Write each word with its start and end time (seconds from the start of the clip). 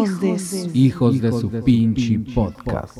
Hijos, 0.00 0.20
de 0.20 0.38
su... 0.38 0.70
Hijos 0.72 1.20
de 1.20 1.30
su 1.32 1.50
pinche 1.62 2.18
podcast. 2.34 2.98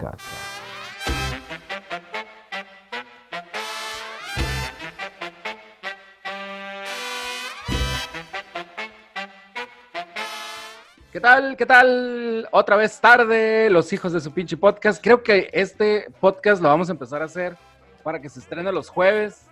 ¿Qué 11.11 11.21
tal? 11.21 11.57
¿Qué 11.57 11.67
tal? 11.67 12.49
Otra 12.53 12.77
vez 12.77 13.01
tarde, 13.01 13.71
los 13.71 13.91
hijos 13.95 14.13
de 14.13 14.21
su 14.21 14.33
pinche 14.33 14.59
podcast. 14.59 15.03
Creo 15.03 15.23
que 15.23 15.49
este 15.53 16.07
podcast 16.21 16.61
lo 16.63 16.69
vamos 16.69 16.91
a 16.91 16.93
empezar 16.93 17.23
a 17.23 17.25
hacer 17.25 17.57
para 18.03 18.21
que 18.21 18.29
se 18.29 18.41
estrene 18.41 18.71
los 18.73 18.91
jueves, 18.91 19.47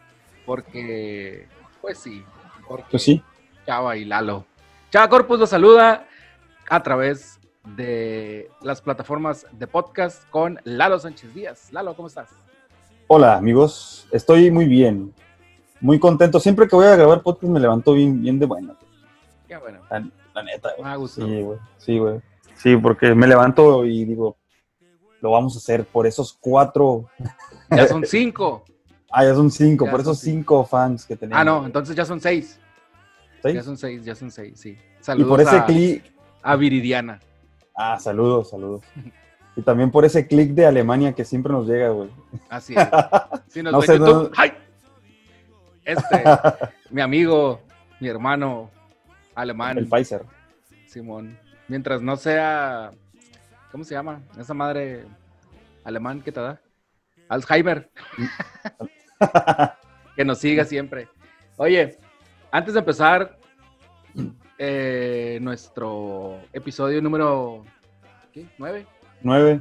porque, 0.44 1.46
pues 1.80 1.98
sí, 1.98 2.22
porque 2.66 2.86
Pues 2.90 3.02
sí. 3.02 3.22
Chava 3.66 3.96
y 3.96 4.04
Lalo. 4.04 4.44
Chava 4.90 5.08
Corpus 5.08 5.38
los 5.38 5.50
saluda 5.50 6.06
a 6.68 6.82
través 6.82 7.37
de 7.76 8.50
las 8.62 8.80
plataformas 8.80 9.46
de 9.52 9.66
podcast 9.66 10.28
con 10.30 10.58
Lalo 10.64 10.98
Sánchez 10.98 11.34
Díaz. 11.34 11.72
Lalo, 11.72 11.94
¿cómo 11.94 12.08
estás? 12.08 12.30
Hola, 13.06 13.36
amigos. 13.36 14.06
Estoy 14.12 14.50
muy 14.50 14.66
bien. 14.66 15.12
Muy 15.80 15.98
contento. 15.98 16.40
Siempre 16.40 16.66
que 16.68 16.76
voy 16.76 16.86
a 16.86 16.96
grabar 16.96 17.22
podcast 17.22 17.52
me 17.52 17.60
levanto 17.60 17.92
bien, 17.94 18.20
bien 18.20 18.38
de 18.38 18.46
buena. 18.46 18.74
Qué 19.46 19.56
bueno. 19.56 19.80
La, 19.90 20.00
la 20.34 20.42
neta, 20.42 20.68
Me 20.70 20.76
güey. 20.76 20.90
da 20.90 20.96
gusto. 20.96 21.26
Sí, 21.26 21.40
güey. 21.42 21.58
Sí, 21.78 21.98
güey. 21.98 22.20
Sí, 22.54 22.76
porque 22.76 23.14
me 23.14 23.26
levanto 23.26 23.84
y 23.84 24.04
digo, 24.04 24.36
lo 25.20 25.30
vamos 25.30 25.54
a 25.54 25.58
hacer 25.58 25.84
por 25.84 26.06
esos 26.06 26.36
cuatro. 26.38 27.08
Ya 27.70 27.86
son 27.86 28.04
cinco. 28.04 28.64
Ah, 29.10 29.24
ya 29.24 29.34
son 29.34 29.50
cinco, 29.50 29.86
Ya 29.86 29.90
por 29.90 30.02
son 30.02 30.12
esos 30.12 30.22
cinco 30.22 30.66
fans 30.66 31.06
que 31.06 31.16
tenemos. 31.16 31.40
Ah, 31.40 31.42
no, 31.42 31.64
entonces 31.64 31.96
ya 31.96 32.04
son 32.04 32.20
seis. 32.20 32.60
Ya 33.42 33.62
son 33.62 33.78
seis, 33.78 34.04
ya 34.04 34.14
son 34.14 34.30
seis, 34.30 34.60
sí. 34.60 34.76
Y 35.00 35.02
Saludos 35.02 35.30
por 35.30 35.40
ese 35.40 36.02
a, 36.42 36.52
a 36.52 36.56
Viridiana. 36.56 37.18
Ah, 37.80 37.96
saludos, 38.00 38.50
saludos. 38.50 38.82
Y 39.54 39.62
también 39.62 39.92
por 39.92 40.04
ese 40.04 40.26
clic 40.26 40.50
de 40.50 40.66
Alemania 40.66 41.12
que 41.12 41.24
siempre 41.24 41.52
nos 41.52 41.68
llega, 41.68 41.90
güey. 41.90 42.10
Así 42.48 42.74
es. 42.76 42.88
Si 43.46 43.62
nos 43.62 43.72
No 43.74 43.82
sé, 43.82 43.92
YouTube, 43.98 44.24
no- 44.24 44.30
¡ay! 44.36 44.52
Este, 45.84 46.24
mi 46.90 47.00
amigo, 47.00 47.60
mi 48.00 48.08
hermano 48.08 48.68
alemán, 49.36 49.78
El 49.78 49.86
Pfizer. 49.88 50.24
Simón. 50.86 51.38
Mientras 51.68 52.02
no 52.02 52.16
sea, 52.16 52.90
¿cómo 53.70 53.84
se 53.84 53.94
llama? 53.94 54.22
Esa 54.36 54.54
madre 54.54 55.04
alemán 55.84 56.20
que 56.20 56.32
te 56.32 56.40
da. 56.40 56.60
Alzheimer. 57.28 57.90
que 60.16 60.24
nos 60.24 60.38
siga 60.38 60.64
siempre. 60.64 61.08
Oye, 61.56 61.96
antes 62.50 62.74
de 62.74 62.80
empezar 62.80 63.38
eh, 64.58 65.38
nuestro 65.40 66.40
episodio 66.52 67.00
número 67.00 67.64
¿qué? 68.32 68.46
¿Nueve? 68.58 68.86
Nueve. 69.22 69.60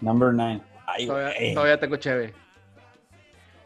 Number 0.00 0.32
nine. 0.32 0.62
Ay, 0.86 1.06
Todavía, 1.06 1.34
güey. 1.38 1.54
todavía 1.54 1.80
tengo 1.80 1.96
cheve. 1.96 2.34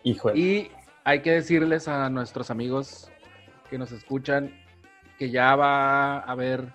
Hijo 0.04 0.30
de- 0.30 0.38
Y 0.38 0.70
hay 1.04 1.20
que 1.20 1.32
decirles 1.32 1.88
a 1.88 2.08
nuestros 2.10 2.50
amigos 2.50 3.10
que 3.70 3.78
nos 3.78 3.92
escuchan 3.92 4.52
que 5.18 5.30
ya 5.30 5.56
va 5.56 6.18
a 6.18 6.20
haber 6.20 6.72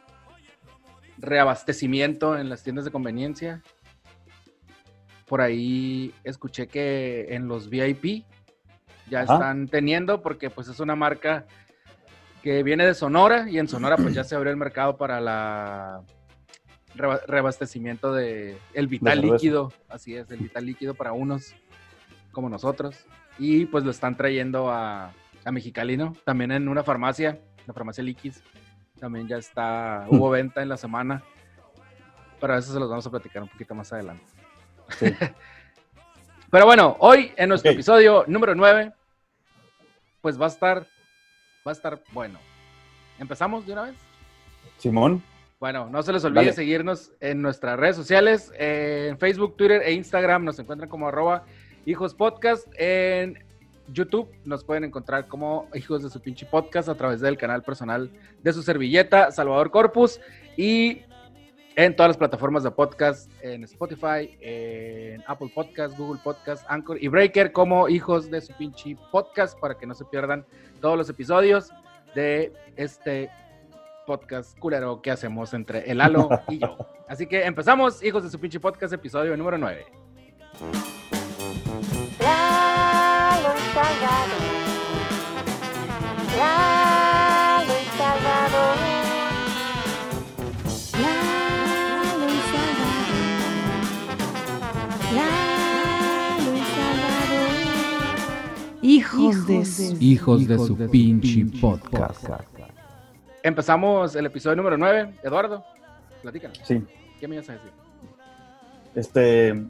reabastecimiento 1.17 2.37
en 2.37 2.49
las 2.49 2.63
tiendas 2.63 2.85
de 2.85 2.91
conveniencia. 2.91 3.61
Por 5.27 5.39
ahí 5.41 6.13
escuché 6.23 6.67
que 6.67 7.27
en 7.33 7.47
los 7.47 7.69
VIP 7.69 8.25
ya 9.09 9.21
están 9.23 9.67
teniendo, 9.67 10.21
porque 10.21 10.49
pues 10.49 10.67
es 10.67 10.79
una 10.79 10.95
marca 10.95 11.45
que 12.43 12.61
viene 12.61 12.85
de 12.85 12.93
Sonora 12.93 13.49
y 13.49 13.57
en 13.57 13.67
Sonora 13.67 13.95
pues 13.97 14.13
ya 14.13 14.23
se 14.23 14.35
abrió 14.35 14.51
el 14.51 14.57
mercado 14.57 14.97
para 14.97 15.19
la 15.21 16.01
reba- 16.93 17.21
reabastecimiento 17.25 18.13
de 18.13 18.57
el 18.73 18.87
vital 18.87 19.21
líquido, 19.21 19.73
así 19.89 20.15
es, 20.15 20.29
el 20.29 20.39
vital 20.39 20.65
líquido 20.65 20.93
para 20.93 21.13
unos 21.13 21.55
como 22.31 22.49
nosotros. 22.49 23.05
Y 23.39 23.65
pues 23.65 23.83
lo 23.83 23.89
están 23.91 24.15
trayendo 24.15 24.69
a, 24.69 25.11
a 25.45 25.51
Mexicali, 25.51 25.97
¿no? 25.97 26.15
También 26.23 26.51
en 26.51 26.67
una 26.67 26.83
farmacia, 26.83 27.39
la 27.65 27.73
farmacia 27.73 28.03
Liquis. 28.03 28.43
También 28.99 29.27
ya 29.27 29.37
está, 29.37 30.05
hubo 30.09 30.29
venta 30.29 30.61
en 30.61 30.69
la 30.69 30.77
semana. 30.77 31.23
Pero 32.39 32.57
eso 32.57 32.73
se 32.73 32.79
los 32.79 32.89
vamos 32.89 33.07
a 33.07 33.09
platicar 33.09 33.41
un 33.41 33.49
poquito 33.49 33.73
más 33.73 33.91
adelante. 33.93 34.25
Sí. 34.99 35.07
Pero 36.51 36.65
bueno, 36.65 36.95
hoy 36.99 37.31
en 37.35 37.49
nuestro 37.49 37.71
episodio 37.71 38.25
número 38.27 38.53
9, 38.53 38.93
pues 40.21 40.39
va 40.39 40.45
a 40.45 40.49
estar, 40.49 40.85
va 41.65 41.71
a 41.71 41.73
estar 41.73 42.01
bueno. 42.11 42.39
¿Empezamos 43.19 43.65
de 43.65 43.73
una 43.73 43.83
vez? 43.83 43.95
Simón. 44.77 45.23
Bueno, 45.59 45.89
no 45.89 46.03
se 46.03 46.11
les 46.11 46.23
olvide 46.25 46.41
Dale. 46.45 46.53
seguirnos 46.53 47.13
en 47.21 47.41
nuestras 47.41 47.79
redes 47.79 47.95
sociales, 47.95 48.51
eh, 48.57 49.07
en 49.09 49.17
Facebook, 49.17 49.55
Twitter 49.55 49.81
e 49.83 49.93
Instagram. 49.93 50.43
Nos 50.43 50.59
encuentran 50.59 50.89
como 50.89 51.07
arroba 51.07 51.45
hijos 51.85 52.13
podcast. 52.13 52.67
En 52.77 53.41
YouTube 53.87 54.29
nos 54.43 54.63
pueden 54.63 54.83
encontrar 54.83 55.27
como 55.27 55.69
hijos 55.73 56.03
de 56.03 56.09
su 56.09 56.19
pinche 56.19 56.45
podcast 56.45 56.89
a 56.89 56.95
través 56.95 57.21
del 57.21 57.37
canal 57.37 57.63
personal 57.63 58.11
de 58.41 58.53
su 58.53 58.61
servilleta, 58.61 59.31
Salvador 59.31 59.71
Corpus. 59.71 60.19
Y 60.57 61.03
en 61.75 61.95
todas 61.95 62.09
las 62.09 62.17
plataformas 62.17 62.63
de 62.63 62.71
podcast, 62.71 63.31
en 63.41 63.63
Spotify, 63.63 64.37
en 64.41 65.23
Apple 65.27 65.51
Podcast, 65.53 65.97
Google 65.97 66.21
Podcast, 66.23 66.65
Anchor 66.69 67.01
y 67.01 67.07
Breaker 67.07 67.51
como 67.51 67.89
hijos 67.89 68.29
de 68.29 68.41
su 68.41 68.53
pinche 68.53 68.95
podcast 69.11 69.59
para 69.59 69.77
que 69.77 69.87
no 69.87 69.93
se 69.95 70.05
pierdan 70.05 70.45
todos 70.81 70.97
los 70.97 71.09
episodios 71.09 71.71
de 72.13 72.53
este 72.75 73.29
podcast 74.05 74.57
culero 74.59 75.01
que 75.01 75.11
hacemos 75.11 75.53
entre 75.53 75.89
el 75.89 76.01
Halo 76.01 76.29
y 76.49 76.59
yo. 76.59 76.77
Así 77.07 77.25
que 77.25 77.43
empezamos, 77.43 78.03
hijos 78.03 78.23
de 78.23 78.29
su 78.29 78.39
pinche 78.39 78.59
podcast, 78.59 78.93
episodio 78.93 79.35
número 79.35 79.57
9. 79.57 79.85
Lalo 86.37 86.72
Hijos 98.83 99.47
de 99.47 99.63
su... 99.65 99.97
Hijos 100.01 100.45
de 100.47 100.57
su 100.57 100.75
pinche 100.89 101.45
podcast. 101.61 102.25
Empezamos 103.41 104.13
el 104.15 104.25
episodio 104.25 104.57
número 104.57 104.77
9. 104.77 105.19
Eduardo, 105.23 105.63
platícanos. 106.21 106.59
Sí. 106.63 106.83
¿Qué 107.19 107.27
me 107.27 107.35
ibas 107.35 107.49
a 107.49 107.53
decir? 107.53 107.71
Este, 108.93 109.65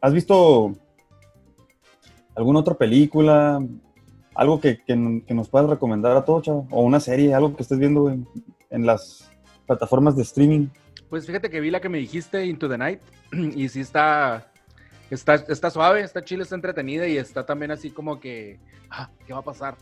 ¿has 0.00 0.12
visto 0.12 0.72
alguna 2.34 2.58
otra 2.58 2.74
película? 2.74 3.64
Algo 4.34 4.60
que, 4.60 4.82
que- 4.84 5.22
que 5.24 5.34
nos 5.34 5.48
puedas 5.48 5.70
recomendar 5.70 6.16
a 6.16 6.24
todos, 6.24 6.42
chavo? 6.42 6.66
O 6.72 6.82
una 6.82 6.98
serie, 7.00 7.34
algo 7.34 7.54
que 7.54 7.62
estés 7.62 7.78
viendo 7.78 8.10
en, 8.10 8.26
en 8.70 8.86
las 8.86 9.30
plataformas 9.66 10.16
de 10.16 10.22
streaming. 10.22 10.66
Pues 11.08 11.26
fíjate 11.26 11.48
que 11.48 11.60
vi 11.60 11.70
la 11.70 11.80
que 11.80 11.88
me 11.88 11.98
dijiste, 11.98 12.44
Into 12.46 12.68
the 12.68 12.76
Night, 12.78 13.00
y 13.32 13.68
sí 13.68 13.80
está, 13.80 14.50
está, 15.10 15.34
está 15.34 15.70
suave, 15.70 16.02
está 16.02 16.22
chile, 16.24 16.42
está 16.42 16.54
entretenida 16.54 17.06
y 17.06 17.16
está 17.16 17.44
también 17.46 17.70
así 17.70 17.90
como 17.90 18.20
que, 18.20 18.58
ah, 18.90 19.08
¿qué 19.26 19.32
va 19.32 19.38
a 19.40 19.42
pasar? 19.42 19.76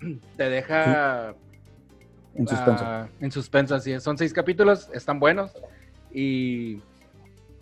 Te 0.36 0.48
deja 0.50 1.34
En 2.34 2.46
suspenso. 2.48 2.84
ah, 2.86 3.08
en 3.20 3.30
suspenso, 3.32 3.74
así 3.74 3.92
es. 3.92 4.02
Son 4.02 4.18
seis 4.18 4.32
capítulos, 4.32 4.88
están 4.92 5.18
buenos 5.20 5.52
y 6.12 6.80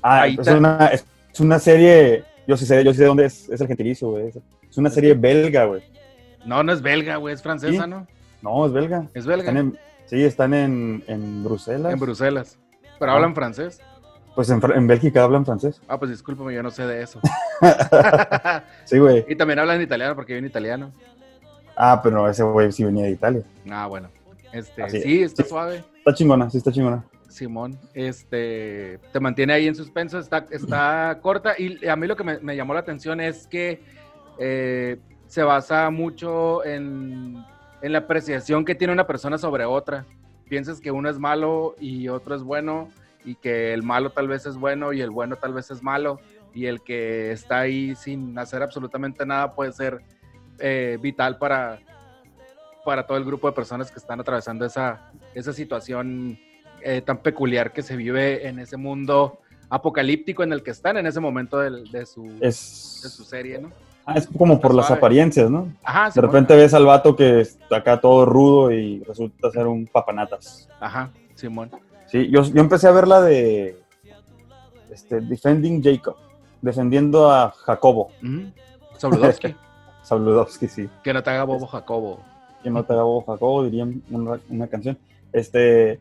ah, 0.02 0.22
ahí 0.22 0.36
es 0.40 0.48
una, 0.48 0.86
es 0.88 1.04
una 1.40 1.58
serie, 1.58 2.24
yo 2.46 2.56
sí 2.56 2.66
sé, 2.66 2.82
yo 2.84 2.92
sí 2.92 2.98
sé 2.98 3.04
dónde 3.04 3.26
es, 3.26 3.48
es 3.48 3.60
el 3.60 3.66
gentilicio, 3.66 4.10
güey. 4.10 4.28
Es, 4.28 4.36
es 4.70 4.78
una 4.78 4.90
serie 4.90 5.14
belga, 5.14 5.64
güey. 5.66 5.82
no, 6.46 6.62
no 6.62 6.72
es 6.72 6.82
belga, 6.82 7.16
güey, 7.16 7.34
es 7.34 7.42
francesa, 7.42 7.84
¿Sí? 7.84 7.90
¿no? 7.90 8.06
No, 8.42 8.66
es 8.66 8.72
belga. 8.72 9.06
Es 9.14 9.24
belga, 9.26 9.50
Están 9.50 9.56
en, 9.56 9.78
sí, 10.06 10.24
están 10.24 10.52
en, 10.54 11.04
en 11.06 11.44
Bruselas. 11.44 11.92
en 11.92 12.00
Bruselas, 12.00 12.58
pero 12.98 13.12
Ah. 13.12 13.14
hablan 13.16 13.34
francés. 13.34 13.80
Pues 14.34 14.48
en, 14.50 14.60
en 14.74 14.86
Bélgica 14.86 15.22
hablan 15.24 15.44
francés. 15.44 15.80
Ah, 15.88 15.98
pues 15.98 16.10
discúlpame, 16.10 16.54
yo 16.54 16.62
no 16.62 16.70
sé 16.70 16.86
de 16.86 17.02
eso. 17.02 17.20
sí, 18.84 18.98
güey. 18.98 19.24
y 19.28 19.36
también 19.36 19.58
hablan 19.58 19.80
italiano 19.82 20.14
porque 20.14 20.36
en 20.38 20.46
italiano. 20.46 20.92
Ah, 21.76 22.00
pero 22.02 22.28
ese 22.28 22.42
güey 22.42 22.70
sí 22.72 22.84
venía 22.84 23.04
de 23.04 23.10
Italia. 23.10 23.42
Ah, 23.70 23.86
bueno. 23.86 24.08
Este, 24.52 24.82
Así 24.82 25.00
sí, 25.00 25.22
está 25.22 25.42
Sí. 25.42 25.48
suave. 25.48 25.84
Está 25.98 26.14
chingona, 26.14 26.50
sí 26.50 26.58
está 26.58 26.70
chingona. 26.72 27.04
Simón, 27.28 27.78
este, 27.94 28.98
te 29.10 29.18
mantiene 29.20 29.54
ahí 29.54 29.66
en 29.66 29.74
suspenso, 29.74 30.18
está, 30.18 30.46
está 30.50 31.18
corta 31.22 31.54
y 31.58 31.86
a 31.86 31.96
mí 31.96 32.06
lo 32.06 32.14
que 32.14 32.24
me, 32.24 32.38
me 32.40 32.54
llamó 32.54 32.74
la 32.74 32.80
atención 32.80 33.22
es 33.22 33.46
que 33.46 33.80
eh, 34.38 34.98
se 35.28 35.42
basa 35.42 35.88
mucho 35.88 36.62
en, 36.62 37.42
en 37.80 37.92
la 37.92 37.98
apreciación 38.00 38.66
que 38.66 38.74
tiene 38.74 38.92
una 38.92 39.06
persona 39.06 39.38
sobre 39.38 39.64
otra. 39.64 40.04
Piensas 40.50 40.78
que 40.78 40.90
uno 40.90 41.08
es 41.08 41.18
malo 41.18 41.74
y 41.80 42.08
otro 42.08 42.34
es 42.34 42.42
bueno 42.42 42.90
y 43.24 43.34
que 43.36 43.72
el 43.72 43.82
malo 43.82 44.10
tal 44.10 44.28
vez 44.28 44.46
es 44.46 44.56
bueno 44.56 44.92
y 44.92 45.00
el 45.00 45.10
bueno 45.10 45.36
tal 45.36 45.52
vez 45.54 45.70
es 45.70 45.82
malo 45.82 46.20
y 46.54 46.66
el 46.66 46.82
que 46.82 47.32
está 47.32 47.60
ahí 47.60 47.94
sin 47.94 48.38
hacer 48.38 48.62
absolutamente 48.62 49.24
nada 49.24 49.54
puede 49.54 49.72
ser 49.72 50.00
eh, 50.58 50.98
vital 51.00 51.38
para, 51.38 51.80
para 52.84 53.06
todo 53.06 53.16
el 53.18 53.24
grupo 53.24 53.46
de 53.46 53.52
personas 53.54 53.90
que 53.90 53.98
están 53.98 54.20
atravesando 54.20 54.64
esa, 54.64 55.12
esa 55.34 55.52
situación 55.52 56.38
eh, 56.82 57.00
tan 57.00 57.18
peculiar 57.18 57.72
que 57.72 57.82
se 57.82 57.96
vive 57.96 58.46
en 58.46 58.58
ese 58.58 58.76
mundo 58.76 59.38
apocalíptico 59.70 60.42
en 60.42 60.52
el 60.52 60.62
que 60.62 60.72
están 60.72 60.96
en 60.96 61.06
ese 61.06 61.20
momento 61.20 61.58
del- 61.58 61.90
de, 61.90 62.04
su, 62.04 62.24
de 62.40 62.48
Es, 62.48 63.00
su 63.16 63.24
serie, 63.24 63.58
¿no? 63.58 63.72
ah, 64.04 64.14
es 64.16 64.26
como 64.26 64.60
por 64.60 64.74
las 64.74 64.90
apariencias, 64.90 65.48
¿no? 65.48 65.72
Ajá, 65.84 66.06
De 66.06 66.12
Simón. 66.12 66.26
repente 66.30 66.56
ves 66.56 66.74
al 66.74 66.84
vato 66.84 67.14
que 67.16 67.40
está 67.40 67.76
acá 67.76 68.00
todo 68.00 68.26
rudo 68.26 68.70
y 68.72 69.02
resulta 69.04 69.50
ser 69.50 69.66
un 69.68 69.86
papanatas. 69.86 70.68
Ajá, 70.80 71.10
Simón. 71.34 71.70
Sí, 71.72 71.78
yo, 72.12 72.42
yo 72.42 72.60
empecé 72.60 72.88
a 72.88 72.92
ver 72.92 73.08
la 73.08 73.20
de 73.22 73.80
este, 74.90 75.20
Defending 75.20 75.82
Jacob, 75.82 76.16
defendiendo 76.60 77.30
a 77.30 77.50
Jacobo, 77.50 78.10
Ujú. 78.22 78.52
Sabludowski. 78.98 79.54
Sabludowski, 80.02 80.68
sí. 80.68 80.88
que 81.02 81.12
no 81.14 81.22
te 81.22 81.30
haga 81.30 81.44
bobo 81.44 81.66
Jacobo. 81.66 82.20
Que 82.62 82.70
no 82.70 82.84
te 82.84 82.92
haga 82.92 83.02
bobo, 83.02 83.24
Jacobo, 83.32 83.64
diría 83.64 83.86
una, 84.10 84.40
una 84.48 84.66
canción. 84.68 84.98
Este, 85.32 85.98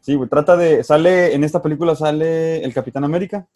sí, 0.00 0.14
güey, 0.14 0.28
trata 0.28 0.56
de, 0.56 0.84
sale, 0.84 1.34
en 1.34 1.44
esta 1.44 1.60
película 1.60 1.94
sale 1.96 2.62
el 2.62 2.72
Capitán 2.72 3.04
América, 3.04 3.46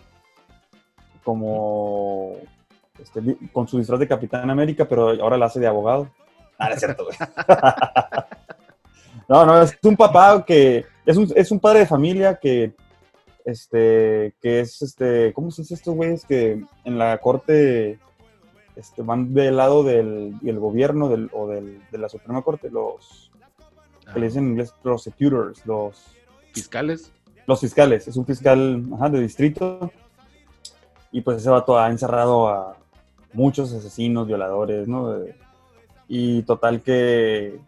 como, 1.22 2.32
este, 3.00 3.20
con 3.52 3.68
su 3.68 3.78
disfraz 3.78 4.00
de 4.00 4.08
Capitán 4.08 4.50
América, 4.50 4.86
pero 4.88 5.10
ahora 5.10 5.36
la 5.38 5.46
hace 5.46 5.60
de 5.60 5.66
abogado. 5.68 6.08
Ah, 6.58 6.68
no 6.68 6.74
es 6.74 6.80
cierto, 6.80 7.04
güey. 7.04 7.16
no, 9.32 9.46
no, 9.46 9.62
es 9.62 9.78
un 9.82 9.96
papá 9.96 10.44
que, 10.44 10.84
es 11.06 11.16
un, 11.16 11.32
es 11.34 11.50
un 11.50 11.58
padre 11.58 11.80
de 11.80 11.86
familia 11.86 12.38
que, 12.38 12.74
este, 13.46 14.34
que 14.42 14.60
es, 14.60 14.82
este, 14.82 15.32
¿cómo 15.32 15.50
se 15.50 15.62
dice 15.62 15.74
estos 15.74 15.94
güeyes 15.94 16.26
que 16.26 16.62
en 16.84 16.98
la 16.98 17.16
corte 17.18 17.98
este, 18.76 19.00
van 19.00 19.32
del 19.32 19.56
lado 19.56 19.84
del, 19.84 20.38
del 20.40 20.58
gobierno 20.58 21.08
del, 21.08 21.30
o 21.32 21.48
del, 21.48 21.80
de 21.90 21.98
la 21.98 22.10
Suprema 22.10 22.42
Corte, 22.42 22.70
los 22.70 23.30
que 24.12 24.20
le 24.20 24.26
dicen 24.26 24.44
en 24.44 24.50
inglés 24.50 24.74
prosecutors, 24.82 25.64
los, 25.64 26.14
Fiscales. 26.52 27.10
los 27.46 27.60
fiscales, 27.60 28.06
es 28.08 28.16
un 28.16 28.26
fiscal 28.26 28.84
ajá, 28.94 29.08
de 29.08 29.20
distrito 29.20 29.90
y 31.10 31.22
pues 31.22 31.38
ese 31.38 31.48
vato 31.48 31.78
ha 31.78 31.88
encerrado 31.88 32.48
a 32.48 32.76
muchos 33.32 33.72
asesinos, 33.72 34.26
violadores, 34.26 34.86
¿no? 34.86 35.14
Y 36.06 36.42
total 36.42 36.82
que 36.82 37.58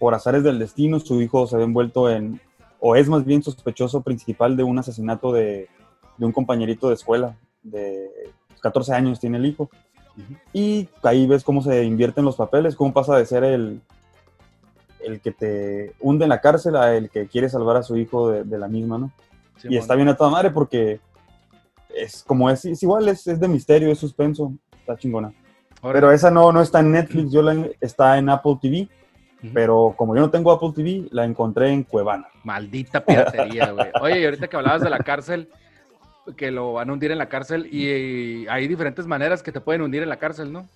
por 0.00 0.14
azares 0.14 0.42
del 0.42 0.58
destino 0.58 0.98
su 0.98 1.20
hijo 1.20 1.46
se 1.46 1.58
ve 1.58 1.64
envuelto 1.64 2.10
en, 2.10 2.40
o 2.80 2.96
es 2.96 3.06
más 3.08 3.24
bien 3.24 3.42
sospechoso 3.42 4.00
principal 4.00 4.56
de 4.56 4.64
un 4.64 4.78
asesinato 4.78 5.30
de, 5.30 5.68
de 6.16 6.26
un 6.26 6.32
compañerito 6.32 6.88
de 6.88 6.94
escuela, 6.94 7.36
de 7.62 8.10
14 8.62 8.94
años 8.94 9.20
tiene 9.20 9.36
el 9.36 9.46
hijo. 9.46 9.70
Y 10.52 10.88
ahí 11.02 11.26
ves 11.26 11.44
cómo 11.44 11.62
se 11.62 11.84
invierten 11.84 12.24
los 12.24 12.36
papeles, 12.36 12.76
cómo 12.76 12.92
pasa 12.92 13.16
de 13.16 13.26
ser 13.26 13.44
el, 13.44 13.82
el 15.04 15.20
que 15.20 15.32
te 15.32 15.94
hunde 16.00 16.24
en 16.24 16.30
la 16.30 16.40
cárcel 16.40 16.76
a 16.76 16.96
el 16.96 17.10
que 17.10 17.28
quiere 17.28 17.50
salvar 17.50 17.76
a 17.76 17.82
su 17.82 17.96
hijo 17.96 18.30
de, 18.30 18.44
de 18.44 18.58
la 18.58 18.68
misma, 18.68 18.98
¿no? 18.98 19.12
Y 19.64 19.76
está 19.76 19.94
bien 19.94 20.08
a 20.08 20.16
toda 20.16 20.30
madre 20.30 20.50
porque 20.50 21.00
es 21.94 22.22
como 22.22 22.48
es, 22.48 22.64
es 22.64 22.82
igual, 22.82 23.06
es, 23.08 23.26
es 23.26 23.38
de 23.38 23.48
misterio, 23.48 23.92
es 23.92 23.98
suspenso, 23.98 24.54
está 24.78 24.96
chingona. 24.96 25.32
Pero 25.82 26.10
esa 26.12 26.30
no, 26.30 26.52
no 26.52 26.60
está 26.60 26.80
en 26.80 26.92
Netflix, 26.92 27.32
yo 27.32 27.42
la, 27.42 27.68
está 27.80 28.18
en 28.18 28.28
Apple 28.28 28.58
TV, 28.60 28.88
Pero 29.54 29.94
como 29.96 30.14
yo 30.14 30.20
no 30.20 30.30
tengo 30.30 30.52
Apple 30.52 30.72
TV, 30.74 31.08
la 31.10 31.24
encontré 31.24 31.70
en 31.72 31.84
Cuevana. 31.84 32.28
Maldita 32.44 33.04
piratería, 33.04 33.70
güey. 33.70 33.88
Oye, 34.02 34.20
y 34.20 34.24
ahorita 34.24 34.48
que 34.48 34.56
hablabas 34.56 34.82
de 34.82 34.90
la 34.90 34.98
cárcel, 34.98 35.48
que 36.36 36.50
lo 36.50 36.74
van 36.74 36.90
a 36.90 36.92
hundir 36.92 37.10
en 37.10 37.18
la 37.18 37.28
cárcel, 37.28 37.66
y, 37.72 38.46
hay 38.48 38.68
diferentes 38.68 39.06
maneras 39.06 39.42
que 39.42 39.52
te 39.52 39.60
pueden 39.60 39.82
hundir 39.82 40.02
en 40.02 40.08
la 40.08 40.18
cárcel, 40.18 40.52
¿no? 40.52 40.68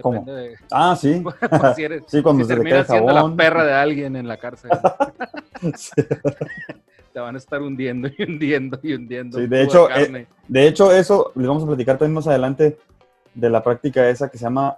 ¿Cómo? 0.00 0.24
De 0.24 0.56
Ah, 0.70 0.94
sí. 0.98 1.22
por 1.50 1.74
si 1.74 1.84
eres. 1.84 2.02
Sí, 2.06 2.22
cuando 2.22 2.44
si 2.44 2.48
se 2.48 2.54
terminas 2.54 2.86
siendo 2.86 3.12
la 3.12 3.34
perra 3.34 3.64
de 3.64 3.72
alguien 3.72 4.14
en 4.14 4.28
la 4.28 4.36
cárcel, 4.36 4.70
Sí. 5.74 5.92
te 7.12 7.18
van 7.18 7.34
a 7.34 7.38
estar 7.38 7.62
hundiendo 7.62 8.08
y 8.16 8.22
hundiendo 8.22 8.78
y 8.82 8.92
hundiendo. 8.92 9.38
Sí, 9.38 9.46
de 9.46 9.62
hecho, 9.62 9.88
carne. 9.88 10.26
De 10.46 10.68
hecho, 10.68 10.92
eso 10.92 11.32
les 11.34 11.48
vamos 11.48 11.64
a 11.64 11.66
platicar 11.66 11.96
también 11.96 12.14
más 12.14 12.26
adelante 12.26 12.78
de 13.34 13.50
la 13.50 13.64
práctica 13.64 14.08
esa 14.08 14.28
que 14.28 14.36
se 14.38 14.44
llama 14.44 14.76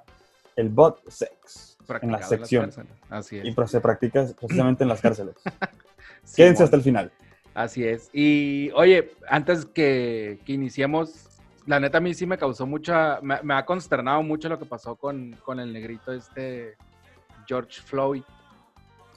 el 0.56 0.69
butt 0.69 0.98
sex 1.08 1.68
en 2.02 2.12
la 2.12 2.19
las 2.19 2.29
sección. 2.29 2.64
cárceles. 2.64 2.93
Así 3.11 3.38
es. 3.38 3.44
Y 3.46 3.55
se 3.67 3.81
practica 3.81 4.26
precisamente 4.38 4.82
en 4.85 4.88
las 4.88 5.00
cárceles. 5.00 5.35
Quédense 6.37 6.62
hasta 6.64 6.76
el 6.76 6.82
final. 6.82 7.11
Así 7.55 7.85
es. 7.85 8.11
Y 8.12 8.70
oye, 8.75 9.12
antes 9.29 9.64
que, 9.64 10.38
que 10.44 10.52
iniciemos, 10.52 11.26
la 11.67 11.81
neta 11.81 11.99
a 11.99 12.00
mí 12.00 12.14
sí 12.14 12.26
me 12.26 12.38
causó 12.38 12.67
mucha, 12.67 13.19
me, 13.23 13.43
me 13.43 13.55
ha 13.55 13.64
consternado 13.64 14.23
mucho 14.23 14.49
lo 14.49 14.58
que 14.58 14.64
pasó 14.64 14.96
con, 14.96 15.32
con 15.44 15.58
el 15.58 15.73
negrito 15.73 16.12
este 16.12 16.76
George 17.46 17.81
Floyd, 17.81 18.23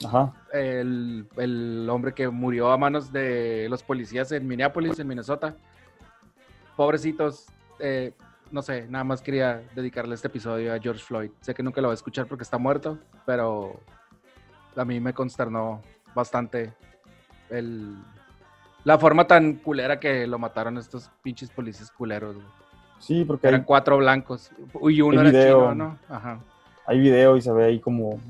Ajá. 0.04 0.32
el, 0.52 1.26
el 1.36 1.88
hombre 1.88 2.12
que 2.14 2.28
murió 2.28 2.72
a 2.72 2.78
manos 2.78 3.12
de 3.12 3.68
los 3.70 3.82
policías 3.82 4.32
en 4.32 4.46
Minneapolis, 4.46 4.98
en 4.98 5.06
Minnesota. 5.06 5.54
Pobrecitos, 6.76 7.46
eh, 7.78 8.12
no 8.52 8.62
sé, 8.62 8.86
nada 8.88 9.02
más 9.04 9.22
quería 9.22 9.62
dedicarle 9.74 10.14
este 10.14 10.28
episodio 10.28 10.72
a 10.74 10.78
George 10.78 11.02
Floyd. 11.02 11.30
Sé 11.40 11.54
que 11.54 11.62
nunca 11.62 11.80
lo 11.80 11.88
va 11.88 11.94
a 11.94 11.94
escuchar 11.94 12.26
porque 12.26 12.44
está 12.44 12.58
muerto, 12.58 12.98
pero 13.26 13.80
a 14.76 14.84
mí 14.84 15.00
me 15.00 15.12
consternó 15.14 15.80
bastante 16.14 16.72
el, 17.50 17.94
la 18.84 18.98
forma 18.98 19.26
tan 19.26 19.54
culera 19.54 19.98
que 19.98 20.26
lo 20.26 20.38
mataron 20.38 20.78
estos 20.78 21.10
pinches 21.22 21.50
policías 21.50 21.90
culeros. 21.90 22.34
güey. 22.36 22.46
Sí, 22.98 23.24
porque 23.24 23.48
Eran 23.48 23.60
hay, 23.60 23.66
cuatro 23.66 23.96
blancos. 23.96 24.50
Y 24.88 25.00
uno 25.00 25.20
Hay 25.20 25.28
era 25.28 25.38
video. 25.38 25.58
chino, 25.70 25.74
¿no? 25.74 25.98
Ajá. 26.08 26.38
hay 26.86 27.00
video 27.00 27.36
y 27.36 27.42
se 27.42 27.52
ve 27.52 27.64
ahí 27.64 27.80
como. 27.80 28.20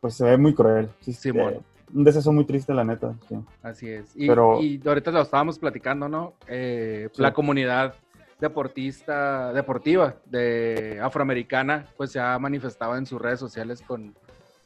Pues 0.00 0.14
se 0.14 0.24
ve 0.24 0.36
muy 0.36 0.54
cruel. 0.54 0.88
Sí, 1.00 1.12
Simón. 1.12 1.54
eh, 1.54 1.60
un 1.94 2.04
deceso 2.04 2.32
muy 2.32 2.44
triste, 2.44 2.72
la 2.74 2.84
neta. 2.84 3.14
sí. 3.28 3.36
Así 3.62 3.88
es. 3.88 4.12
Y, 4.16 4.28
Pero- 4.28 4.60
y 4.62 4.80
ahorita 4.86 5.10
lo 5.10 5.20
estábamos 5.20 5.58
platicando, 5.58 6.08
¿no? 6.08 6.34
Eh, 6.46 7.08
Sí. 7.12 7.20
La 7.22 7.32
comunidad 7.34 7.94
deportista, 8.40 9.52
deportiva 9.52 10.16
de 10.26 10.98
afroamericana, 11.02 11.86
pues 11.96 12.12
se 12.12 12.20
ha 12.20 12.38
manifestado 12.38 12.96
en 12.96 13.06
sus 13.06 13.20
redes 13.20 13.40
sociales 13.40 13.82
con, 13.82 14.14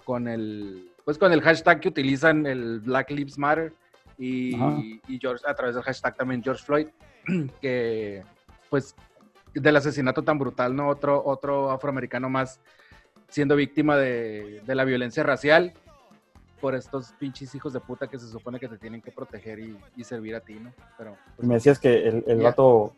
con 0.05 0.29
el, 0.29 0.91
pues 1.05 1.19
con 1.19 1.33
el 1.33 1.41
hashtag 1.43 1.81
que 1.81 1.89
utilizan 1.89 2.47
el 2.47 2.81
Black 2.81 3.11
Lives 3.11 3.39
Matter 3.39 3.73
y, 4.19 5.01
y 5.07 5.19
George, 5.21 5.45
a 5.47 5.55
través 5.55 5.75
del 5.75 5.85
hashtag 5.85 6.17
también 6.17 6.43
George 6.43 6.65
Floyd, 6.65 6.89
que 7.61 8.23
pues 8.71 8.95
del 9.55 9.77
asesinato 9.77 10.23
tan 10.23 10.39
brutal, 10.39 10.75
¿no? 10.75 10.89
Otro, 10.89 11.23
otro 11.25 11.71
afroamericano 11.71 12.29
más 12.29 12.61
siendo 13.29 13.57
víctima 13.57 13.97
de, 13.97 14.63
de 14.67 14.75
la 14.75 14.85
violencia 14.85 15.23
racial 15.23 15.73
por 16.61 16.75
estos 16.75 17.13
pinches 17.19 17.55
hijos 17.55 17.73
de 17.73 17.81
puta 17.81 18.09
que 18.09 18.19
se 18.19 18.27
supone 18.29 18.59
que 18.59 18.67
te 18.69 18.79
tienen 18.79 19.01
que 19.01 19.13
proteger 19.13 19.61
y, 19.61 19.79
y 19.97 20.03
servir 20.05 20.35
a 20.35 20.41
ti, 20.41 20.55
¿no? 20.55 20.73
Pero 20.97 21.17
Y 21.41 21.47
me 21.47 21.55
decías 21.55 21.79
que 21.79 22.09
el, 22.09 22.25
el 22.27 22.39
Ya. 22.39 22.45
vato 22.45 22.95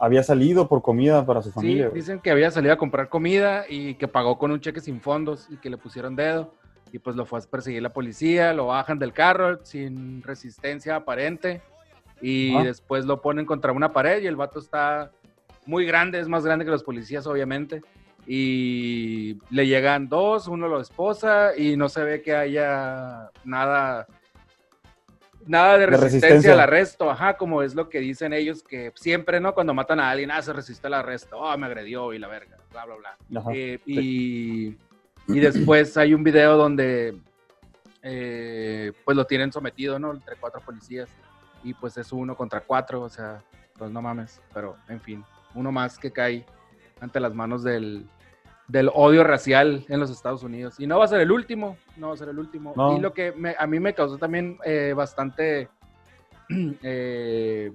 había 0.00 0.22
salido 0.22 0.66
por 0.66 0.80
comida 0.80 1.24
para 1.26 1.42
su 1.42 1.50
sí, 1.50 1.54
familia. 1.54 1.88
güey. 1.88 2.00
dicen 2.00 2.20
que 2.20 2.30
había 2.30 2.50
salido 2.50 2.72
a 2.72 2.78
comprar 2.78 3.08
comida 3.10 3.66
y 3.68 3.94
que 3.94 4.08
pagó 4.08 4.38
con 4.38 4.50
un 4.50 4.60
cheque 4.60 4.80
sin 4.80 5.00
fondos 5.00 5.46
y 5.50 5.58
que 5.58 5.68
le 5.68 5.76
pusieron 5.76 6.16
dedo 6.16 6.54
y 6.90 6.98
pues 6.98 7.14
lo 7.16 7.26
fue 7.26 7.38
a 7.38 7.42
perseguir 7.42 7.82
la 7.82 7.92
policía, 7.92 8.52
lo 8.54 8.66
bajan 8.66 8.98
del 8.98 9.12
carro 9.12 9.64
sin 9.64 10.22
resistencia 10.22 10.96
aparente 10.96 11.60
y 12.22 12.54
Ajá. 12.54 12.64
después 12.64 13.04
lo 13.04 13.20
ponen 13.20 13.44
contra 13.44 13.72
una 13.72 13.92
pared 13.92 14.22
y 14.22 14.26
el 14.26 14.36
vato 14.36 14.58
está 14.58 15.12
muy 15.66 15.84
grande, 15.84 16.18
es 16.18 16.28
más 16.28 16.44
grande 16.44 16.64
que 16.64 16.70
los 16.70 16.82
policías 16.82 17.26
obviamente 17.26 17.82
y 18.26 19.38
le 19.50 19.66
llegan 19.66 20.08
dos, 20.08 20.48
uno 20.48 20.66
lo 20.66 20.80
esposa 20.80 21.50
y 21.56 21.76
no 21.76 21.88
se 21.88 22.04
ve 22.04 22.22
que 22.22 22.34
haya 22.34 23.30
nada 23.44 24.06
nada 25.46 25.78
de 25.78 25.86
resistencia, 25.86 26.28
resistencia. 26.28 26.52
al 26.52 26.60
arresto, 26.60 27.10
ajá, 27.10 27.36
como 27.36 27.62
es 27.62 27.74
lo 27.74 27.88
que 27.88 28.00
dicen 28.00 28.32
ellos 28.32 28.62
que 28.62 28.92
siempre, 28.94 29.40
¿no? 29.40 29.54
Cuando 29.54 29.74
matan 29.74 30.00
a 30.00 30.10
alguien, 30.10 30.30
ah, 30.30 30.42
se 30.42 30.52
resiste 30.52 30.86
al 30.86 30.94
arresto, 30.94 31.38
oh, 31.38 31.56
me 31.56 31.66
agredió 31.66 32.12
y 32.12 32.18
la 32.18 32.28
verga, 32.28 32.58
bla, 32.70 32.84
bla, 32.84 32.96
bla. 32.96 33.40
Ajá. 33.40 33.50
Eh, 33.54 33.80
y, 33.86 34.76
y 35.28 35.40
después 35.40 35.96
hay 35.96 36.14
un 36.14 36.22
video 36.24 36.56
donde 36.56 37.14
eh, 38.02 38.92
pues 39.04 39.16
lo 39.16 39.24
tienen 39.24 39.52
sometido, 39.52 39.98
¿no? 39.98 40.12
Entre 40.12 40.36
cuatro 40.36 40.60
policías. 40.60 41.08
Y 41.62 41.74
pues 41.74 41.96
es 41.96 42.12
uno 42.12 42.34
contra 42.36 42.60
cuatro, 42.60 43.02
o 43.02 43.08
sea, 43.08 43.42
pues 43.76 43.90
no 43.90 44.00
mames. 44.00 44.40
Pero, 44.54 44.76
en 44.88 45.00
fin, 45.00 45.24
uno 45.54 45.70
más 45.70 45.98
que 45.98 46.10
cae 46.10 46.46
ante 47.00 47.20
las 47.20 47.34
manos 47.34 47.62
del, 47.62 48.06
del 48.70 48.90
odio 48.94 49.24
racial 49.24 49.84
en 49.88 49.98
los 50.00 50.10
Estados 50.10 50.42
Unidos. 50.42 50.78
Y 50.78 50.86
no 50.86 50.98
va 50.98 51.04
a 51.04 51.08
ser 51.08 51.20
el 51.20 51.32
último, 51.32 51.76
no 51.96 52.08
va 52.08 52.14
a 52.14 52.16
ser 52.16 52.28
el 52.28 52.38
último. 52.38 52.72
No. 52.76 52.96
Y 52.96 53.00
lo 53.00 53.12
que 53.12 53.32
me- 53.32 53.56
a 53.58 53.66
mí 53.66 53.80
me 53.80 53.94
causó 53.94 54.16
también 54.18 54.58
eh, 54.64 54.92
bastante... 54.96 55.68
eh, 56.82 57.72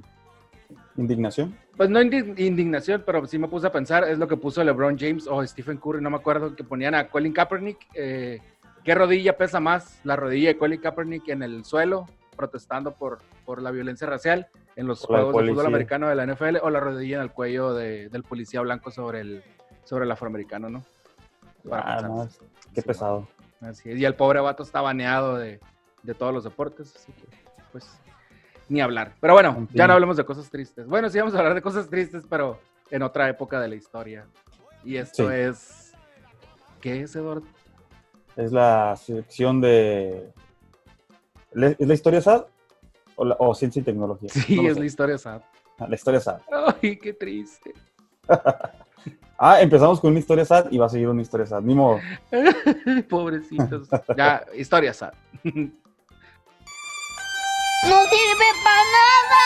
Indignación. 0.97 1.55
pues 1.77 1.89
no 1.89 2.01
indi- 2.01 2.39
indignación, 2.39 3.03
pero 3.05 3.25
sí 3.27 3.37
me 3.37 3.47
puse 3.49 3.67
a 3.67 3.71
pensar, 3.71 4.05
es 4.05 4.17
lo 4.17 4.27
que 4.27 4.37
puso 4.37 4.63
LeBron 4.63 4.97
James 4.97 5.27
o 5.27 5.45
Stephen 5.45 5.77
Curry, 5.77 6.01
no 6.01 6.09
me 6.09 6.15
acuerdo, 6.15 6.55
que 6.55 6.63
ponían 6.63 6.95
a 6.95 7.07
Colin 7.09 7.33
Kaepernick. 7.33 7.77
eh, 7.93 8.39
¿Qué 8.83 8.95
rodilla 8.95 9.35
pesa 9.35 9.59
más? 9.59 9.99
¿La 10.03 10.15
rodilla 10.15 10.49
de 10.49 10.57
Colin 10.57 10.79
Kaepernick 10.79 11.27
en 11.29 11.43
el 11.43 11.65
suelo, 11.65 12.05
protestando 12.37 12.93
por, 12.93 13.19
por 13.45 13.61
la 13.61 13.71
violencia 13.71 14.07
racial 14.07 14.47
en 14.75 14.87
los 14.87 15.01
juegos 15.01 15.35
de 15.35 15.49
fútbol 15.51 15.65
americano 15.65 16.07
de 16.07 16.15
la 16.15 16.25
NFL 16.25 16.57
o 16.61 16.69
la 16.69 16.79
rodilla 16.79 17.17
en 17.17 17.23
el 17.23 17.31
cuello 17.31 17.73
de- 17.73 18.07
del 18.09 18.23
policía 18.23 18.61
blanco 18.61 18.89
sobre 18.91 19.19
el, 19.21 19.43
sobre 19.85 20.03
el 20.05 20.11
afroamericano, 20.11 20.69
¿no? 20.69 20.83
Ah, 21.71 22.01
no, 22.01 22.27
qué 22.73 22.81
Sí, 22.81 22.87
pesado. 22.87 23.27
Así 23.61 23.89
es. 23.91 23.97
Y 23.97 24.05
el 24.05 24.15
pobre 24.15 24.39
vato 24.41 24.61
está 24.63 24.81
baneado 24.81 25.37
de, 25.37 25.59
de 26.03 26.13
todos 26.13 26.33
los 26.33 26.43
deportes, 26.43 26.93
así 26.95 27.11
que, 27.13 27.25
pues, 27.71 27.87
ni 28.69 28.81
hablar. 28.81 29.13
Pero 29.21 29.33
bueno, 29.33 29.67
ya 29.73 29.87
no 29.87 29.93
hablemos 29.93 30.17
de 30.17 30.25
cosas 30.25 30.49
tristes. 30.49 30.85
Bueno, 30.87 31.09
sí 31.09 31.17
vamos 31.17 31.33
a 31.33 31.37
hablar 31.39 31.53
de 31.55 31.61
cosas 31.61 31.89
tristes, 31.89 32.23
pero 32.29 32.59
en 32.91 33.01
otra 33.01 33.29
época 33.29 33.59
de 33.59 33.67
la 33.69 33.75
historia. 33.75 34.25
Y 34.83 34.97
esto 34.97 35.29
Sí. 35.29 35.35
es... 35.35 35.93
¿Qué 36.81 37.01
es, 37.01 37.15
Eduardo? 37.15 37.43
Es 38.35 38.51
la 38.51 38.95
sección 38.97 39.61
de... 39.61 40.31
¿Le- 41.53 41.75
¿Es 41.79 41.87
la 41.87 41.93
historia 41.93 42.21
SAD? 42.21 42.45
¿O, 43.15 43.25
la- 43.25 43.35
o 43.39 43.55
ciencia 43.55 43.79
y 43.79 43.83
tecnología? 43.83 44.29
Sí, 44.29 44.55
No 44.61 44.67
es 44.67 44.73
sé. 44.75 44.79
la 44.81 44.85
historia 44.85 45.17
sad. 45.17 45.41
Ah, 45.79 45.87
La 45.87 45.95
historia 45.95 46.19
SAD. 46.19 46.41
Ay, 46.81 46.97
qué 46.97 47.13
triste. 47.13 47.73
Ah, 49.37 49.61
empezamos 49.61 49.99
con 49.99 50.11
una 50.11 50.19
historia 50.19 50.45
SAD 50.45 50.71
y 50.71 50.77
va 50.77 50.85
a 50.85 50.89
seguir 50.89 51.09
una 51.09 51.21
historia 51.21 51.45
SAD. 51.45 51.61
Ni 51.61 51.75
modo. 51.75 51.99
Pobrecitos. 53.09 53.87
ya, 54.15 54.43
historia 54.55 54.93
sad. 54.93 55.13
No 57.85 58.01
sirve 58.05 58.45
para 58.63 58.83
nada. 58.95 59.41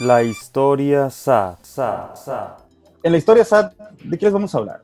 La 0.00 0.22
historia 0.24 1.08
SAD. 1.08 1.58
SAD, 1.62 2.16
SAD. 2.16 2.48
En 3.04 3.12
la 3.12 3.18
historia 3.18 3.44
SAD, 3.44 3.72
¿de 4.02 4.18
qué 4.18 4.26
les 4.26 4.32
vamos 4.32 4.52
a 4.54 4.58
hablar? 4.58 4.82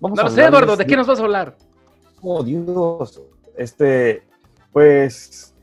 Vamos 0.00 0.16
No 0.16 0.22
a 0.22 0.24
lo 0.24 0.30
sé, 0.30 0.44
hablarles 0.44 0.66
Eduardo, 0.66 0.76
¿de 0.76 0.86
qué 0.86 0.96
nos 0.96 1.06
vas 1.06 1.18
a 1.18 1.22
hablar? 1.22 1.56
Oh, 2.20 2.42
Dios. 2.42 3.22
Este, 3.56 4.22
pues, 4.70 5.54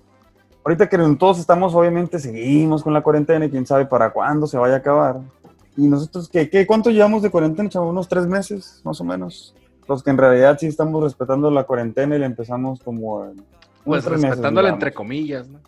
ahorita 0.63 0.89
que 0.89 0.97
todos 1.19 1.37
estamos, 1.37 1.75
obviamente, 1.75 2.17
seguimos 2.17 2.81
con 2.81 2.93
la 2.93 3.03
cuarentena 3.03 3.45
y 3.45 3.51
quién 3.51 3.67
sabe 3.67 3.85
para 3.85 4.09
cuándo 4.11 4.47
se 4.47 4.57
vaya 4.57 4.75
a 4.75 4.77
acabar. 4.77 5.19
Y 5.77 5.87
nosotros, 5.87 6.29
¿qué, 6.29 6.49
qué, 6.49 6.67
cuánto 6.67 6.89
llevamos 6.89 7.21
de 7.21 7.31
cuarentena, 7.31 7.69
chavo? 7.69 7.89
¿Unos 7.89 8.07
tres 8.07 8.27
meses, 8.27 8.81
más 8.83 8.99
o 8.99 9.03
menos? 9.03 9.55
Los 9.87 10.03
que 10.03 10.09
en 10.09 10.17
realidad 10.17 10.57
sí 10.59 10.67
estamos 10.67 11.01
respetando 11.01 11.49
la 11.49 11.63
cuarentena 11.63 12.15
y 12.15 12.19
la 12.19 12.25
empezamos 12.25 12.81
como... 12.81 13.25
en 13.25 13.43
Pues 13.83 14.05
meses, 14.05 14.21
respetándola 14.21 14.69
entre 14.69 14.93
comillas, 14.93 15.47
¿no? 15.47 15.59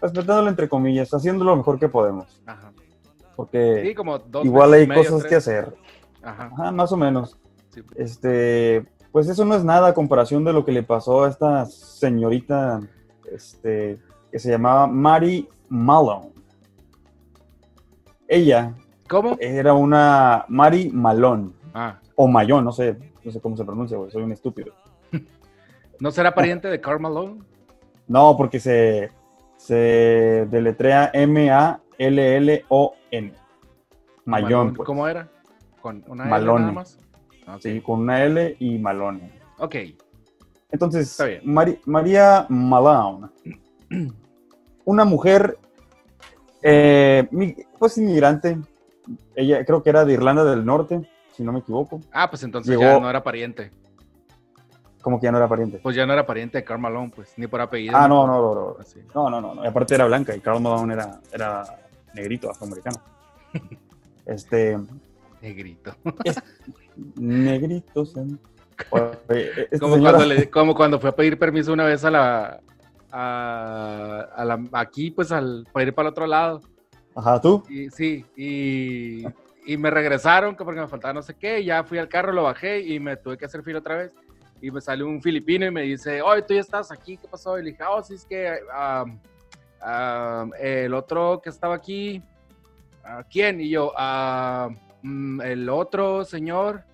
Respetándola 0.00 0.50
entre 0.50 0.68
comillas, 0.68 1.12
haciendo 1.14 1.44
lo 1.44 1.56
mejor 1.56 1.78
que 1.78 1.88
podemos. 1.88 2.40
Ajá. 2.46 2.72
Porque 3.36 3.82
Sí, 3.86 3.94
como 3.94 4.18
dos 4.18 4.44
igual 4.44 4.72
hay 4.74 4.86
medio, 4.86 5.02
cosas 5.02 5.24
que 5.24 5.36
hacer. 5.36 5.74
Ajá. 6.22 6.50
Ajá, 6.52 6.72
más 6.72 6.92
o 6.92 6.96
menos. 6.96 7.38
Sí. 7.70 7.82
Este, 7.96 8.84
pues 9.12 9.28
eso 9.28 9.44
no 9.44 9.54
es 9.54 9.64
nada 9.64 9.88
a 9.88 9.94
comparación 9.94 10.44
de 10.44 10.52
lo 10.52 10.64
que 10.64 10.72
le 10.72 10.82
pasó 10.82 11.24
a 11.24 11.28
esta 11.28 11.64
señorita, 11.66 12.80
este, 13.32 13.98
que 14.30 14.38
se 14.38 14.50
llamaba 14.50 14.86
Mary 14.86 15.48
Malone. 15.68 16.32
Ella 18.28 18.74
¿Cómo? 19.10 19.36
era 19.40 19.74
una 19.74 20.44
Mary 20.48 20.90
Malone, 20.92 21.50
Ah, 21.74 21.98
o 22.16 22.26
Mayón, 22.28 22.64
no 22.64 22.72
sé, 22.72 22.96
no 23.24 23.30
sé 23.32 23.40
cómo 23.40 23.56
se 23.56 23.64
pronuncia, 23.64 23.96
güey, 23.98 24.10
soy 24.10 24.22
un 24.22 24.32
estúpido. 24.32 24.72
¿no 26.00 26.10
será 26.12 26.32
pariente 26.34 26.68
de 26.68 26.80
Karl 26.80 27.00
Malone? 27.00 27.42
No, 28.08 28.36
porque 28.36 28.58
se, 28.60 29.10
se 29.56 30.46
deletrea 30.50 31.10
M-A-L-L-O-N. 32.10 33.32
Mayón, 34.24 34.74
pues. 34.74 34.86
¿Cómo 34.86 35.06
era? 35.08 35.28
¿Con 35.80 36.04
una 36.08 36.24
L 36.24 36.30
Malone. 36.30 36.60
nada 36.60 36.72
más? 36.72 36.98
Ah. 37.46 37.56
Sí, 37.60 37.80
con 37.80 38.00
una 38.00 38.22
L 38.24 38.56
y 38.58 38.78
Malone. 38.78 39.32
Ok. 39.58 39.76
Entonces. 40.70 41.18
Mari- 41.44 41.80
María 41.86 42.46
Malone, 42.48 43.28
una 44.84 45.04
mujer, 45.04 45.58
eh, 46.62 47.28
pues 47.78 47.98
inmigrante, 47.98 48.58
ella 49.34 49.64
creo 49.64 49.82
que 49.82 49.90
era 49.90 50.04
de 50.04 50.12
Irlanda 50.12 50.44
del 50.44 50.64
Norte, 50.64 51.08
si 51.36 51.42
no 51.42 51.52
me 51.52 51.60
equivoco, 51.60 52.00
Ah, 52.12 52.28
pues 52.30 52.42
entonces 52.42 52.70
Llegó- 52.70 52.82
ya 52.82 53.00
no 53.00 53.08
era 53.10 53.22
pariente. 53.22 53.70
como 55.02 55.18
que 55.18 55.24
ya 55.24 55.32
no 55.32 55.38
era 55.38 55.48
pariente. 55.48 55.78
Pues 55.82 55.96
ya 55.96 56.04
no 56.06 56.12
era 56.12 56.26
pariente 56.26 56.58
de 56.58 56.64
Karl 56.64 56.80
Malone, 56.80 57.10
pues, 57.14 57.32
ni 57.38 57.46
por 57.46 57.60
apellido. 57.60 57.96
Ah, 57.96 58.06
no, 58.06 58.26
no, 58.26 58.40
no, 58.40 58.54
no, 58.54 58.76
Así. 58.78 59.00
no, 59.14 59.30
no, 59.30 59.40
no, 59.40 59.54
no, 59.54 59.64
y 59.64 59.66
aparte 59.66 59.94
era 59.94 60.04
blanca 60.06 60.36
y 60.36 60.40
Carl 60.40 60.60
Malone 60.60 60.92
era, 60.94 61.20
era 61.32 61.64
negrito, 62.14 62.50
afroamericano. 62.50 62.98
Este, 64.26 64.78
Negrito. 65.40 65.92
negrito, 67.16 68.04
sen- 68.04 68.38
Oye, 68.90 69.66
esta 69.70 69.78
Como, 69.78 69.96
señora- 69.96 70.16
cuando 70.18 70.34
le- 70.34 70.50
como 70.50 70.74
cuando 70.74 71.00
fue 71.00 71.10
a 71.10 71.16
pedir 71.16 71.38
permiso 71.38 71.72
una 71.72 71.84
vez 71.84 72.04
a 72.04 72.10
la. 72.10 72.60
A, 73.12 74.28
a 74.36 74.44
la 74.44 74.60
aquí, 74.72 75.10
pues, 75.10 75.32
al, 75.32 75.66
para 75.72 75.84
ir 75.86 75.94
para 75.94 76.08
el 76.08 76.12
otro 76.12 76.26
lado. 76.26 76.60
Ajá, 77.14 77.40
tú, 77.40 77.62
Y, 77.68 77.90
sí, 77.90 78.24
y, 78.36 79.24
y 79.66 79.76
me 79.76 79.90
regresaron 79.90 80.56
que 80.56 80.64
porque 80.64 80.80
me 80.80 80.88
faltaba 80.88 81.14
no 81.14 81.22
sé 81.22 81.34
qué. 81.34 81.64
Ya 81.64 81.82
fui 81.84 81.98
al 81.98 82.08
carro, 82.08 82.32
lo 82.32 82.44
bajé 82.44 82.80
y 82.80 83.00
me 83.00 83.16
tuve 83.16 83.36
que 83.36 83.44
hacer 83.46 83.62
fila 83.62 83.80
otra 83.80 83.96
vez. 83.96 84.12
Y 84.62 84.70
me 84.70 84.80
salió 84.80 85.06
un 85.06 85.22
filipino 85.22 85.66
y 85.66 85.70
me 85.70 85.82
dice, 85.82 86.20
oye, 86.22 86.42
tú 86.42 86.54
ya 86.54 86.60
estás 86.60 86.92
aquí, 86.92 87.16
¿qué 87.16 87.26
pasó? 87.26 87.58
Y 87.58 87.64
le 87.64 87.70
dije, 87.70 87.82
oh, 87.88 88.02
sí, 88.02 88.14
es 88.14 88.24
que 88.26 88.58
um, 89.02 89.18
um, 89.82 90.50
el 90.58 90.92
otro 90.94 91.40
que 91.42 91.48
estaba 91.48 91.74
aquí, 91.74 92.22
¿a 93.02 93.22
¿quién? 93.24 93.60
Y 93.60 93.70
yo, 93.70 93.92
"Ah, 93.96 94.68
mm, 95.02 95.40
el 95.40 95.68
otro 95.70 96.24
señor, 96.24 96.84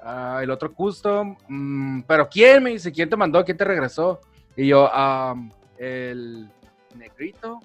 ah, 0.00 0.40
el 0.42 0.50
otro 0.50 0.74
custom, 0.74 1.36
mm, 1.48 2.02
pero 2.02 2.28
¿quién? 2.28 2.64
Me 2.64 2.70
dice, 2.70 2.90
¿quién 2.92 3.08
te 3.08 3.16
mandó? 3.16 3.44
¿Quién 3.44 3.56
te 3.56 3.64
regresó? 3.64 4.20
Y 4.56 4.66
yo, 4.66 4.88
"Ah, 4.92 5.34
el 5.78 6.50
negrito. 6.96 7.60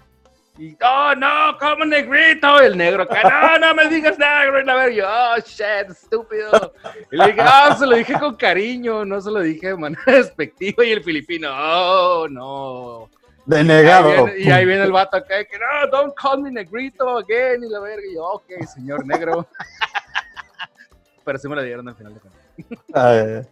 Y, 0.60 0.76
oh, 0.84 1.14
no, 1.16 1.58
¿cómo 1.58 1.86
negrito? 1.86 2.60
El 2.60 2.78
negro 2.78 3.04
acá, 3.04 3.22
no, 3.24 3.60
no 3.60 3.76
me 3.76 3.88
digas 3.88 4.20
negro. 4.20 4.60
Y 4.60 4.66
la 4.66 4.76
ver, 4.76 4.94
yo, 4.94 5.08
oh, 5.08 5.38
shit, 5.40 5.90
estúpido. 5.90 6.74
Y 7.10 7.16
le 7.16 7.28
dije, 7.28 7.42
ah, 7.42 7.74
se 7.80 7.88
lo 7.88 7.96
dije 7.96 8.20
con 8.20 8.36
cariño, 8.36 9.06
no 9.06 9.22
se 9.22 9.32
lo 9.32 9.40
dije 9.40 9.68
de 9.68 9.78
manera 9.78 10.04
despectiva. 10.06 10.84
Y 10.84 10.92
el 10.92 11.02
filipino, 11.02 11.48
oh, 11.50 12.28
no. 12.30 13.10
Y 13.48 13.56
ahí, 13.56 13.64
denegado. 13.64 14.26
viene, 14.26 14.34
y 14.38 14.52
ahí 14.52 14.66
viene 14.66 14.84
el 14.84 14.92
vato 14.92 15.16
acá, 15.16 15.46
que 15.46 15.58
no, 15.58 15.90
don't 15.90 16.14
call 16.14 16.42
me 16.42 16.52
negrito 16.52 17.08
again. 17.18 17.64
Y 17.64 17.70
la 17.70 17.80
verga, 17.80 18.04
y 18.06 18.16
yo, 18.16 18.26
ok, 18.26 18.66
señor 18.68 19.08
negro. 19.08 19.48
Pero 21.24 21.40
sí 21.40 21.48
me 21.48 21.56
lo 21.56 21.64
dieron 21.64 21.88
al 21.88 21.96
final 21.96 22.16
de 22.16 22.20
cuentas. 22.20 23.48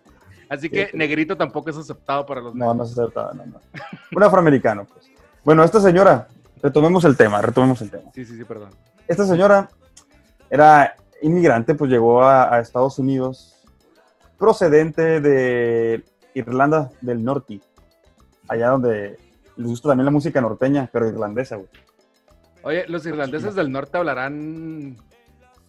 Así 0.50 0.70
que 0.70 0.90
negrito 0.94 1.38
tampoco 1.38 1.70
es 1.70 1.78
aceptado 1.78 2.26
para 2.26 2.42
los 2.42 2.54
No, 2.54 2.74
no 2.74 2.86
se 2.86 2.96
trataba, 2.96 3.32
no, 3.34 3.46
no. 3.46 3.62
Un 4.14 4.24
afroamericano, 4.24 4.84
pues. 4.84 5.10
Bueno, 5.48 5.64
esta 5.64 5.80
señora, 5.80 6.28
retomemos 6.62 7.06
el 7.06 7.18
tema, 7.18 7.42
retomemos 7.42 7.82
el 7.82 7.92
tema. 7.92 8.12
Sí, 8.14 8.26
sí, 8.26 8.38
sí, 8.38 8.44
perdón. 8.44 8.70
Esta 9.08 9.26
señora 9.26 9.70
era 10.50 10.96
inmigrante, 11.22 11.76
pues 11.76 11.90
llegó 11.92 12.24
a, 12.24 12.54
a 12.54 12.60
Estados 12.60 13.00
Unidos 13.00 13.56
procedente 14.38 15.20
de 15.20 16.04
Irlanda 16.34 16.92
del 17.02 17.24
Norte, 17.24 17.60
allá 18.48 18.70
donde 18.70 19.18
les 19.56 19.68
gusta 19.68 19.90
también 19.90 20.06
la 20.06 20.12
música 20.12 20.40
norteña, 20.40 20.90
pero 20.92 21.08
irlandesa, 21.08 21.56
güey. 21.56 21.70
Oye, 22.64 22.86
los 22.88 23.06
irlandeses 23.06 23.56
del 23.56 23.72
norte 23.72 23.98
hablarán 23.98 24.98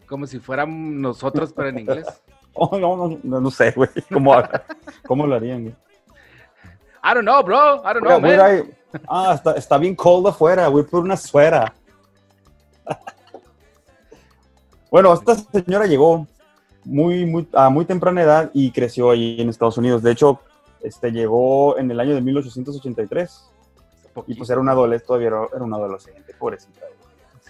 como 0.06 0.26
si 0.26 0.38
fueran 0.38 1.00
nosotros, 1.00 1.52
pero 1.52 1.68
en 1.68 1.78
inglés. 1.80 2.06
Oh, 2.60 2.76
no, 2.76 2.96
no, 2.96 3.20
no, 3.22 3.40
no 3.40 3.50
sé, 3.52 3.70
güey, 3.70 3.88
¿cómo, 4.10 4.34
cómo 5.06 5.28
lo 5.28 5.36
harían, 5.36 5.62
güey? 5.62 5.76
I 7.04 7.14
don't 7.14 7.22
know, 7.22 7.40
bro. 7.40 7.82
I 7.84 7.94
don't 7.94 8.04
know. 8.04 8.77
Ah, 9.06 9.32
está, 9.34 9.52
está 9.52 9.78
bien 9.78 9.94
cold 9.94 10.26
afuera, 10.28 10.68
voy 10.68 10.82
por 10.82 11.00
una 11.00 11.16
suera. 11.16 11.74
bueno, 14.90 15.12
esta 15.12 15.36
señora 15.36 15.86
llegó 15.86 16.26
muy, 16.84 17.26
muy, 17.26 17.48
a 17.52 17.68
muy 17.68 17.84
temprana 17.84 18.22
edad 18.22 18.50
y 18.54 18.70
creció 18.70 19.10
ahí 19.10 19.40
en 19.40 19.50
Estados 19.50 19.76
Unidos. 19.76 20.02
De 20.02 20.12
hecho, 20.12 20.40
este, 20.82 21.10
llegó 21.12 21.78
en 21.78 21.90
el 21.90 22.00
año 22.00 22.14
de 22.14 22.22
1883 22.22 23.50
y 24.26 24.34
pues 24.34 24.50
era 24.50 24.60
una 24.60 24.72
adolescente, 24.72 25.06
todavía 25.06 25.28
era, 25.28 25.64
una 25.64 25.76
adolescente, 25.76 26.34
pobrecita. 26.38 26.80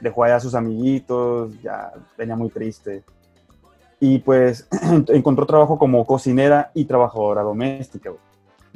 Dejó 0.00 0.24
allá 0.24 0.36
a 0.36 0.40
sus 0.40 0.54
amiguitos, 0.54 1.60
ya 1.62 1.92
venía 2.16 2.36
muy 2.36 2.50
triste. 2.50 3.04
Y 4.00 4.18
pues 4.18 4.68
encontró 5.08 5.46
trabajo 5.46 5.78
como 5.78 6.04
cocinera 6.06 6.70
y 6.74 6.84
trabajadora 6.84 7.42
doméstica. 7.42 8.12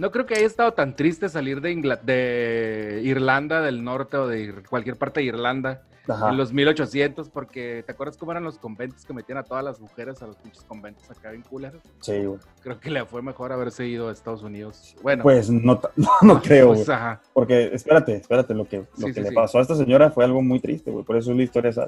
No 0.03 0.11
creo 0.11 0.27
que 0.27 0.35
haya 0.35 0.47
estado 0.47 0.73
tan 0.73 0.97
triste 0.97 1.29
salir 1.29 1.61
de, 1.61 3.01
Irlanda 3.05 3.61
del 3.61 3.85
Norte 3.85 4.17
o 4.17 4.27
de 4.27 4.41
Ir- 4.49 4.69
cualquier 4.69 4.97
parte 4.97 5.21
de 5.21 5.27
Irlanda 5.27 5.83
Ajá. 6.09 6.31
en 6.31 6.37
los 6.39 6.53
1800, 6.53 7.29
porque 7.29 7.85
¿te 7.87 7.93
acuerdas 7.93 8.17
cómo 8.17 8.33
eran 8.33 8.43
los 8.43 8.59
conventos 8.59 9.05
que 9.05 9.13
metían 9.13 9.39
a 9.39 9.45
todas 9.45 9.63
las 9.63 9.79
mujeres 9.79 10.21
a 10.21 10.27
los 10.27 10.37
pinches 10.39 10.65
conventos 10.65 11.09
acá 11.09 11.33
en 11.33 11.43
culeros? 11.43 11.81
Sí, 12.01 12.19
güey. 12.25 12.41
Creo 12.65 12.81
que 12.81 12.91
le 12.91 13.05
fue 13.05 13.23
mejor 13.23 13.53
haberse 13.53 13.87
ido 13.87 14.09
a 14.09 14.13
Estados 14.13 14.43
Unidos. 14.43 14.97
Bueno, 15.05 15.23
Pues 15.23 15.49
no, 15.49 15.81
no, 15.97 16.09
no 16.23 16.43
creo, 16.43 16.67
güey. 16.67 16.79
pues, 16.79 16.89
ajá. 16.89 17.21
Porque, 17.33 17.71
espérate, 17.73 18.17
espérate, 18.17 18.55
lo 18.55 18.67
que, 18.67 18.79
lo 18.79 18.87
Sí, 18.97 19.05
que 19.07 19.15
sí, 19.15 19.21
le 19.21 19.29
sí. 19.29 19.35
pasó 19.37 19.59
a 19.59 19.63
esta 19.63 19.77
señora 19.77 20.11
fue 20.11 20.25
algo 20.25 20.43
muy 20.43 20.59
triste, 20.59 20.91
güey, 20.91 21.05
por 21.05 21.17
eso 21.17 21.31
es 21.31 21.37
la 21.37 21.45
historia 21.45 21.71
esa. 21.71 21.87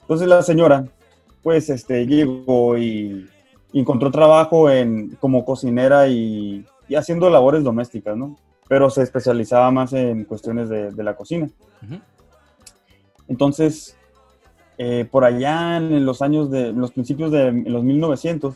Entonces 0.00 0.26
la 0.26 0.42
señora, 0.42 0.84
pues, 1.44 1.70
este, 1.70 2.06
llegó 2.08 2.76
y, 2.76 3.30
y 3.72 3.78
encontró 3.78 4.10
trabajo 4.10 4.68
en, 4.68 5.10
como 5.20 5.44
cocinera 5.44 6.08
y, 6.08 6.66
y 6.88 6.94
haciendo 6.96 7.30
labores 7.30 7.62
domésticas, 7.64 8.16
¿no? 8.16 8.36
Pero 8.68 8.90
se 8.90 9.02
especializaba 9.02 9.70
más 9.70 9.92
en 9.92 10.24
cuestiones 10.24 10.68
de, 10.68 10.90
de 10.90 11.02
la 11.04 11.16
cocina. 11.16 11.48
Entonces, 13.28 13.96
eh, 14.78 15.06
por 15.10 15.24
allá 15.24 15.76
en 15.78 16.04
los 16.04 16.22
años 16.22 16.50
de, 16.50 16.68
en 16.68 16.80
los 16.80 16.92
principios 16.92 17.30
de 17.30 17.48
en 17.48 17.72
los 17.72 17.82
1900, 17.84 18.54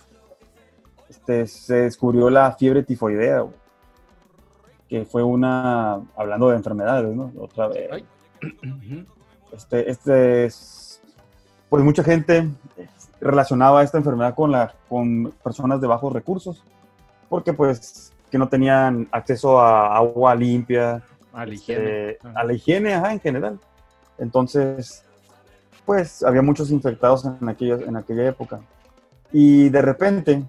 este, 1.09 1.47
se 1.47 1.75
descubrió 1.83 2.29
la 2.31 2.53
fiebre 2.53 2.83
tifoidea, 2.83 3.45
que 4.89 5.05
fue 5.05 5.23
una, 5.23 6.01
hablando 6.17 6.49
de 6.51 6.57
enfermedades, 6.57 7.15
¿no? 7.15 7.33
Otra 7.39 7.69
vez. 7.69 8.05
Este, 9.53 9.91
este 9.91 10.45
es- 10.47 11.03
pues 11.71 11.85
mucha 11.85 12.03
gente 12.03 12.49
relacionaba 13.21 13.83
esta 13.83 13.99
enfermedad 13.99 14.35
con, 14.35 14.51
la, 14.51 14.75
con 14.89 15.33
personas 15.45 15.81
de 15.83 15.87
bajos 15.87 16.13
recursos, 16.13 16.63
porque 17.29 17.53
pues 17.53 18.08
que 18.31 18.39
no 18.39 18.49
tenían 18.49 19.09
acceso 19.13 19.61
a 19.61 19.97
agua 19.97 20.35
limpia, 20.35 21.03
A 21.33 21.45
la 21.47 21.55
este, 21.55 21.73
higiene. 21.73 22.17
a 22.35 22.45
la 22.45 22.53
higiene 22.53 22.95
ajá, 22.95 23.13
en 23.13 23.21
general. 23.21 23.59
Entonces, 24.19 25.05
pues 25.85 26.23
había 26.23 26.43
muchos 26.43 26.71
infectados 26.71 27.25
en 27.25 27.49
aquella, 27.49 27.77
en 27.77 27.97
aquella 27.97 28.27
época. 28.29 28.61
Y 29.33 29.69
de 29.69 29.83
repente, 29.83 30.43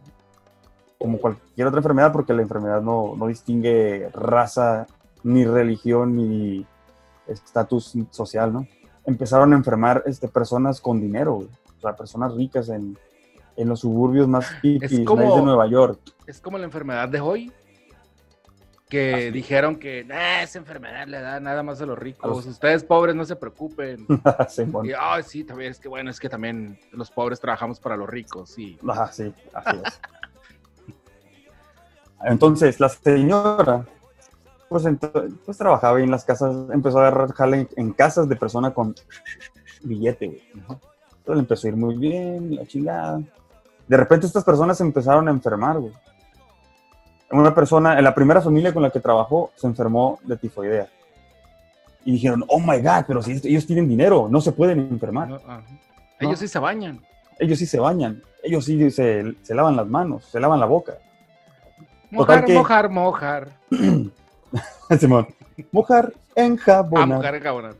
como 0.98 1.18
cualquier 1.20 1.68
otra 1.68 1.80
enfermedad, 1.80 2.12
porque 2.12 2.34
la 2.34 2.42
enfermedad 2.42 2.82
no, 2.82 3.16
no 3.16 3.28
distingue 3.28 4.10
raza, 4.14 4.88
ni 5.24 5.46
religión, 5.46 6.16
ni 6.16 6.66
estatus 7.28 7.94
social, 8.10 8.52
¿no? 8.54 8.68
Empezaron 9.06 9.54
a 9.54 9.56
enfermar 9.56 10.04
este, 10.06 10.28
personas 10.28 10.82
con 10.82 11.00
dinero, 11.02 11.36
güey. 11.36 11.48
o 11.78 11.82
sea, 11.82 11.96
personas 11.96 12.34
ricas 12.36 12.70
en, 12.70 12.98
en 13.56 13.70
los 13.70 13.82
suburbios 13.82 14.28
más 14.28 14.50
hippies 14.62 15.02
como- 15.06 15.36
de 15.36 15.42
Nueva 15.42 15.68
York. 15.68 16.00
Es 16.26 16.40
como 16.40 16.58
la 16.58 16.66
enfermedad 16.66 17.10
de 17.10 17.20
hoy. 17.20 17.52
Que 18.90 19.14
Así. 19.14 19.32
dijeron 19.32 19.76
que 19.78 20.04
"Nah, 20.04 20.42
esa 20.42 20.58
enfermedad 20.58 21.06
le 21.08 21.22
da 21.22 21.40
nada 21.40 21.62
más 21.62 21.80
a 21.80 21.86
los 21.86 21.98
ricos. 21.98 22.46
Ustedes 22.48 22.84
pobres 22.84 23.16
no 23.16 23.24
se 23.24 23.36
preocupen. 23.36 24.06
Simón. 24.50 24.88
Y, 24.88 24.92
"Ay, 25.00 25.22
sí, 25.24 25.44
también 25.44 25.72
es 25.72 25.80
que 25.80 25.88
bueno, 25.88 26.10
es 26.10 26.20
que 26.20 26.28
también 26.28 26.80
los 26.92 27.12
pobres 27.12 27.40
trabajamos 27.40 27.80
para 27.80 27.96
los 27.96 28.10
ricos. 28.10 28.50
Sí. 28.50 28.80
Ajá, 28.88 29.12
sí, 29.12 29.32
así 29.54 29.78
es. 29.86 30.02
Entonces, 32.24 32.80
la 32.80 32.90
señora, 32.90 33.86
pues, 34.68 34.84
pues 35.46 35.58
trabajaba 35.58 36.02
en 36.02 36.12
las 36.12 36.26
casas, 36.26 36.54
empezó 36.74 36.98
a 37.00 37.08
agarrar 37.08 37.32
jale 37.34 37.58
en, 37.62 37.70
en 37.78 37.94
casas 37.94 38.28
de 38.28 38.36
personas 38.36 38.74
con 38.74 38.94
billete, 39.84 40.28
güey. 40.28 40.44
Entonces 40.54 41.36
le 41.36 41.40
empezó 41.40 41.68
a 41.68 41.70
ir 41.70 41.76
muy 41.78 41.96
bien, 41.96 42.56
la 42.56 42.66
chingada. 42.66 43.22
De 43.88 43.98
repente 43.98 44.26
estas 44.26 44.44
personas 44.44 44.78
se 44.78 44.84
empezaron 44.84 45.28
a 45.28 45.32
enfermar, 45.32 45.78
güey. 45.80 45.94
Una 47.32 47.54
persona, 47.54 47.98
en 47.98 48.04
la 48.04 48.16
primera 48.16 48.42
familia 48.42 48.74
con 48.74 48.82
la 48.84 48.90
que 48.90 49.00
trabajó, 49.00 49.52
se 49.56 49.68
enfermó 49.68 50.20
de 50.24 50.38
tifoidea. 50.38 50.88
Y 52.06 52.14
dijeron, 52.14 52.44
oh 52.48 52.60
my 52.60 52.78
God, 52.82 53.04
pero 53.08 53.22
si 53.22 53.40
ellos 53.44 53.68
tienen 53.68 53.88
dinero, 53.88 54.28
no 54.30 54.42
se 54.42 54.52
pueden 54.52 54.80
enfermar. 54.80 55.28
No, 55.30 55.36
ajá. 55.36 55.62
Ellos 56.20 56.40
sí 56.40 56.48
se 56.48 56.58
bañan. 56.60 57.00
Ellos 57.38 57.60
sí 57.60 57.66
se 57.66 57.80
bañan, 57.80 58.22
ellos 58.44 58.66
sí 58.66 58.92
se, 58.92 59.36
se 59.42 59.56
lavan 59.56 59.76
las 59.78 59.88
manos, 59.88 60.26
se 60.26 60.40
lavan 60.40 60.60
la 60.60 60.66
boca. 60.66 60.94
Mojar, 62.12 62.44
que- 62.46 62.54
mojar, 62.54 62.90
mojar. 62.90 63.48
Simón. 65.00 65.28
Mojar, 65.72 66.12
Ah, 66.36 66.42
enjabonar, 66.44 67.08
mojar, 67.08 67.42
cabrón. 67.42 67.76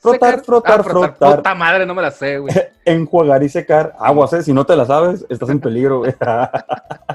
Frotar, 0.00 0.30
Secar- 0.30 0.44
frotar, 0.44 0.80
ah, 0.80 0.82
frotar. 0.82 1.36
Puta 1.36 1.54
madre, 1.54 1.86
no 1.86 1.94
me 1.94 2.02
la 2.02 2.10
sé, 2.10 2.38
güey. 2.38 2.52
enjuagar 2.84 3.42
y 3.44 3.48
secar. 3.48 3.94
Aguas, 3.98 4.32
¿eh? 4.34 4.42
Si 4.42 4.52
no 4.52 4.66
te 4.66 4.74
la 4.76 4.84
sabes, 4.84 5.24
estás 5.28 5.48
en 5.50 5.60
peligro, 5.60 6.00
güey. 6.00 6.12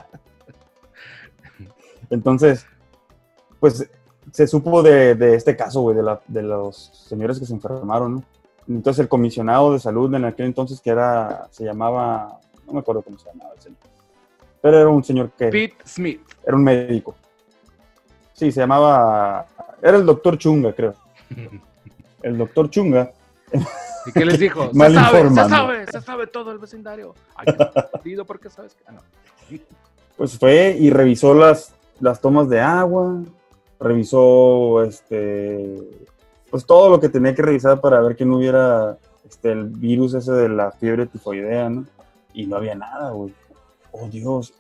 Entonces, 2.09 2.65
pues 3.59 3.89
se 4.31 4.47
supo 4.47 4.83
de, 4.83 5.15
de 5.15 5.35
este 5.35 5.55
caso, 5.55 5.81
güey, 5.81 5.95
de, 5.95 6.03
la- 6.03 6.21
de 6.27 6.41
los 6.43 6.91
señores 7.07 7.39
que 7.39 7.45
se 7.45 7.53
enfermaron, 7.53 8.15
¿no? 8.15 8.23
Entonces 8.67 8.99
el 9.01 9.07
comisionado 9.07 9.71
de 9.73 9.79
salud 9.79 10.13
en 10.13 10.25
aquel 10.25 10.47
entonces, 10.47 10.81
que 10.81 10.89
era, 10.89 11.47
se 11.51 11.63
llamaba, 11.63 12.39
no 12.65 12.73
me 12.73 12.79
acuerdo 12.79 13.01
cómo 13.01 13.17
se 13.17 13.29
llamaba 13.29 13.53
el 13.55 13.61
señor, 13.61 13.77
pero 14.61 14.77
era 14.79 14.89
un 14.89 15.03
señor 15.03 15.31
que 15.31 15.47
Pete 15.47 15.77
Smith. 15.85 16.21
era 16.45 16.55
un 16.57 16.63
médico. 16.63 17.15
Sí, 18.33 18.51
se 18.51 18.59
llamaba, 18.59 19.47
era 19.81 19.97
el 19.97 20.05
doctor 20.05 20.37
Chunga, 20.37 20.73
creo. 20.73 20.93
El 22.23 22.35
doctor 22.37 22.69
Chunga 22.69 23.11
¿Y 24.07 24.11
qué 24.11 24.25
les 24.25 24.39
dijo? 24.39 24.71
Se 24.73 24.93
sabe, 24.93 25.29
se 25.29 25.35
sabe, 25.49 25.85
se 25.91 26.01
sabe 26.01 26.27
todo 26.27 26.51
el 26.51 26.57
vecindario. 26.57 27.13
Ay, 27.35 27.45
qué 27.55 27.81
jodido, 27.99 28.25
¿por 28.25 28.39
qué 28.39 28.49
sabes 28.49 28.73
que? 28.73 28.83
Ah, 28.87 28.93
no. 28.93 29.01
pues 30.17 30.37
fue 30.37 30.75
y 30.79 30.89
revisó 30.89 31.33
las, 31.35 31.73
las 31.99 32.21
tomas 32.21 32.49
de 32.49 32.59
agua, 32.59 33.23
revisó 33.79 34.83
este, 34.83 35.79
pues 36.49 36.65
todo 36.65 36.89
lo 36.89 36.99
que 36.99 37.09
tenía 37.09 37.35
que 37.35 37.41
revisar 37.41 37.79
para 37.79 38.01
ver 38.01 38.15
que 38.15 38.25
no 38.25 38.37
hubiera 38.37 38.97
este, 39.27 39.51
el 39.51 39.65
virus 39.65 40.13
ese 40.13 40.31
de 40.31 40.49
la 40.49 40.71
fiebre 40.71 41.05
tifoidea, 41.07 41.69
¿no? 41.69 41.85
Y 42.33 42.45
no 42.45 42.55
había 42.57 42.75
nada, 42.75 43.11
güey. 43.11 43.33
Oh, 43.91 44.07
Dios. 44.07 44.53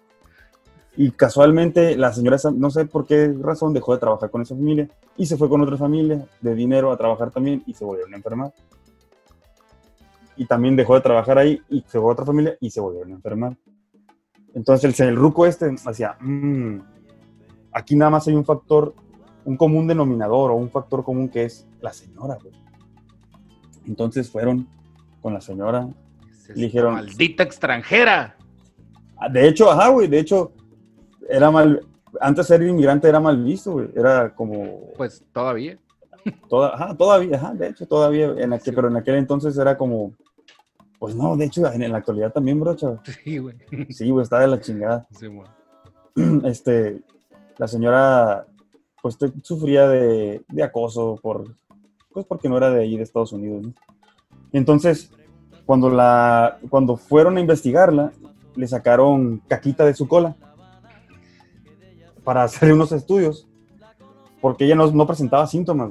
Y 0.95 1.11
casualmente 1.11 1.95
la 1.95 2.11
señora, 2.11 2.37
no 2.55 2.71
sé 2.71 2.85
por 2.85 3.05
qué 3.05 3.33
razón, 3.39 3.73
dejó 3.73 3.93
de 3.93 3.99
trabajar 3.99 4.31
con 4.31 4.41
esa 4.41 4.55
familia 4.55 4.89
y 5.15 5.27
se 5.27 5.37
fue 5.37 5.47
con 5.47 5.61
otra 5.61 5.77
familia 5.77 6.25
de 6.41 6.55
dinero 6.55 6.91
a 6.91 6.97
trabajar 6.97 7.29
también 7.29 7.61
y 7.67 7.73
se 7.73 7.85
volvieron 7.85 8.13
a 8.13 8.17
enfermar. 8.17 8.53
Y 10.35 10.45
también 10.45 10.75
dejó 10.75 10.95
de 10.95 11.01
trabajar 11.01 11.37
ahí 11.37 11.61
y 11.69 11.81
se 11.81 11.99
fue 11.99 12.09
a 12.09 12.13
otra 12.13 12.25
familia 12.25 12.57
y 12.59 12.71
se 12.71 12.81
volvieron 12.81 13.11
a 13.11 13.15
enfermar. 13.15 13.55
Entonces 14.55 14.99
el, 14.99 15.07
el 15.07 15.15
ruco 15.15 15.45
este 15.45 15.73
hacía, 15.85 16.17
"Mm, 16.19 16.79
aquí 17.71 17.95
nada 17.95 18.11
más 18.11 18.27
hay 18.27 18.35
un 18.35 18.45
factor, 18.45 18.93
un 19.45 19.57
común 19.57 19.87
denominador 19.87 20.51
o 20.51 20.55
un 20.55 20.69
factor 20.69 21.03
común 21.03 21.29
que 21.29 21.45
es 21.45 21.67
la 21.81 21.93
señora, 21.93 22.37
güey. 22.41 22.53
Entonces 23.85 24.29
fueron 24.29 24.67
con 25.21 25.33
la 25.33 25.41
señora. 25.41 25.87
Es 26.29 26.39
esta 26.49 26.53
Dijeron- 26.53 26.93
Maldita 26.95 27.43
extranjera. 27.43 28.35
Ah, 29.17 29.29
De 29.29 29.47
hecho, 29.47 29.71
ajá, 29.71 29.89
güey, 29.89 30.07
de 30.07 30.19
hecho, 30.19 30.51
era 31.29 31.49
mal, 31.51 31.85
antes 32.21 32.47
ser 32.47 32.61
inmigrante 32.61 33.07
era 33.07 33.19
mal 33.19 33.41
visto, 33.43 33.71
güey. 33.73 33.89
Era 33.95 34.33
como, 34.35 34.91
Pues 34.97 35.23
todavía. 35.33 35.77
toda, 36.49 36.73
ajá, 36.73 36.95
todavía, 36.95 37.37
ajá, 37.37 37.53
de 37.53 37.69
hecho, 37.69 37.87
todavía, 37.87 38.27
en 38.37 38.53
aquel, 38.53 38.65
Sí. 38.65 38.71
pero 38.75 38.87
en 38.89 38.97
aquel 38.97 39.15
entonces 39.15 39.57
era 39.57 39.77
como, 39.77 40.13
pues 40.99 41.15
no, 41.15 41.35
de 41.37 41.45
hecho, 41.45 41.65
en, 41.71 41.91
la 41.91 41.97
actualidad 41.97 42.31
también, 42.31 42.59
bro, 42.59 42.75
chaval. 42.75 42.99
Sí, 43.23 43.37
güey. 43.39 43.55
Sí, 43.89 44.09
güey, 44.09 44.23
está 44.23 44.39
de 44.39 44.47
la 44.47 44.59
chingada. 44.59 45.07
Sí, 45.11 45.27
güey. 45.27 45.47
este, 46.45 47.01
la 47.57 47.67
señora 47.67 48.45
pues 49.01 49.17
sufría 49.43 49.87
de, 49.87 50.43
de 50.47 50.63
acoso 50.63 51.19
por, 51.21 51.55
pues 52.11 52.25
porque 52.25 52.49
no 52.49 52.57
era 52.57 52.69
de 52.71 52.81
ahí 52.81 52.97
de 52.97 53.03
Estados 53.03 53.31
Unidos. 53.31 53.65
Entonces, 54.51 55.11
cuando, 55.65 55.89
la, 55.89 56.59
cuando 56.69 56.97
fueron 56.97 57.37
a 57.37 57.41
investigarla, 57.41 58.11
le 58.55 58.67
sacaron 58.67 59.41
caquita 59.47 59.85
de 59.85 59.93
su 59.93 60.07
cola 60.07 60.35
para 62.23 62.43
hacerle 62.43 62.73
unos 62.73 62.91
estudios, 62.91 63.47
porque 64.41 64.65
ella 64.65 64.75
no, 64.75 64.91
no 64.91 65.07
presentaba 65.07 65.47
síntomas, 65.47 65.89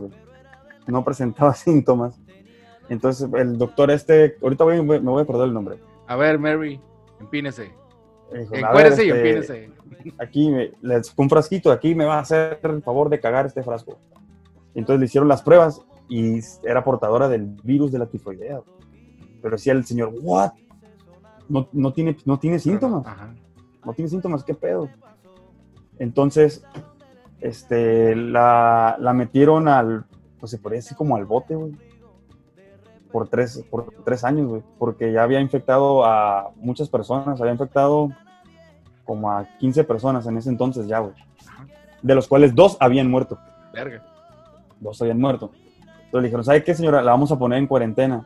no 0.86 1.04
presentaba 1.04 1.54
síntomas. 1.54 2.20
Entonces, 2.88 3.28
el 3.34 3.56
doctor 3.58 3.90
este, 3.90 4.36
ahorita 4.42 4.64
voy- 4.64 4.82
me 4.82 4.98
voy 4.98 5.20
a 5.20 5.22
acordar 5.22 5.46
el 5.48 5.54
nombre. 5.54 5.78
A 6.06 6.16
ver, 6.16 6.38
Mary, 6.38 6.80
empínese. 7.20 7.72
Dijo, 8.32 8.46
"A 8.48 8.50
ver, 8.50 8.64
Encuérese 8.64 9.04
y 9.06 9.10
este, 9.10 9.20
empínese. 9.20 9.70
aquí 10.18 10.50
me, 10.50 10.70
un 11.16 11.30
frasquito, 11.30 11.70
aquí 11.70 11.94
me 11.94 12.04
va 12.04 12.16
a 12.16 12.20
hacer 12.20 12.58
el 12.62 12.82
favor 12.82 13.08
de 13.08 13.20
cagar 13.20 13.46
este 13.46 13.62
frasco. 13.62 13.98
Entonces 14.74 15.00
le 15.00 15.06
hicieron 15.06 15.28
las 15.28 15.42
pruebas 15.42 15.80
y 16.08 16.40
era 16.64 16.84
portadora 16.84 17.28
del 17.28 17.46
virus 17.62 17.92
de 17.92 17.98
la 17.98 18.06
tifoidea. 18.06 18.60
Pero 19.42 19.56
decía 19.56 19.72
el 19.72 19.84
señor, 19.84 20.12
¿what? 20.20 20.52
No, 21.48 21.68
no, 21.72 21.92
tiene, 21.92 22.16
no 22.24 22.38
tiene 22.38 22.58
síntomas, 22.58 23.06
Ajá. 23.06 23.32
no 23.84 23.92
tiene 23.92 24.08
síntomas, 24.08 24.42
¿qué 24.42 24.54
pedo? 24.54 24.88
Entonces, 25.98 26.64
este, 27.40 28.16
la, 28.16 28.96
la 28.98 29.12
metieron 29.12 29.68
al, 29.68 30.04
pues 30.40 30.50
se 30.50 30.58
podría 30.58 30.78
decir 30.78 30.96
como 30.96 31.16
al 31.16 31.24
bote, 31.24 31.54
güey. 31.54 31.72
Por 33.16 33.28
tres, 33.28 33.64
por 33.70 33.86
tres 34.04 34.24
años, 34.24 34.46
güey. 34.46 34.62
Porque 34.78 35.10
ya 35.10 35.22
había 35.22 35.40
infectado 35.40 36.04
a 36.04 36.50
muchas 36.56 36.90
personas, 36.90 37.40
había 37.40 37.52
infectado 37.52 38.10
como 39.06 39.30
a 39.30 39.46
15 39.58 39.84
personas 39.84 40.26
en 40.26 40.36
ese 40.36 40.50
entonces 40.50 40.86
ya, 40.86 40.98
güey. 40.98 41.14
De 42.02 42.14
los 42.14 42.28
cuales 42.28 42.54
dos 42.54 42.76
habían 42.78 43.10
muerto. 43.10 43.38
Verga. 43.72 44.02
Dos 44.80 45.00
habían 45.00 45.18
muerto. 45.18 45.50
Entonces 46.04 46.12
le 46.12 46.22
dijeron, 46.24 46.44
¿sabe 46.44 46.62
qué, 46.62 46.74
señora? 46.74 47.00
La 47.00 47.12
vamos 47.12 47.32
a 47.32 47.38
poner 47.38 47.58
en 47.58 47.66
cuarentena. 47.66 48.22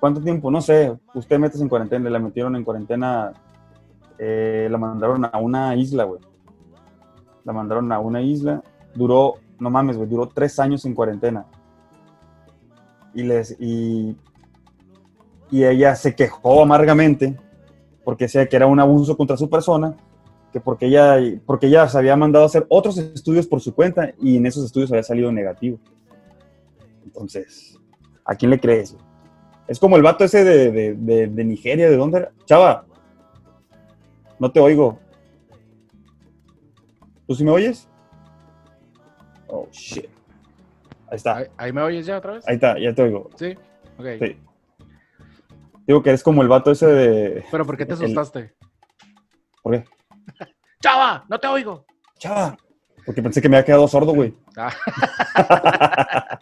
¿Cuánto 0.00 0.20
tiempo? 0.20 0.50
No 0.50 0.60
sé. 0.60 0.98
Usted 1.14 1.38
metes 1.38 1.60
en 1.60 1.68
cuarentena. 1.68 2.10
La 2.10 2.18
metieron 2.18 2.56
en 2.56 2.64
cuarentena. 2.64 3.34
eh, 4.18 4.66
la 4.68 4.78
mandaron 4.78 5.26
a 5.26 5.38
una 5.38 5.76
isla, 5.76 6.02
güey. 6.02 6.20
La 7.44 7.52
mandaron 7.52 7.92
a 7.92 8.00
una 8.00 8.20
isla. 8.20 8.64
Duró, 8.96 9.34
no 9.60 9.70
mames, 9.70 9.96
güey, 9.96 10.08
duró 10.08 10.26
tres 10.26 10.58
años 10.58 10.84
en 10.86 10.94
cuarentena. 10.96 11.46
Y, 13.14 13.22
les, 13.24 13.56
y, 13.60 14.16
y 15.50 15.64
ella 15.64 15.94
se 15.94 16.14
quejó 16.14 16.62
amargamente 16.62 17.36
porque 18.04 18.24
decía 18.24 18.48
que 18.48 18.56
era 18.56 18.66
un 18.66 18.80
abuso 18.80 19.16
contra 19.16 19.36
su 19.36 19.48
persona, 19.50 19.94
que 20.52 20.60
porque 20.60 20.86
ella, 20.86 21.16
porque 21.46 21.66
ella 21.66 21.88
se 21.88 21.98
había 21.98 22.16
mandado 22.16 22.44
a 22.44 22.46
hacer 22.46 22.66
otros 22.68 22.98
estudios 22.98 23.46
por 23.46 23.60
su 23.60 23.74
cuenta 23.74 24.12
y 24.20 24.36
en 24.36 24.46
esos 24.46 24.64
estudios 24.64 24.90
había 24.90 25.02
salido 25.02 25.30
negativo. 25.30 25.78
Entonces, 27.04 27.78
¿a 28.24 28.34
quién 28.34 28.50
le 28.50 28.58
crees? 28.60 28.96
Es 29.68 29.78
como 29.78 29.96
el 29.96 30.02
vato 30.02 30.24
ese 30.24 30.44
de, 30.44 30.70
de- 30.72 30.94
de- 30.94 31.26
de 31.28 31.44
Nigeria, 31.44 31.88
¿de 31.88 31.96
dónde 31.96 32.18
era? 32.18 32.32
Chava, 32.46 32.84
no 34.38 34.50
te 34.50 34.58
oigo. 34.60 34.98
¿Tú 37.26 37.34
sí 37.34 37.44
me 37.44 37.50
oyes? 37.52 37.88
Oh, 39.48 39.68
shit. 39.70 40.06
Ahí 41.12 41.16
está. 41.16 41.36
¿Ahí, 41.36 41.46
ahí 41.58 41.72
me 41.74 41.82
oyes 41.82 42.06
ya 42.06 42.16
otra 42.16 42.32
vez? 42.32 42.48
Ahí 42.48 42.54
está, 42.54 42.78
ya 42.78 42.94
te 42.94 43.02
oigo. 43.02 43.28
Sí. 43.36 43.54
Ok. 43.98 44.06
Sí. 44.18 44.40
Digo 45.86 46.02
que 46.02 46.08
eres 46.08 46.22
como 46.22 46.40
el 46.40 46.48
vato 46.48 46.70
ese 46.70 46.86
de. 46.86 47.44
Pero 47.50 47.66
¿por 47.66 47.76
qué 47.76 47.84
te 47.84 47.92
El- 47.92 48.02
asustaste? 48.02 48.54
¿Por 49.62 49.72
qué? 49.74 49.84
¡Chava! 50.80 51.26
¡No 51.28 51.38
te 51.38 51.48
oigo! 51.48 51.84
Chava. 52.18 52.56
Porque 53.04 53.22
pensé 53.22 53.42
que 53.42 53.48
me 53.50 53.56
había 53.56 53.66
quedado 53.66 53.86
sordo, 53.88 54.14
güey. 54.14 54.34
Ah, 54.56 54.72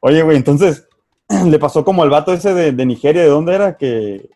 Oye, 0.00 0.22
güey, 0.22 0.36
entonces 0.36 0.88
le 1.46 1.58
pasó 1.60 1.84
como 1.84 2.02
al 2.02 2.10
vato 2.10 2.32
ese 2.32 2.54
de, 2.54 2.72
de 2.72 2.86
Nigeria, 2.86 3.22
¿de 3.22 3.28
dónde 3.28 3.54
era? 3.54 3.76
Que, 3.76 4.30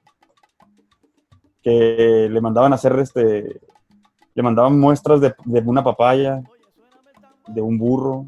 que 1.63 2.29
le 2.31 2.41
mandaban 2.41 2.71
a 2.73 2.77
hacer 2.77 2.97
este. 3.01 3.61
Le 4.35 4.43
mandaban 4.43 4.79
muestras 4.79 5.21
de, 5.21 5.35
de 5.45 5.61
una 5.61 5.83
papaya, 5.83 6.43
de 7.49 7.61
un 7.61 7.79
burro. 7.79 8.27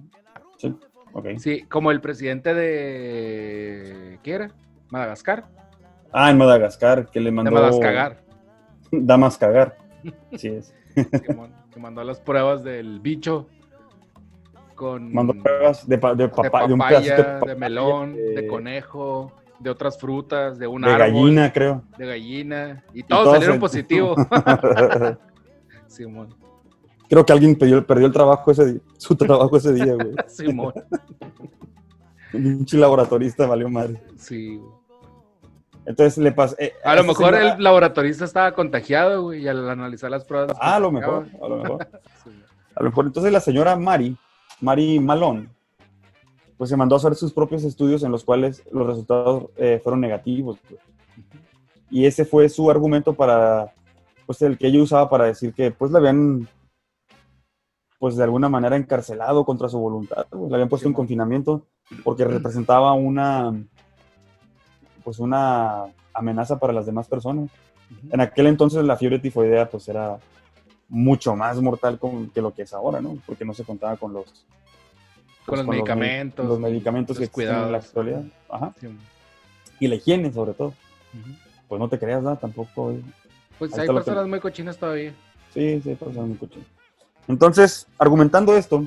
Sí, 1.22 1.28
ok. 1.32 1.38
sí, 1.38 1.62
como 1.62 1.90
el 1.90 2.00
presidente 2.00 2.54
de... 2.54 4.18
¿Qué 4.22 4.32
era? 4.32 4.50
¿Madagascar? 4.90 5.44
Ah, 6.12 6.30
en 6.30 6.38
Madagascar, 6.38 7.10
que 7.10 7.20
le 7.20 7.26
De 7.26 7.32
mandó. 7.32 7.50
Madagascar. 7.52 8.22
Damas 8.92 9.36
cagar. 9.38 9.76
Sí 10.36 10.48
es. 10.48 10.74
que, 10.94 11.80
mandó 11.80 12.02
las 12.04 12.20
pruebas 12.20 12.62
del 12.64 13.00
bicho 13.00 13.48
con... 14.74 15.12
Mandó 15.12 15.34
pruebas 15.42 15.86
de, 15.86 15.96
de, 15.96 16.08
de 16.08 16.16
de 16.16 16.24
un 16.24 16.30
papaya, 16.30 17.16
de, 17.16 17.22
papaya, 17.22 17.54
melón, 17.56 18.14
de, 18.14 18.22
de- 18.42 18.46
conejo, 18.46 19.32
de 19.58 19.70
otras 19.70 19.98
frutas, 19.98 20.58
de 20.58 20.66
un 20.66 20.82
de 20.82 20.90
árbol, 20.90 20.98
gallina, 21.00 21.52
creo. 21.52 21.82
de 21.98 22.06
gallina, 22.06 22.84
y 22.92 23.02
todos, 23.02 23.24
todos 23.24 23.34
salieron 23.36 23.58
positivos. 23.58 24.18
Simón, 25.86 26.34
creo 27.08 27.24
que 27.24 27.32
alguien 27.32 27.56
perdió, 27.56 27.86
perdió 27.86 28.06
el 28.06 28.12
trabajo 28.12 28.50
ese 28.50 28.72
día, 28.72 28.80
su 28.98 29.14
trabajo 29.16 29.56
ese 29.56 29.72
día, 29.72 29.94
güey. 29.94 30.14
Simón, 30.28 30.72
Un 32.32 32.66
laboratorista 32.72 33.46
valió 33.46 33.68
madre. 33.68 34.00
sí. 34.16 34.56
güey. 34.56 34.76
Entonces 35.88 36.18
le 36.18 36.32
pasó. 36.32 36.56
eh, 36.58 36.72
A 36.82 36.96
lo 36.96 37.04
mejor 37.04 37.32
señora- 37.32 37.54
el 37.54 37.62
laboratorista 37.62 38.24
estaba 38.24 38.50
contagiado, 38.52 39.22
güey, 39.22 39.42
y 39.44 39.48
al 39.48 39.70
analizar 39.70 40.10
las 40.10 40.24
pruebas... 40.24 40.56
Ah, 40.60 40.74
a 40.74 40.80
lo 40.80 40.90
pues, 40.90 41.00
mejor, 41.00 41.26
a 41.40 41.48
lo 41.48 41.56
mejor. 41.58 41.88
Sí. 42.24 42.30
A 42.74 42.82
lo 42.82 42.88
mejor 42.90 43.06
entonces 43.06 43.32
la 43.32 43.38
señora 43.40 43.76
Mari, 43.76 44.16
Mari 44.60 44.98
Malón, 44.98 45.48
pues 46.58 46.70
se 46.70 46.76
mandó 46.76 46.96
a 46.96 46.98
hacer 46.98 47.14
sus 47.14 47.32
propios 47.32 47.62
estudios 47.62 48.02
en 48.02 48.10
los 48.10 48.24
cuales 48.24 48.64
los 48.72 48.84
resultados 48.84 49.44
eh, 49.56 49.80
fueron 49.82 50.00
negativos. 50.00 50.58
pues. 50.68 50.80
Y 51.88 52.04
ese 52.04 52.24
fue 52.24 52.48
su 52.48 52.68
argumento 52.68 53.12
para, 53.14 53.72
pues 54.26 54.42
el 54.42 54.58
que 54.58 54.66
ella 54.66 54.82
usaba 54.82 55.08
para 55.08 55.26
decir 55.26 55.54
que 55.54 55.70
pues 55.70 55.92
la 55.92 56.00
habían, 56.00 56.48
pues 58.06 58.14
de 58.14 58.22
alguna 58.22 58.48
manera 58.48 58.76
encarcelado 58.76 59.44
contra 59.44 59.68
su 59.68 59.80
voluntad, 59.80 60.26
pues, 60.30 60.48
la 60.48 60.58
habían 60.58 60.68
puesto 60.68 60.86
en 60.86 60.94
confinamiento 60.94 61.66
porque 62.04 62.24
representaba 62.24 62.92
una, 62.92 63.52
pues 65.02 65.18
una 65.18 65.86
amenaza 66.14 66.56
para 66.60 66.72
las 66.72 66.86
demás 66.86 67.08
personas. 67.08 67.50
En 68.12 68.20
aquel 68.20 68.46
entonces 68.46 68.84
la 68.84 68.96
fiebre 68.96 69.18
tifoidea 69.18 69.68
pues 69.68 69.88
era 69.88 70.18
mucho 70.88 71.34
más 71.34 71.60
mortal 71.60 71.98
con- 71.98 72.30
que 72.30 72.40
lo 72.40 72.54
que 72.54 72.62
es 72.62 72.72
ahora, 72.72 73.00
¿no? 73.00 73.18
Porque 73.26 73.44
no 73.44 73.54
se 73.54 73.64
contaba 73.64 73.96
con 73.96 74.12
los 74.12 74.46
Con 75.44 75.58
los 75.58 75.66
me- 75.66 75.72
medicamentos, 75.74 76.46
los 76.46 76.60
medicamentos 76.60 77.16
que 77.16 77.24
los 77.24 77.28
existen 77.30 77.56
en 77.56 77.72
la 77.72 77.78
actualidad. 77.78 78.22
Ajá. 78.48 78.72
Y 79.80 79.88
la 79.88 79.96
higiene 79.96 80.32
sobre 80.32 80.52
todo. 80.54 80.74
Pues 81.66 81.80
no 81.80 81.88
te 81.88 81.98
creas, 81.98 82.22
¿no? 82.22 82.36
Tampoco. 82.36 82.94
Pues 83.58 83.76
hay 83.76 83.88
que- 83.88 83.94
personas 83.94 84.28
muy 84.28 84.38
cochinas 84.38 84.76
todavía. 84.78 85.12
Sí, 85.52 85.80
sí, 85.82 85.96
pues, 85.98 86.14
muy 86.14 86.36
cochino. 86.36 86.64
Entonces, 87.28 87.86
argumentando 87.98 88.56
esto, 88.56 88.86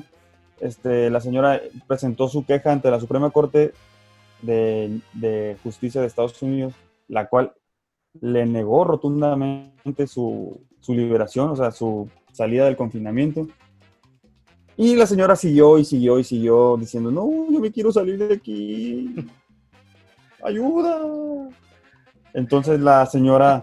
este, 0.60 1.10
la 1.10 1.20
señora 1.20 1.60
presentó 1.86 2.28
su 2.28 2.44
queja 2.44 2.72
ante 2.72 2.90
la 2.90 3.00
Suprema 3.00 3.30
Corte 3.30 3.72
de, 4.42 5.00
de 5.14 5.56
Justicia 5.62 6.00
de 6.00 6.06
Estados 6.06 6.40
Unidos, 6.42 6.74
la 7.08 7.28
cual 7.28 7.52
le 8.20 8.46
negó 8.46 8.84
rotundamente 8.84 10.06
su, 10.06 10.60
su 10.80 10.94
liberación, 10.94 11.50
o 11.50 11.56
sea, 11.56 11.70
su 11.70 12.08
salida 12.32 12.64
del 12.64 12.76
confinamiento. 12.76 13.46
Y 14.76 14.96
la 14.96 15.06
señora 15.06 15.36
siguió 15.36 15.78
y 15.78 15.84
siguió 15.84 16.18
y 16.18 16.24
siguió 16.24 16.76
diciendo, 16.78 17.10
no, 17.10 17.28
yo 17.50 17.60
me 17.60 17.70
quiero 17.70 17.92
salir 17.92 18.18
de 18.18 18.34
aquí. 18.34 19.14
Ayuda. 20.42 21.00
Entonces 22.32 22.80
la 22.80 23.04
señora... 23.06 23.62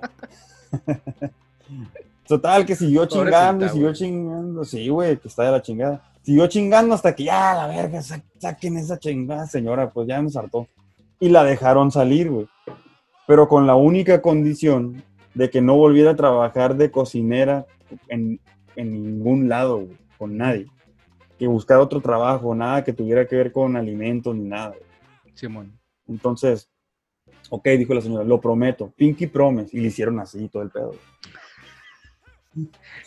Total, 2.27 2.65
que 2.65 2.75
siguió 2.75 3.05
chingando 3.05 3.65
y 3.65 3.69
Pobrecita, 3.69 3.73
siguió 3.73 3.87
güey. 3.87 3.95
chingando. 3.95 4.63
Sí, 4.65 4.89
güey, 4.89 5.17
que 5.17 5.27
está 5.27 5.43
de 5.43 5.51
la 5.51 5.61
chingada. 5.61 6.01
Siguió 6.23 6.47
chingando 6.47 6.93
hasta 6.95 7.15
que 7.15 7.23
ya, 7.25 7.53
la 7.55 7.67
verga, 7.67 8.01
sa- 8.01 8.21
saquen 8.37 8.77
esa 8.77 8.99
chingada, 8.99 9.47
señora, 9.47 9.89
pues 9.91 10.07
ya 10.07 10.21
nos 10.21 10.35
hartó. 10.35 10.67
Y 11.19 11.29
la 11.29 11.43
dejaron 11.43 11.91
salir, 11.91 12.29
güey. 12.29 12.47
Pero 13.25 13.47
con 13.47 13.65
la 13.65 13.75
única 13.75 14.21
condición 14.21 15.03
de 15.33 15.49
que 15.49 15.61
no 15.61 15.75
volviera 15.77 16.11
a 16.11 16.15
trabajar 16.15 16.75
de 16.75 16.91
cocinera 16.91 17.65
en, 18.09 18.39
en 18.75 18.91
ningún 18.91 19.47
lado, 19.49 19.77
güey, 19.77 19.97
con 20.17 20.37
nadie. 20.37 20.67
Que 21.39 21.47
buscara 21.47 21.81
otro 21.81 22.01
trabajo, 22.01 22.53
nada 22.55 22.83
que 22.83 22.93
tuviera 22.93 23.25
que 23.27 23.35
ver 23.35 23.51
con 23.51 23.75
alimentos 23.77 24.35
ni 24.35 24.45
nada. 24.49 24.73
Simón. 25.33 25.77
Entonces, 26.07 26.69
ok, 27.49 27.67
dijo 27.77 27.93
la 27.93 28.01
señora, 28.01 28.23
lo 28.25 28.41
prometo, 28.41 28.91
Pinky 28.95 29.27
Promise. 29.27 29.75
Y 29.77 29.81
le 29.81 29.87
hicieron 29.87 30.19
así 30.19 30.47
todo 30.49 30.63
el 30.63 30.69
pedo. 30.71 30.87
güey. 30.87 30.99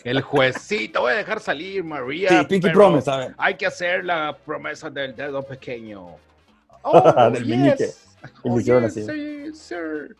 El 0.04 0.24
te 0.24 0.98
voy 0.98 1.12
a 1.12 1.16
dejar 1.16 1.40
salir, 1.40 1.84
María. 1.84 2.28
Sí, 2.28 2.46
Pinky 2.46 2.70
Promise, 2.70 3.10
a 3.10 3.16
ver. 3.16 3.34
Hay 3.38 3.54
que 3.56 3.66
hacer 3.66 4.04
la 4.04 4.36
promesa 4.44 4.90
del 4.90 5.14
dedo 5.14 5.42
pequeño. 5.42 6.16
Del 7.32 7.46
meñique. 7.46 7.90
Y 8.44 8.50
le 8.50 8.60
hicieron 8.60 8.84
yes, 8.84 8.96
así. 8.96 9.06
sí, 9.06 9.54
sir. 9.54 10.16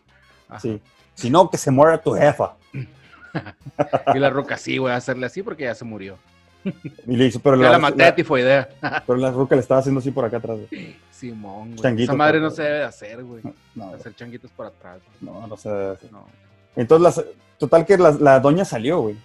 Sí. 0.59 0.81
Si 1.15 1.29
no, 1.29 1.49
que 1.49 1.57
se 1.57 1.71
muera 1.71 1.97
tu 1.97 2.13
jefa. 2.13 2.55
Y 4.13 4.19
la 4.19 4.29
roca, 4.29 4.57
sí, 4.57 4.77
voy 4.77 4.91
a 4.91 4.97
hacerle 4.97 5.25
así 5.25 5.41
porque 5.41 5.63
ya 5.63 5.73
se 5.73 5.85
murió. 5.85 6.17
Y 6.63 7.15
le 7.15 7.27
hizo, 7.27 7.39
pero 7.39 7.55
la, 7.55 7.71
la 7.71 7.79
maté 7.79 8.03
de 8.03 8.09
la- 8.09 8.15
tifoidea. 8.15 8.69
pero 9.07 9.17
la 9.17 9.31
ruca 9.31 9.55
le 9.55 9.61
estaba 9.61 9.79
haciendo 9.79 9.99
así 9.99 10.11
por 10.11 10.25
acá 10.25 10.37
atrás. 10.37 10.59
güey. 10.69 10.97
Simón, 11.11 11.69
güey. 11.69 11.81
Changuito 11.81 12.11
Esa 12.11 12.17
madre 12.17 12.39
no 12.39 12.49
se 12.49 12.63
debe 12.63 12.77
de 12.79 12.83
hacer, 12.83 13.23
güey. 13.23 13.41
No, 13.73 13.93
Hacer 13.93 14.13
changuitos 14.15 14.51
por 14.51 14.67
atrás. 14.67 14.99
güey. 15.21 15.33
no, 15.33 15.47
no 15.47 15.57
se 15.57 15.69
debe 15.69 15.91
hacer. 15.93 16.11
No. 16.11 16.27
Entonces, 16.75 17.25
la- 17.25 17.31
total 17.61 17.85
que 17.85 17.95
la, 17.95 18.09
la 18.11 18.39
doña 18.39 18.65
salió, 18.65 19.01
güey. 19.01 19.15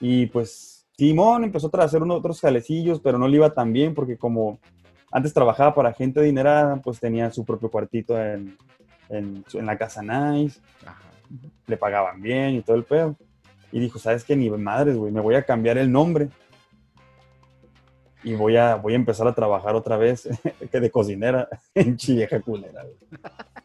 Y 0.00 0.26
pues, 0.26 0.84
Simón 0.98 1.44
empezó 1.44 1.70
a 1.72 1.84
hacer 1.84 2.02
unos 2.02 2.18
otros 2.18 2.40
jalecillos, 2.40 3.00
pero 3.00 3.16
no 3.16 3.28
le 3.28 3.36
iba 3.36 3.54
tan 3.54 3.72
bien 3.72 3.94
porque 3.94 4.18
como 4.18 4.58
antes 5.12 5.32
trabajaba 5.32 5.72
para 5.72 5.92
gente 5.92 6.18
adinerada, 6.18 6.76
pues 6.82 6.98
tenía 6.98 7.30
su 7.30 7.44
propio 7.44 7.70
cuartito 7.70 8.20
en, 8.20 8.56
en, 9.08 9.44
en 9.52 9.66
la 9.66 9.78
casa 9.78 10.02
nice, 10.02 10.60
Ajá. 10.84 11.00
le 11.68 11.76
pagaban 11.76 12.20
bien 12.20 12.56
y 12.56 12.62
todo 12.62 12.74
el 12.74 12.84
pedo. 12.84 13.16
Y 13.70 13.78
dijo, 13.78 14.00
¿sabes 14.00 14.24
qué? 14.24 14.34
Ni 14.34 14.50
madres, 14.50 14.96
güey, 14.96 15.12
me 15.12 15.20
voy 15.20 15.36
a 15.36 15.44
cambiar 15.44 15.78
el 15.78 15.92
nombre. 15.92 16.28
Y 18.24 18.34
voy 18.34 18.56
a, 18.56 18.74
voy 18.74 18.94
a 18.94 18.96
empezar 18.96 19.28
a 19.28 19.34
trabajar 19.34 19.76
otra 19.76 19.96
vez 19.96 20.28
que 20.72 20.80
de 20.80 20.90
cocinera 20.90 21.48
en 21.72 21.96
Chilleja 21.96 22.40
Culera, 22.40 22.82
güey. 22.82 22.96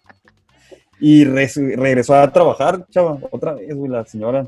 Y 0.99 1.25
res- 1.25 1.57
regresó 1.57 2.15
a 2.15 2.31
trabajar, 2.31 2.85
chava, 2.89 3.19
otra 3.31 3.53
vez, 3.53 3.75
güey, 3.75 3.91
la 3.91 4.05
señora. 4.05 4.47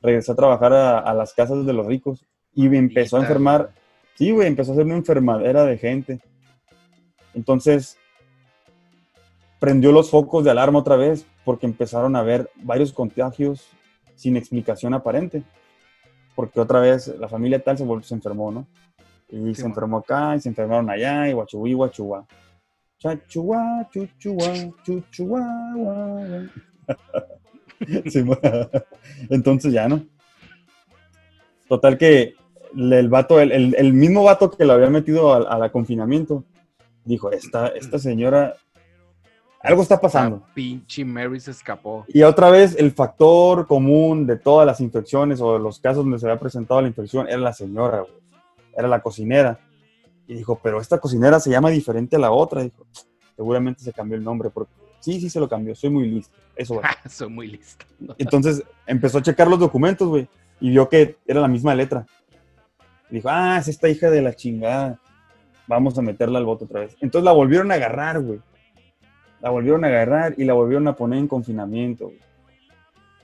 Regresó 0.00 0.32
a 0.32 0.36
trabajar 0.36 0.72
a, 0.72 0.98
a 0.98 1.12
las 1.14 1.34
casas 1.34 1.66
de 1.66 1.72
los 1.72 1.86
ricos 1.86 2.24
y 2.54 2.66
empezó 2.74 3.16
a 3.16 3.20
enfermar. 3.20 3.70
Sí, 4.14 4.30
güey, 4.30 4.48
empezó 4.48 4.72
a 4.72 4.76
ser 4.76 4.84
una 4.84 4.96
enfermadera 4.96 5.64
de 5.64 5.76
gente. 5.78 6.20
Entonces, 7.34 7.98
prendió 9.58 9.92
los 9.92 10.10
focos 10.10 10.44
de 10.44 10.50
alarma 10.50 10.78
otra 10.78 10.96
vez 10.96 11.26
porque 11.44 11.66
empezaron 11.66 12.16
a 12.16 12.20
haber 12.20 12.50
varios 12.56 12.92
contagios 12.92 13.68
sin 14.14 14.36
explicación 14.36 14.94
aparente. 14.94 15.42
Porque 16.34 16.60
otra 16.60 16.80
vez 16.80 17.08
la 17.18 17.28
familia 17.28 17.62
tal 17.62 17.76
se, 17.76 17.84
se 18.02 18.14
enfermó, 18.14 18.52
¿no? 18.52 18.66
Y 19.28 19.54
se 19.54 19.62
bueno. 19.62 19.66
enfermó 19.66 19.98
acá, 19.98 20.36
y 20.36 20.40
se 20.40 20.48
enfermaron 20.48 20.88
allá, 20.88 21.28
y 21.28 21.32
guachuí, 21.32 21.74
guachuá. 21.74 22.24
Chachuá, 22.98 23.88
chuchuá, 23.90 24.52
chuchuá. 24.84 25.44
Sí, 28.10 28.24
Entonces 29.30 29.72
ya, 29.72 29.86
¿no? 29.88 30.04
Total 31.68 31.96
que 31.96 32.34
el 32.76 33.08
vato, 33.08 33.40
el, 33.40 33.52
el- 33.52 33.74
el 33.78 33.92
mismo 33.92 34.24
vato 34.24 34.50
que 34.50 34.64
lo 34.64 34.72
había 34.72 34.90
metido 34.90 35.32
al, 35.32 35.46
al 35.62 35.70
confinamiento, 35.70 36.42
dijo, 37.04 37.30
esta, 37.30 37.68
esta 37.68 38.00
señora, 38.00 38.54
algo 39.60 39.82
está 39.82 40.00
pasando. 40.00 40.42
La 40.44 40.54
pinche 40.54 41.04
Mary 41.04 41.38
se 41.38 41.52
escapó. 41.52 42.04
Y 42.08 42.22
otra 42.22 42.50
vez, 42.50 42.74
el 42.76 42.90
factor 42.90 43.66
común 43.68 44.26
de 44.26 44.36
todas 44.36 44.66
las 44.66 44.80
infecciones 44.80 45.40
o 45.40 45.52
de 45.52 45.60
los 45.60 45.78
casos 45.78 46.02
donde 46.04 46.18
se 46.18 46.26
había 46.26 46.40
presentado 46.40 46.80
la 46.82 46.88
infección 46.88 47.28
era 47.28 47.38
la 47.38 47.52
señora, 47.52 48.00
güey. 48.00 48.12
Era 48.76 48.88
la 48.88 49.00
cocinera. 49.00 49.60
Y 50.28 50.34
dijo, 50.34 50.60
pero 50.62 50.80
esta 50.80 50.98
cocinera 50.98 51.40
se 51.40 51.50
llama 51.50 51.70
diferente 51.70 52.16
a 52.16 52.18
la 52.18 52.30
otra. 52.30 52.62
Dijo, 52.62 52.86
seguramente 53.34 53.82
se 53.82 53.92
cambió 53.92 54.16
el 54.16 54.22
nombre. 54.22 54.50
Porque... 54.50 54.72
Sí, 55.00 55.20
sí 55.20 55.30
se 55.30 55.40
lo 55.40 55.48
cambió. 55.48 55.74
Soy 55.74 55.88
muy 55.88 56.06
listo. 56.06 56.36
Eso 56.54 56.76
va. 56.76 56.90
Soy 57.08 57.30
muy 57.30 57.48
listo. 57.48 57.86
Entonces 58.18 58.62
empezó 58.86 59.18
a 59.18 59.22
checar 59.22 59.48
los 59.48 59.58
documentos, 59.58 60.06
güey. 60.06 60.28
y 60.60 60.70
vio 60.70 60.86
que 60.88 61.16
era 61.26 61.40
la 61.40 61.48
misma 61.48 61.74
letra. 61.74 62.06
Y 63.10 63.16
dijo, 63.16 63.28
ah, 63.30 63.56
es 63.58 63.68
esta 63.68 63.88
hija 63.88 64.10
de 64.10 64.20
la 64.20 64.34
chingada. 64.34 65.00
Vamos 65.66 65.98
a 65.98 66.02
meterla 66.02 66.38
al 66.38 66.44
voto 66.44 66.66
otra 66.66 66.80
vez. 66.80 66.96
Entonces 67.00 67.24
la 67.24 67.32
volvieron 67.32 67.72
a 67.72 67.74
agarrar, 67.74 68.20
güey. 68.20 68.40
La 69.40 69.50
volvieron 69.50 69.84
a 69.84 69.88
agarrar 69.88 70.34
y 70.36 70.44
la 70.44 70.52
volvieron 70.52 70.88
a 70.88 70.94
poner 70.94 71.20
en 71.20 71.28
confinamiento, 71.28 72.06
güey. 72.06 72.20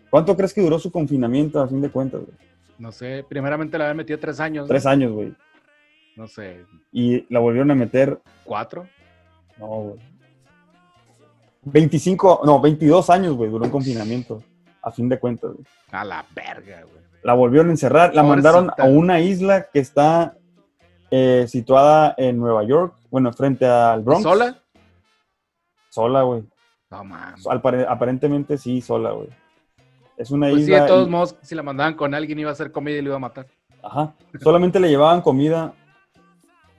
¿Cuánto 0.09 0.37
crees 0.37 0.55
que 0.55 0.62
duró 0.62 0.79
su 0.79 0.93
confinamiento 0.93 1.61
a 1.61 1.69
fin 1.69 1.81
de 1.81 1.90
cuentas, 1.90 2.21
güey? 2.21 2.37
No 2.79 2.93
sé, 2.93 3.25
primeramente 3.29 3.77
la 3.77 3.85
había 3.85 3.95
metido 3.95 4.19
tres 4.19 4.40
años. 4.40 4.64
¿no? 4.64 4.69
Tres 4.69 4.87
años, 4.87 5.12
güey. 5.12 5.35
No 6.16 6.27
sé, 6.29 6.64
Y 6.92 7.27
la 7.33 7.40
volvieron 7.40 7.70
a 7.70 7.74
meter, 7.74 8.20
cuatro. 8.44 8.87
no, 9.59 9.66
güey. 9.66 9.98
25, 11.62 12.42
no, 12.44 12.61
22 12.61 13.09
años, 13.11 13.35
güey, 13.37 13.50
duró 13.50 13.64
en 13.64 13.70
confinamiento. 13.70 14.42
A 14.83 14.90
fin 14.90 15.09
de 15.09 15.18
cuentas, 15.18 15.53
güey. 15.53 15.64
A 15.92 16.05
la 16.05 16.24
verga, 16.35 16.83
güey. 16.83 17.03
La 17.22 17.33
volvieron 17.33 17.68
a 17.68 17.70
encerrar, 17.70 18.14
la 18.14 18.22
Pobrecita. 18.22 18.53
mandaron 18.53 18.70
a 18.79 18.85
una 18.85 19.18
isla 19.20 19.68
que 19.72 19.79
está 19.79 20.37
eh, 21.11 21.46
situada 21.48 22.14
en 22.18 22.38
Nueva 22.38 22.64
York, 22.64 22.94
bueno, 23.11 23.33
frente 23.33 23.64
al 23.66 24.03
Bronx. 24.03 24.22
¿Sola? 24.22 24.59
Sola, 25.88 26.22
güey. 26.22 26.44
No 26.90 27.03
mames. 27.05 27.46
Aparentemente 27.88 28.59
sí, 28.59 28.81
sola, 28.83 29.12
güey. 29.12 29.29
Es 30.18 30.31
una 30.31 30.48
Pues 30.50 30.64
sí, 30.66 30.70
isla. 30.70 30.83
de 30.83 30.88
todos 30.88 31.09
y- 31.09 31.11
modos, 31.11 31.37
si 31.42 31.55
la 31.55 31.62
mandaban 31.62 31.94
con 31.94 32.14
alguien 32.14 32.38
iba 32.38 32.50
a 32.50 32.53
hacer 32.53 32.70
comida 32.72 32.98
y 32.98 33.03
lo 33.03 33.09
iba 33.11 33.16
a 33.16 33.20
matar. 33.20 33.46
Ajá. 33.83 34.12
Solamente 34.42 34.79
le 34.81 34.88
llevaban 34.88 35.22
comida 35.22 35.72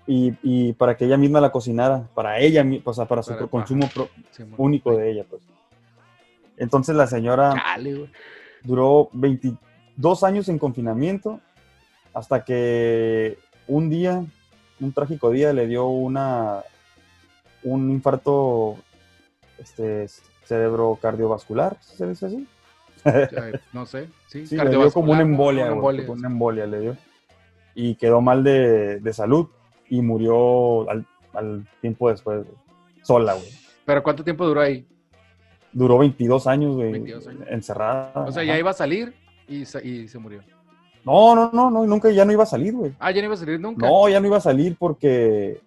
y, 0.07 0.33
y 0.43 0.73
para 0.73 0.95
que 0.95 1.05
ella 1.05 1.17
misma 1.17 1.41
la 1.41 1.51
cocinara, 1.51 2.07
para 2.13 2.39
ella, 2.39 2.65
o 2.83 2.93
sea, 2.93 3.05
para 3.05 3.23
su 3.23 3.33
Para- 3.33 3.47
consumo 3.47 3.89
pro- 3.93 4.09
Sí, 4.31 4.43
mo- 4.43 4.55
único 4.59 4.95
de 4.95 5.11
ella, 5.11 5.25
pues. 5.29 5.41
Entonces 6.57 6.95
la 6.95 7.07
señora 7.07 7.53
duró 8.63 9.09
22 9.13 10.23
años 10.23 10.47
en 10.49 10.57
confinamiento 10.59 11.39
hasta 12.13 12.43
que 12.45 13.37
un 13.67 13.89
día, 13.89 14.23
un 14.79 14.93
trágico 14.93 15.31
día, 15.31 15.51
le 15.53 15.67
dio 15.67 15.87
una 15.87 16.63
un 17.63 17.89
infarto 17.89 18.77
este, 19.57 20.07
cerebro 20.43 20.97
cardiovascular, 21.01 21.77
¿se 21.81 22.05
dice 22.07 22.27
así? 22.27 22.47
Ay, 23.03 23.53
No 23.73 23.85
sé, 23.85 24.07
sí. 24.27 24.45
Sí, 24.47 24.55
le 24.55 24.69
dio 24.69 24.91
como 24.91 25.11
una 25.11 25.21
embolia, 25.21 25.65
una 25.65 25.73
embolia, 25.75 26.11
una 26.11 26.27
embolia 26.27 26.65
le 26.67 26.79
dio. 26.79 26.97
Y 27.73 27.95
quedó 27.95 28.21
mal 28.21 28.43
de, 28.43 28.99
de 28.99 29.13
salud 29.13 29.47
y 29.89 30.01
murió 30.01 30.89
al, 30.89 31.05
al 31.33 31.67
tiempo 31.81 32.09
después, 32.09 32.43
güey. 32.43 32.57
Sola, 33.01 33.33
güey. 33.33 33.49
Pero 33.85 34.01
¿cuánto 34.01 34.23
tiempo 34.23 34.45
duró 34.45 34.61
ahí? 34.61 34.87
Duró 35.71 35.97
22 35.99 36.47
años, 36.47 36.75
güey, 36.75 36.91
22 36.93 37.27
años. 37.27 37.47
encerrada. 37.49 38.11
O 38.15 38.31
sea, 38.31 38.43
ajá. 38.43 38.53
ya 38.53 38.59
iba 38.59 38.71
a 38.71 38.73
salir 38.73 39.13
y 39.47 39.65
se, 39.65 39.85
y 39.85 40.07
se 40.07 40.17
murió. 40.17 40.41
No, 41.03 41.35
no, 41.35 41.51
no, 41.53 41.69
no, 41.69 41.85
nunca, 41.85 42.09
ya 42.09 42.25
no 42.25 42.31
iba 42.31 42.43
a 42.43 42.47
salir, 42.47 42.73
güey. 42.73 42.93
Ah, 42.99 43.11
ya 43.11 43.21
no 43.21 43.25
iba 43.25 43.35
a 43.35 43.37
salir 43.37 43.59
nunca. 43.59 43.85
No, 43.85 44.09
ya 44.09 44.19
no 44.19 44.25
iba 44.25 44.37
a 44.37 44.41
salir 44.41 44.75
porque, 44.79 45.61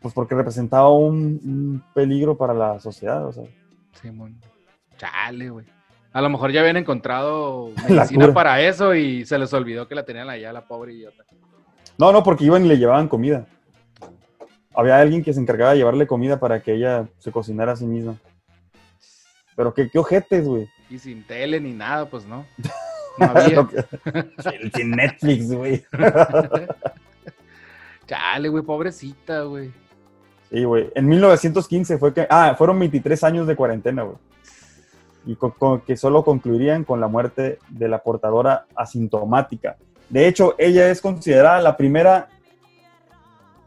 pues 0.00 0.14
porque 0.14 0.34
representaba 0.34 0.90
un, 0.90 1.40
un 1.44 1.82
peligro 1.92 2.36
para 2.36 2.54
la 2.54 2.80
sociedad, 2.80 3.26
o 3.26 3.32
sea. 3.32 3.44
Simón. 4.00 4.40
Chale, 4.96 5.50
güey. 5.50 5.66
A 6.14 6.22
lo 6.22 6.30
mejor 6.30 6.52
ya 6.52 6.60
habían 6.60 6.76
encontrado 6.76 7.70
medicina 7.88 8.32
para 8.32 8.62
eso 8.62 8.94
y 8.94 9.26
se 9.26 9.36
les 9.36 9.52
olvidó 9.52 9.88
que 9.88 9.96
la 9.96 10.04
tenían 10.04 10.30
allá, 10.30 10.52
la 10.52 10.66
pobre 10.66 10.94
idiota. 10.94 11.24
No, 11.98 12.12
no, 12.12 12.22
porque 12.22 12.44
iban 12.44 12.64
y 12.64 12.68
le 12.68 12.78
llevaban 12.78 13.08
comida. 13.08 13.46
Había 14.74 14.98
alguien 14.98 15.22
que 15.22 15.32
se 15.32 15.40
encargaba 15.40 15.72
de 15.72 15.78
llevarle 15.78 16.06
comida 16.06 16.40
para 16.40 16.60
que 16.60 16.74
ella 16.74 17.06
se 17.18 17.30
cocinara 17.30 17.72
a 17.72 17.76
sí 17.76 17.86
misma. 17.86 18.16
Pero 19.56 19.72
qué, 19.72 19.88
qué 19.88 19.98
ojetes, 19.98 20.46
güey. 20.46 20.68
Y 20.90 20.98
sin 20.98 21.24
tele 21.24 21.60
ni 21.60 21.72
nada, 21.72 22.08
pues 22.08 22.26
no. 22.26 22.44
No 23.16 23.26
había. 23.26 23.64
Sin 24.74 24.90
Netflix, 24.90 25.52
güey. 25.52 25.84
Chale, 28.08 28.48
güey, 28.48 28.64
pobrecita, 28.64 29.42
güey. 29.42 29.70
Sí, 30.50 30.64
güey. 30.64 30.90
En 30.96 31.06
1915 31.06 31.98
fue 31.98 32.12
que. 32.12 32.26
Ah, 32.28 32.56
fueron 32.58 32.76
23 32.80 33.22
años 33.22 33.46
de 33.46 33.54
cuarentena, 33.54 34.02
güey. 34.02 34.16
Y 35.26 35.38
que 35.86 35.96
solo 35.96 36.24
concluirían 36.24 36.82
con 36.82 37.00
la 37.00 37.06
muerte 37.06 37.60
de 37.68 37.88
la 37.88 38.00
portadora 38.00 38.66
asintomática. 38.74 39.76
De 40.08 40.26
hecho, 40.28 40.54
ella 40.58 40.88
es 40.90 41.00
considerada 41.00 41.60
la 41.60 41.76
primera 41.76 42.28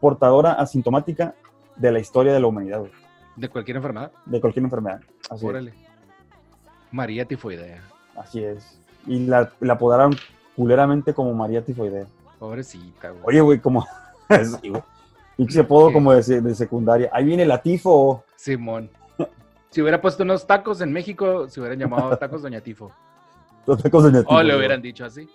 portadora 0.00 0.52
asintomática 0.52 1.34
de 1.76 1.92
la 1.92 1.98
historia 1.98 2.32
de 2.32 2.40
la 2.40 2.46
humanidad, 2.46 2.80
güey. 2.80 2.92
De 3.36 3.48
cualquier 3.48 3.76
enfermedad. 3.76 4.12
De 4.26 4.40
cualquier 4.40 4.64
enfermedad. 4.64 5.00
Así 5.30 5.44
es. 5.44 5.50
Órale. 5.50 5.74
María 6.90 7.24
tifoidea. 7.24 7.82
Así 8.16 8.42
es. 8.42 8.80
Y 9.06 9.26
la, 9.26 9.52
la 9.60 9.74
apodaron 9.74 10.16
culeramente 10.56 11.14
como 11.14 11.32
María 11.34 11.64
Tifoidea. 11.64 12.06
Pobrecita, 12.38 13.10
güey. 13.10 13.22
Oye, 13.24 13.40
güey, 13.40 13.58
como. 13.60 13.86
sí, 14.60 14.68
güey. 14.68 14.82
Pinche 15.36 15.60
apodo 15.60 15.92
como 15.92 16.12
de, 16.12 16.22
se- 16.22 16.40
de 16.40 16.54
secundaria. 16.54 17.08
Ahí 17.12 17.24
viene 17.24 17.46
la 17.46 17.62
tifo. 17.62 18.24
Simón. 18.36 18.90
Si 19.70 19.80
hubiera 19.82 20.00
puesto 20.00 20.24
unos 20.24 20.46
tacos 20.46 20.80
en 20.80 20.92
México, 20.92 21.46
se 21.48 21.60
hubieran 21.60 21.78
llamado 21.78 22.16
tacos 22.18 22.42
Doña 22.42 22.60
Tifo. 22.60 22.90
Los 23.66 23.82
tacos 23.82 24.10
de 24.10 24.20
Tifo, 24.22 24.34
O 24.34 24.42
le 24.42 24.56
hubieran 24.56 24.80
dicho 24.82 25.04
así. 25.04 25.28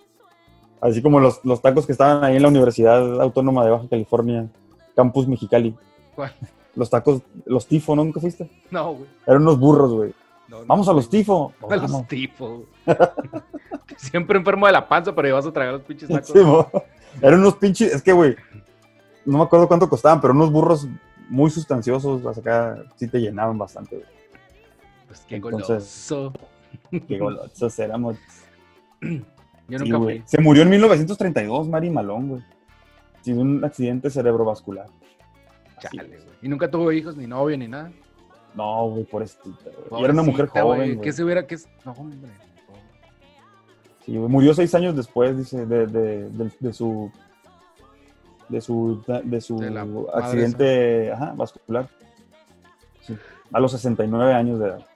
Así 0.80 1.00
como 1.02 1.18
los, 1.20 1.40
los 1.44 1.62
tacos 1.62 1.86
que 1.86 1.92
estaban 1.92 2.22
ahí 2.24 2.36
en 2.36 2.42
la 2.42 2.48
Universidad 2.48 3.20
Autónoma 3.20 3.64
de 3.64 3.70
Baja 3.70 3.88
California, 3.88 4.46
Campus 4.94 5.26
Mexicali. 5.26 5.74
¿Cuál? 6.14 6.32
Los 6.74 6.90
tacos, 6.90 7.22
los 7.46 7.66
tifo, 7.66 7.94
¿no? 7.96 8.04
¿Nunca 8.04 8.20
fuiste? 8.20 8.50
No, 8.70 8.94
güey. 8.94 9.06
Eran 9.26 9.42
unos 9.42 9.58
burros, 9.58 9.92
güey. 9.92 10.14
No, 10.48 10.60
no, 10.60 10.66
Vamos 10.66 10.88
a 10.88 10.92
los 10.92 11.08
tifo. 11.08 11.52
A 11.70 11.76
los 11.76 12.06
tifo. 12.08 12.64
Siempre 13.96 14.38
enfermo 14.38 14.66
de 14.66 14.72
la 14.72 14.86
panza, 14.86 15.14
pero 15.14 15.28
ibas 15.28 15.46
a 15.46 15.52
tragar 15.52 15.74
los 15.74 15.82
pinches 15.82 16.08
tacos. 16.08 16.28
Sí. 16.28 16.40
Eran 17.22 17.40
unos 17.40 17.54
pinches, 17.56 17.94
es 17.94 18.02
que, 18.02 18.12
güey, 18.12 18.36
no 19.24 19.38
me 19.38 19.44
acuerdo 19.44 19.68
cuánto 19.68 19.88
costaban, 19.88 20.20
pero 20.20 20.34
unos 20.34 20.50
burros 20.50 20.86
muy 21.28 21.50
sustanciosos, 21.50 22.24
hasta 22.26 22.40
acá 22.40 22.84
sí 22.96 23.08
te 23.08 23.20
llenaban 23.20 23.56
bastante, 23.56 23.96
güey. 23.96 24.08
Pues 25.06 25.20
qué 25.28 25.36
Entonces- 25.36 26.08
goloso. 26.10 26.32
Qué 27.06 27.18
golosos 27.18 27.78
éramos. 27.78 28.16
Yo 29.68 29.78
Sí, 29.78 29.84
nunca 29.84 29.96
güey. 29.98 30.18
fui. 30.20 30.28
Se 30.28 30.40
murió 30.40 30.62
en 30.62 30.70
1932, 30.70 31.68
Mari 31.68 31.90
Malón, 31.90 32.28
güey. 32.28 32.42
Sí, 33.22 33.32
de 33.32 33.40
un 33.40 33.64
accidente 33.64 34.10
cerebrovascular. 34.10 34.86
Así, 35.78 35.96
Chale, 35.96 36.08
güey. 36.18 36.28
Y 36.42 36.48
nunca 36.48 36.70
tuvo 36.70 36.92
hijos, 36.92 37.16
ni 37.16 37.26
novio, 37.26 37.56
ni 37.56 37.68
nada. 37.68 37.90
No, 38.54 38.88
güey, 38.90 39.06
güey. 39.10 39.26
Y 40.00 40.04
era 40.04 40.12
una 40.12 40.22
mujer 40.22 40.46
joven, 40.48 40.78
güey. 40.94 41.00
¿Qué 41.00 41.12
se 41.12 41.24
hubiera 41.24 41.46
que 41.46 41.56
No, 41.84 41.92
hombre. 41.92 42.18
Sí, 44.04 44.16
güey, 44.16 44.28
murió 44.30 44.52
seis 44.52 44.74
años 44.74 44.94
después, 44.94 45.36
dice, 45.36 45.64
de, 45.64 45.86
de- 45.86 46.28
de- 46.28 46.52
de 46.60 46.72
su 46.72 47.10
de 48.50 48.60
su 48.60 49.02
de 49.24 49.40
su 49.40 50.06
accidente 50.12 51.10
ajá, 51.10 51.32
vascular. 51.34 51.88
Sí, 53.00 53.16
a 53.50 53.58
los 53.60 53.72
69 53.72 54.34
años 54.34 54.58
de 54.60 54.66
edad, 54.66 54.86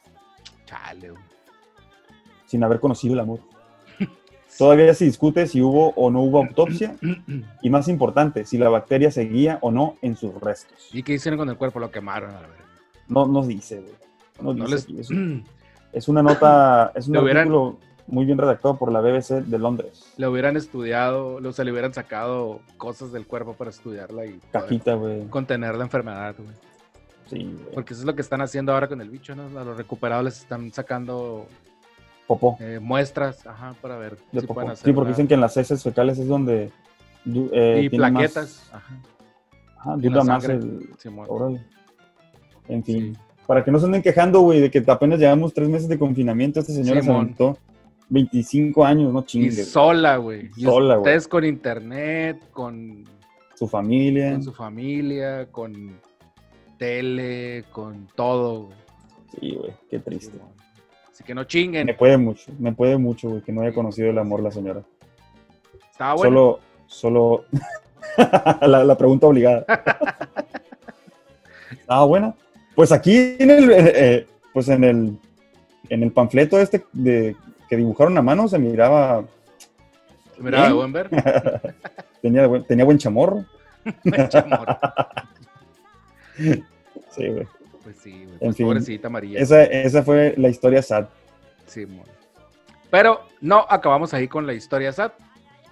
Chale, 0.66 1.10
güey. 1.10 1.22
sin 2.44 2.62
haber 2.62 2.78
conocido 2.80 3.14
el 3.14 3.20
amor. 3.20 3.40
Todavía 4.58 4.92
se 4.92 5.04
discute 5.04 5.46
si 5.46 5.62
hubo 5.62 5.90
o 5.90 6.10
no 6.10 6.20
hubo 6.22 6.38
autopsia 6.38 6.96
y 7.62 7.70
más 7.70 7.86
importante, 7.88 8.44
si 8.44 8.58
la 8.58 8.68
bacteria 8.68 9.10
seguía 9.12 9.58
o 9.62 9.70
no 9.70 9.94
en 10.02 10.16
sus 10.16 10.34
restos. 10.40 10.88
¿Y 10.92 11.02
qué 11.04 11.14
hicieron 11.14 11.38
con 11.38 11.48
el 11.48 11.56
cuerpo? 11.56 11.78
Lo 11.78 11.90
quemaron, 11.92 12.30
a 12.30 12.34
la 12.34 12.40
verdad. 12.40 12.64
No 13.06 13.26
nos 13.26 13.46
dice, 13.46 13.80
güey. 13.80 13.94
No, 14.42 14.52
No 14.54 14.66
dice 14.66 14.92
les... 14.92 15.10
es, 15.10 15.18
es 15.92 16.08
una 16.08 16.22
nota, 16.22 16.92
es 16.94 17.06
un 17.08 17.16
hubieran- 17.18 17.48
artículo 17.48 17.78
muy 18.08 18.24
bien 18.24 18.38
redactado 18.38 18.76
por 18.78 18.90
la 18.90 19.00
BBC 19.02 19.42
de 19.44 19.58
Londres. 19.58 20.12
le 20.16 20.26
hubieran 20.26 20.56
estudiado, 20.56 21.34
o 21.36 21.52
sea, 21.52 21.64
le 21.64 21.72
hubieran 21.72 21.92
sacado 21.92 22.60
cosas 22.78 23.12
del 23.12 23.26
cuerpo 23.26 23.52
para 23.52 23.68
estudiarla 23.70 24.24
y 24.24 24.30
poder 24.30 24.50
Cajita, 24.50 24.94
güey. 24.94 25.26
contener 25.28 25.74
la 25.76 25.84
enfermedad, 25.84 26.34
güey. 26.38 26.56
Sí, 27.26 27.44
güey. 27.44 27.74
Porque 27.74 27.92
eso 27.92 28.02
es 28.02 28.06
lo 28.06 28.14
que 28.14 28.22
están 28.22 28.40
haciendo 28.40 28.72
ahora 28.72 28.88
con 28.88 29.00
el 29.02 29.10
bicho, 29.10 29.34
¿no? 29.36 29.58
A 29.58 29.62
los 29.64 29.76
recuperados 29.76 30.24
les 30.24 30.38
están 30.38 30.72
sacando 30.72 31.46
Popó. 32.28 32.56
eh, 32.60 32.78
muestras, 32.80 33.44
ajá, 33.46 33.74
para 33.82 33.96
ver 33.96 34.16
de 34.32 34.40
si 34.42 34.46
popó. 34.46 34.54
pueden 34.54 34.70
hacer. 34.70 34.84
Sí, 34.86 34.92
porque 34.92 35.08
la- 35.10 35.16
dicen 35.16 35.26
que 35.26 35.34
en 35.34 35.40
las 35.40 35.56
heces 35.56 35.82
fecales 35.82 36.18
es 36.18 36.28
donde 36.28 36.70
eh, 37.26 37.80
Y 37.84 37.88
tiene 37.90 38.10
más- 38.10 38.12
plaquetas, 38.12 38.70
ajá. 38.72 38.94
ajá, 39.78 39.96
dura 39.96 40.22
más 40.24 40.44
el. 40.44 40.88
En 42.68 42.84
fin. 42.84 43.14
Sí. 43.14 43.20
Para 43.46 43.64
que 43.64 43.70
no 43.70 43.78
se 43.78 43.86
anden 43.86 44.02
quejando, 44.02 44.40
güey, 44.42 44.60
de 44.60 44.70
que 44.70 44.84
apenas 44.86 45.18
llevamos 45.18 45.54
tres 45.54 45.68
meses 45.70 45.88
de 45.88 45.98
confinamiento, 45.98 46.60
esta 46.60 46.72
señora 46.72 47.00
se 47.02 47.10
aventó 47.10 47.56
25 48.10 48.84
años, 48.84 49.10
no 49.12 49.20
Y 49.20 49.24
chingue. 49.24 49.50
güey. 49.54 49.64
sola, 49.64 50.16
güey. 50.18 50.50
Y 50.56 50.62
Sola, 50.64 50.96
güey. 50.96 50.98
ustedes 50.98 51.28
con 51.28 51.44
internet, 51.46 52.38
con, 52.52 53.04
Su 53.54 53.66
familia. 53.66 54.32
con 54.32 54.42
su 54.42 54.52
familia, 54.52 55.46
con 55.50 55.98
tele, 56.76 57.64
con 57.72 58.06
todo, 58.14 58.66
güey. 58.66 58.78
Sí, 59.40 59.56
güey, 59.58 59.72
qué 59.90 59.98
triste. 59.98 60.38
Así 61.18 61.24
que 61.24 61.34
no 61.34 61.42
chinguen. 61.42 61.84
Me 61.84 61.94
puede 61.94 62.16
mucho, 62.16 62.52
me 62.60 62.72
puede 62.72 62.96
mucho, 62.96 63.28
güey, 63.28 63.42
que 63.42 63.50
no 63.50 63.62
haya 63.62 63.74
conocido 63.74 64.08
el 64.08 64.18
amor 64.18 64.40
la 64.40 64.52
señora. 64.52 64.82
Estaba 65.90 66.14
bueno. 66.14 66.60
Solo, 66.86 67.42
solo 67.42 67.44
la, 68.60 68.84
la 68.84 68.96
pregunta 68.96 69.26
obligada. 69.26 69.66
¿Estaba 71.72 72.04
buena? 72.04 72.36
Pues 72.76 72.92
aquí 72.92 73.34
en 73.36 73.50
el, 73.50 73.68
eh, 73.68 73.92
eh, 73.96 74.26
pues 74.52 74.68
en 74.68 74.84
el, 74.84 75.18
en 75.88 76.04
el 76.04 76.12
panfleto 76.12 76.60
este 76.60 76.84
de, 76.92 77.34
que 77.68 77.76
dibujaron 77.76 78.16
a 78.16 78.22
mano 78.22 78.46
se 78.46 78.60
miraba 78.60 79.24
Miraba 80.38 80.68
de 80.68 80.72
buen 80.72 80.92
ver. 80.92 81.10
tenía, 82.22 82.46
buen, 82.46 82.62
tenía 82.62 82.84
buen 82.84 82.98
chamorro. 82.98 83.44
Chamorro. 84.28 84.78
Sí, 87.10 87.26
güey. 87.26 87.48
Pues 87.88 88.00
sí, 88.02 88.22
güey. 88.26 88.38
Pues 88.38 88.54
fin. 88.54 88.66
pobrecita 88.66 89.08
María. 89.08 89.40
Esa, 89.40 89.64
esa 89.64 90.02
fue 90.02 90.34
la 90.36 90.50
historia 90.50 90.82
sad. 90.82 91.06
Sí, 91.64 91.86
mon. 91.86 92.04
Pero 92.90 93.22
no 93.40 93.64
acabamos 93.66 94.12
ahí 94.12 94.28
con 94.28 94.46
la 94.46 94.52
historia 94.52 94.92
sad. 94.92 95.12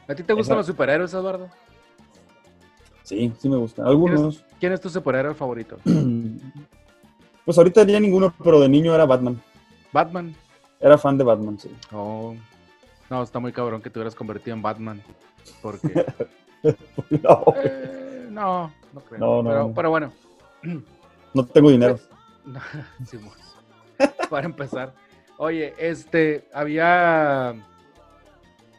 ¿A 0.09 0.15
ti 0.15 0.23
te 0.23 0.33
gustan 0.33 0.55
Esa- 0.55 0.61
los 0.61 0.67
superhéroes, 0.67 1.13
Eduardo? 1.13 1.51
Sí, 3.03 3.31
sí 3.39 3.51
me 3.51 3.57
gustan. 3.59 3.87
Algunos. 3.87 4.43
¿Quién 4.59 4.73
es 4.73 4.81
tu 4.81 4.89
superhéroe 4.89 5.35
favorito? 5.35 5.77
Pues 7.45 7.57
ahorita 7.59 7.85
ya 7.85 8.01
ninguno, 8.01 8.35
pero 8.43 8.59
de 8.61 8.69
niño 8.69 8.93
era 8.93 9.05
Batman. 9.05 9.41
Batman. 9.93 10.35
Era 10.81 10.99
fan 10.99 11.17
de 11.17 11.23
Batman, 11.23 11.57
sí. 11.61 11.71
Oh. 11.93 12.35
No, 13.09 13.23
está 13.23 13.39
muy 13.39 13.53
cabrón 13.53 13.81
que 13.83 13.89
te 13.89 14.01
hubieras 14.01 14.17
convertido 14.17 14.57
en 14.57 14.63
Batman. 14.63 15.03
Porque. 15.61 16.07
No, 17.23 17.45
eh, 17.63 18.27
no, 18.31 18.73
no 18.93 19.01
creo. 19.03 19.21
No, 19.21 19.43
no, 19.45 19.49
pero, 19.51 19.69
no. 19.69 19.75
pero 19.75 19.91
bueno. 19.91 20.13
no 21.37 21.47
tengo 21.47 21.71
dinero. 21.71 21.99
Simón. 23.07 23.33
Para 24.31 24.47
empezar. 24.47 24.95
Oye, 25.39 25.75
este, 25.79 26.49
había. 26.53 27.55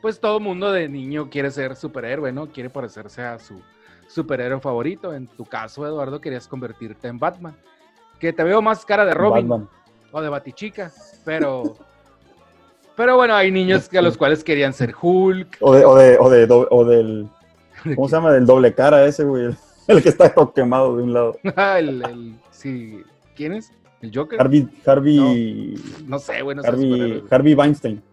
Pues 0.02 0.20
todo 0.20 0.40
mundo 0.40 0.72
de 0.72 0.90
niño 0.90 1.30
quiere 1.30 1.52
ser 1.52 1.76
superhéroe, 1.76 2.32
¿no? 2.32 2.48
Quiere 2.48 2.70
parecerse 2.70 3.22
a 3.22 3.40
su 3.40 3.62
superhéroe 4.08 4.60
favorito. 4.60 5.14
En 5.14 5.28
tu 5.28 5.46
caso, 5.46 5.86
Eduardo, 5.86 6.20
querías 6.22 6.48
convertirte 6.48 7.08
en 7.08 7.20
Batman. 7.20 7.56
Que 8.20 8.34
te 8.34 8.44
veo 8.44 8.62
más 8.62 8.86
cara 8.86 9.06
de 9.06 9.14
Robin 9.14 9.48
Batman. 9.48 9.70
o 10.12 10.22
de 10.22 10.30
Batichica, 10.30 10.92
pero. 11.24 11.76
Pero 12.96 13.16
bueno, 13.16 13.36
hay 13.36 13.52
niños 13.52 13.88
que 13.88 14.00
a 14.00 14.02
los 14.02 14.18
cuales 14.18 14.44
querían 14.44 14.74
ser 14.74 14.96
Hulk. 15.00 15.58
O, 15.60 15.76
de, 15.76 15.86
o, 15.86 15.96
de, 15.96 16.18
o, 16.20 16.30
de, 16.30 16.68
o 16.72 16.86
del. 16.86 17.30
¿Cómo 17.96 18.08
se 18.10 18.16
llama? 18.16 18.32
Del 18.32 18.46
doble 18.48 18.74
cara 18.74 19.06
ese, 19.06 19.24
güey. 19.24 19.56
El 19.88 20.02
que 20.04 20.10
está 20.10 20.34
todo 20.34 20.52
quemado 20.52 20.98
de 20.98 21.04
un 21.04 21.14
lado. 21.14 21.38
el, 21.78 22.04
el- 22.04 22.36
sí. 22.58 23.04
¿Quién 23.36 23.54
es? 23.54 23.72
¿El 24.02 24.12
Joker? 24.14 24.40
Harvey. 24.40 24.68
Harvey. 24.86 25.76
No 26.06 26.20
sé, 26.20 26.42
bueno, 26.42 26.62
no 26.62 26.64
sé 26.64 26.70
Harvey, 26.70 26.92
superhéroe. 26.92 27.24
Harvey 27.32 27.54
Weinstein. 27.56 28.04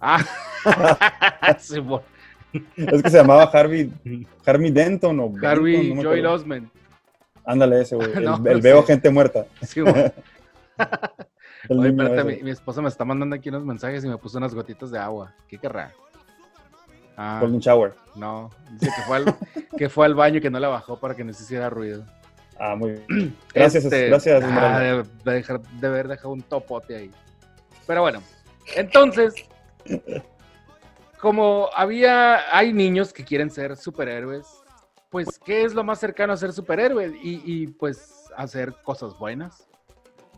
Ah, 0.00 0.24
Simón. 1.58 2.02
Es 2.76 3.02
que 3.02 3.10
se 3.10 3.16
llamaba 3.18 3.44
Harvey. 3.44 3.92
Harvey 4.46 4.70
Denton 4.70 5.20
o. 5.20 5.32
Harvey 5.42 5.76
Benton, 5.76 5.96
no 5.96 6.10
acuerdo. 6.10 6.32
Osment. 6.32 6.70
Ándale 7.44 7.80
ese, 7.82 7.96
güey. 7.96 8.10
El, 8.16 8.24
No, 8.24 8.36
el 8.44 8.56
sí. 8.56 8.60
veo 8.62 8.82
gente 8.82 9.10
muerta. 9.10 9.46
Oye, 11.68 11.90
niño 11.90 12.02
espérate, 12.04 12.42
mi 12.42 12.50
esposa 12.50 12.80
me 12.80 12.88
está 12.88 13.04
mandando 13.04 13.36
aquí 13.36 13.50
unos 13.50 13.64
mensajes 13.64 14.02
y 14.04 14.08
me 14.08 14.16
puso 14.16 14.38
unas 14.38 14.54
gotitas 14.54 14.90
de 14.90 14.98
agua. 14.98 15.34
¿Qué 15.46 15.58
querrá? 15.58 15.92
Ah, 17.16 17.38
Golden 17.40 17.60
Shower. 17.60 17.92
no. 18.16 18.50
Dice 18.78 18.90
que 18.96 19.02
fue, 19.02 19.16
al, 19.18 19.36
que 19.76 19.88
fue 19.90 20.06
al 20.06 20.14
baño 20.14 20.38
y 20.38 20.40
que 20.40 20.48
no 20.50 20.58
la 20.58 20.68
bajó 20.68 20.98
para 20.98 21.14
que 21.14 21.22
no 21.22 21.32
se 21.34 21.42
hiciera 21.42 21.68
ruido. 21.68 22.04
Ah, 22.62 22.76
muy 22.76 22.90
bien. 23.08 23.34
Gracias, 23.54 23.84
Este, 23.84 24.08
gracias, 24.08 24.42
ah, 24.42 24.46
Esmeralda. 24.46 24.80
de, 24.80 25.02
de 25.24 25.32
dejar- 25.42 25.60
de 25.62 25.86
haber 25.86 26.08
dejado 26.08 26.30
un 26.34 26.42
topote 26.42 26.94
ahí. 26.94 27.10
Pero 27.86 28.02
bueno, 28.02 28.22
entonces, 28.76 29.34
como 31.20 31.68
había, 31.74 32.56
hay 32.56 32.72
niños 32.72 33.12
que 33.12 33.24
quieren 33.24 33.50
ser 33.50 33.76
superhéroes, 33.76 34.46
pues, 35.08 35.38
¿qué 35.44 35.64
es 35.64 35.74
lo 35.74 35.84
más 35.84 35.98
cercano 35.98 36.32
a 36.32 36.36
ser 36.36 36.52
superhéroe? 36.52 37.18
Y, 37.22 37.42
y, 37.44 37.66
pues, 37.68 38.24
hacer 38.36 38.74
cosas 38.84 39.18
buenas, 39.18 39.66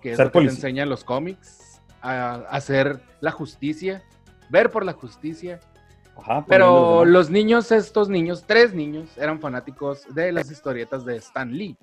que 0.00 0.12
es 0.12 0.16
Ser 0.16 0.26
lo 0.26 0.32
que 0.32 0.38
te 0.40 0.44
enseñan 0.46 0.88
los 0.88 1.04
cómics, 1.04 1.80
a 2.00 2.34
hacer 2.50 3.00
la 3.20 3.30
justicia, 3.32 4.02
ver 4.48 4.70
por 4.70 4.84
la 4.84 4.92
justicia. 4.92 5.60
Ajá, 6.16 6.44
Pero 6.48 7.04
los 7.04 7.30
niños, 7.30 7.70
estos 7.72 8.08
niños, 8.08 8.44
tres 8.46 8.74
niños, 8.74 9.10
eran 9.18 9.40
fanáticos 9.40 10.06
de 10.14 10.30
las 10.32 10.50
historietas 10.50 11.04
de 11.04 11.16
Stan 11.16 11.50
Lee, 11.52 11.76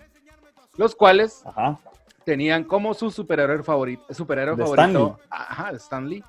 los 0.80 0.96
cuales. 0.96 1.44
Ajá. 1.46 1.78
tenían 2.24 2.64
como 2.64 2.94
su 2.94 3.10
superhéroe 3.12 3.64
favorito, 3.64 4.04
superhéroe 4.14 4.56
De 4.56 4.64
favorito, 4.64 5.20
ajá, 5.30 5.72
de 5.72 5.78
Stan 5.78 6.08
Lee, 6.08 6.24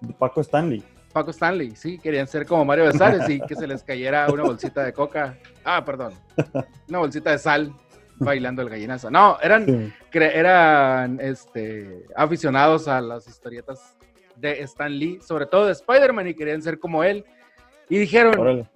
de 0.00 0.12
Paco 0.14 0.40
Stanley. 0.40 0.82
Paco 1.12 1.30
Stanley, 1.30 1.76
sí, 1.76 1.98
querían 1.98 2.26
ser 2.26 2.46
como 2.46 2.64
Mario 2.64 2.84
Besares 2.84 3.28
y 3.28 3.40
que 3.40 3.54
se 3.54 3.66
les 3.66 3.82
cayera 3.90 4.26
una 4.32 4.42
bolsita 4.44 4.82
de 4.82 4.92
coca, 4.92 5.38
ah, 5.64 5.84
perdón, 5.84 6.12
una 6.88 6.98
bolsita 6.98 7.30
de 7.30 7.38
sal 7.38 7.72
bailando 8.18 8.62
el 8.62 8.68
gallinazo. 8.70 9.10
No, 9.10 9.38
eran, 9.42 9.66
Sí. 9.66 9.92
eran 10.14 11.18
este, 11.20 12.04
aficionados 12.16 12.88
a 12.88 13.00
las 13.02 13.28
historietas 13.28 13.94
de 14.36 14.62
Stan 14.62 14.90
Lee, 14.92 15.20
sobre 15.20 15.46
todo 15.46 15.66
de 15.66 15.72
Spider-Man 15.72 16.28
y 16.28 16.34
querían 16.34 16.62
ser 16.62 16.78
como 16.78 17.04
él. 17.04 17.24
Y 17.90 17.98
dijeron, 17.98 18.38
Órale. 18.38 18.68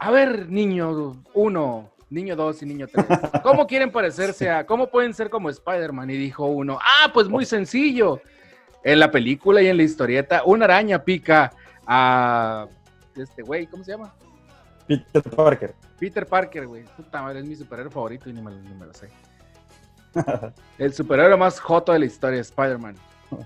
a 0.00 0.10
ver, 0.10 0.48
niño 0.50 1.22
uno, 1.34 1.90
niño 2.10 2.36
dos 2.36 2.62
y 2.62 2.66
niño 2.66 2.86
tres, 2.86 3.06
¿cómo 3.42 3.66
quieren 3.66 3.90
parecerse 3.90 4.50
a, 4.50 4.66
cómo 4.66 4.90
pueden 4.90 5.14
ser 5.14 5.30
como 5.30 5.50
Spider-Man? 5.50 6.10
Y 6.10 6.16
dijo 6.16 6.46
uno, 6.46 6.78
ah, 6.80 7.10
pues 7.12 7.28
muy 7.28 7.44
sencillo. 7.44 8.20
En 8.84 9.00
la 9.00 9.10
película 9.10 9.60
y 9.60 9.66
en 9.66 9.76
la 9.76 9.82
historieta, 9.82 10.42
una 10.44 10.64
araña 10.64 11.02
pica 11.02 11.52
a 11.86 12.66
este 13.16 13.42
güey, 13.42 13.66
¿cómo 13.66 13.82
se 13.84 13.92
llama? 13.92 14.14
Peter 14.86 15.22
Parker. 15.22 15.74
Peter 15.98 16.26
Parker, 16.26 16.66
güey. 16.66 16.84
Puta 16.96 17.22
madre, 17.22 17.40
es 17.40 17.46
mi 17.46 17.56
superhéroe 17.56 17.90
favorito 17.90 18.30
y 18.30 18.32
ni 18.32 18.40
me, 18.40 18.52
ni 18.52 18.74
me 18.74 18.86
lo 18.86 18.94
sé. 18.94 19.10
El 20.78 20.94
superhéroe 20.94 21.36
más 21.36 21.60
joto 21.60 21.92
de 21.92 21.98
la 21.98 22.06
historia, 22.06 22.40
Spider-Man. 22.40 22.96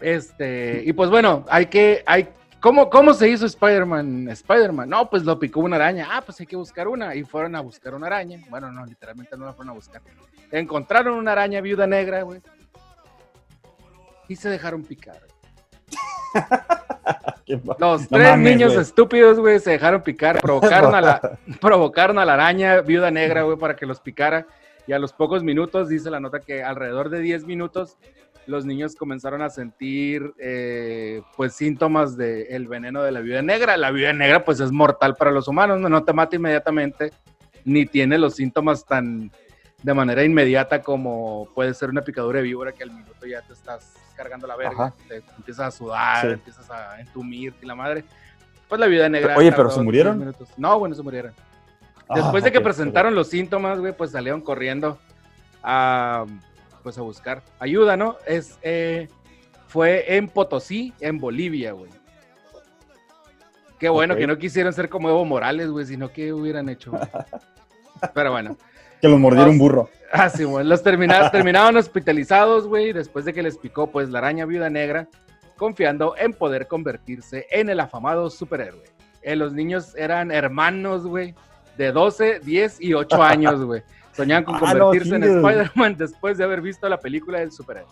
Este, 0.00 0.82
y 0.84 0.92
pues 0.94 1.10
bueno, 1.10 1.44
hay 1.48 1.66
que, 1.66 2.02
hay, 2.06 2.28
¿cómo, 2.62 2.88
cómo 2.88 3.12
se 3.12 3.28
hizo 3.28 3.44
Spider-Man? 3.44 4.28
Spider-Man, 4.30 4.88
no, 4.88 5.10
pues 5.10 5.24
lo 5.24 5.38
picó 5.38 5.60
una 5.60 5.76
araña. 5.76 6.08
Ah, 6.10 6.22
pues 6.22 6.40
hay 6.40 6.46
que 6.46 6.56
buscar 6.56 6.88
una. 6.88 7.14
Y 7.14 7.24
fueron 7.24 7.54
a 7.56 7.60
buscar 7.60 7.94
una 7.94 8.06
araña. 8.06 8.40
Bueno, 8.48 8.72
no, 8.72 8.86
literalmente 8.86 9.36
no 9.36 9.44
la 9.44 9.52
fueron 9.52 9.70
a 9.70 9.74
buscar. 9.74 10.00
Encontraron 10.50 11.18
una 11.18 11.32
araña 11.32 11.60
viuda 11.60 11.86
negra, 11.86 12.22
güey. 12.22 12.40
Y 14.28 14.36
se 14.36 14.48
dejaron 14.48 14.82
picar. 14.84 15.20
Los 17.78 18.02
No 18.10 18.18
tres 18.18 18.30
mames, 18.30 18.52
niños 18.52 18.74
estúpidos, 18.74 19.38
güey, 19.38 19.58
se 19.58 19.72
dejaron 19.72 20.02
picar, 20.02 20.40
provocaron 20.42 20.94
a 20.94 21.00
la, 21.00 21.38
provocaron 21.60 22.18
a 22.18 22.24
la 22.24 22.34
araña 22.34 22.80
viuda 22.80 23.10
negra, 23.10 23.42
güey, 23.42 23.58
para 23.58 23.76
que 23.76 23.84
los 23.84 24.00
picara. 24.00 24.46
Y 24.86 24.92
a 24.92 24.98
los 24.98 25.12
pocos 25.12 25.42
minutos, 25.42 25.88
dice 25.88 26.10
la 26.10 26.20
nota 26.20 26.40
que 26.40 26.62
alrededor 26.62 27.10
de 27.10 27.20
10 27.20 27.44
minutos, 27.44 27.98
los 28.46 28.64
niños 28.64 28.94
comenzaron 28.96 29.42
a 29.42 29.50
sentir, 29.50 30.32
eh, 30.38 31.22
pues, 31.36 31.54
síntomas 31.54 32.16
del 32.16 32.66
veneno 32.68 33.02
de 33.02 33.12
la 33.12 33.20
viuda 33.20 33.42
negra. 33.42 33.76
La 33.76 33.90
viuda 33.90 34.12
negra, 34.12 34.44
pues, 34.44 34.60
es 34.60 34.72
mortal 34.72 35.14
para 35.16 35.30
los 35.30 35.48
humanos, 35.48 35.80
no, 35.80 35.88
no 35.88 36.04
te 36.04 36.12
mata 36.12 36.36
inmediatamente, 36.36 37.12
ni 37.64 37.86
tiene 37.86 38.18
los 38.18 38.34
síntomas 38.34 38.84
tan 38.84 39.30
de 39.82 39.94
manera 39.94 40.22
inmediata 40.22 40.80
como 40.80 41.48
puede 41.54 41.74
ser 41.74 41.90
una 41.90 42.02
picadura 42.02 42.38
de 42.38 42.44
víbora 42.44 42.70
que 42.72 42.84
al 42.84 42.92
minuto 42.92 43.26
ya 43.26 43.42
te 43.42 43.52
estás 43.52 43.94
cargando 44.16 44.46
la 44.46 44.54
verga, 44.56 44.86
Ajá. 44.86 44.94
te 45.08 45.16
empiezas 45.36 45.66
a 45.66 45.70
sudar, 45.76 46.20
Sí. 46.26 46.32
empiezas 46.34 46.70
a 46.70 47.00
entumir 47.00 47.52
y 47.60 47.66
la 47.66 47.74
madre. 47.74 48.04
Pues 48.68 48.80
la 48.80 48.86
viuda 48.86 49.08
negra. 49.08 49.36
Oye, 49.36 49.50
¿pero 49.50 49.68
se 49.70 49.74
10 49.76 49.84
murieron? 49.84 50.34
No, 50.56 50.78
bueno, 50.78 50.94
se 50.94 51.02
murieron. 51.02 51.32
Ah, 52.08 52.14
Después 52.16 52.44
de 52.44 52.52
que 52.52 52.60
presentaron 52.60 53.14
los 53.14 53.28
síntomas, 53.28 53.80
güey, 53.80 53.92
pues 53.96 54.12
salieron 54.12 54.40
corriendo 54.40 54.98
a, 55.62 56.26
pues 56.82 56.98
a 56.98 57.02
buscar 57.02 57.42
ayuda, 57.58 57.96
¿no? 57.96 58.16
Es, 58.26 58.58
eh, 58.62 59.08
fue 59.66 60.16
en 60.16 60.28
Potosí, 60.28 60.92
en 61.00 61.18
Bolivia, 61.18 61.72
güey. 61.72 61.90
Qué 63.78 63.88
bueno 63.88 64.14
que 64.14 64.26
no 64.26 64.38
quisieron 64.38 64.72
ser 64.72 64.88
como 64.88 65.08
Evo 65.08 65.24
Morales, 65.24 65.68
güey, 65.68 65.84
sino 65.86 66.12
que 66.12 66.32
hubieran 66.32 66.68
hecho. 66.68 66.92
Pero 68.14 68.30
bueno. 68.30 68.56
Que 69.00 69.08
los 69.08 69.20
un 69.20 69.58
burro. 69.58 69.88
Ah, 70.14 70.28
sí, 70.28 70.44
güey. 70.44 70.64
Los 70.66 70.82
termina- 70.82 71.30
terminaban 71.32 71.74
hospitalizados, 71.76 72.66
güey, 72.66 72.92
después 72.92 73.24
de 73.24 73.32
que 73.32 73.42
les 73.42 73.56
picó, 73.56 73.86
pues, 73.90 74.10
la 74.10 74.18
araña 74.18 74.44
viuda 74.44 74.68
negra, 74.68 75.08
confiando 75.56 76.14
en 76.18 76.34
poder 76.34 76.66
convertirse 76.68 77.46
en 77.50 77.70
el 77.70 77.80
afamado 77.80 78.28
superhéroe. 78.28 78.84
Eh, 79.22 79.36
los 79.36 79.54
niños 79.54 79.96
eran 79.96 80.30
hermanos, 80.30 81.06
güey, 81.06 81.34
de 81.78 81.92
12, 81.92 82.40
10 82.40 82.80
y 82.82 82.92
8 82.92 83.22
años, 83.22 83.64
güey. 83.64 83.82
Soñaban 84.16 84.44
con 84.44 84.54
Ah, 84.56 84.74
no, 84.74 84.84
convertirse 84.86 85.16
en. 85.16 85.22
Spider-Man 85.24 85.96
después 85.98 86.38
de 86.38 86.44
haber 86.44 86.60
visto 86.60 86.88
la 86.88 86.98
película 86.98 87.38
del 87.40 87.52
superhéroe. 87.52 87.88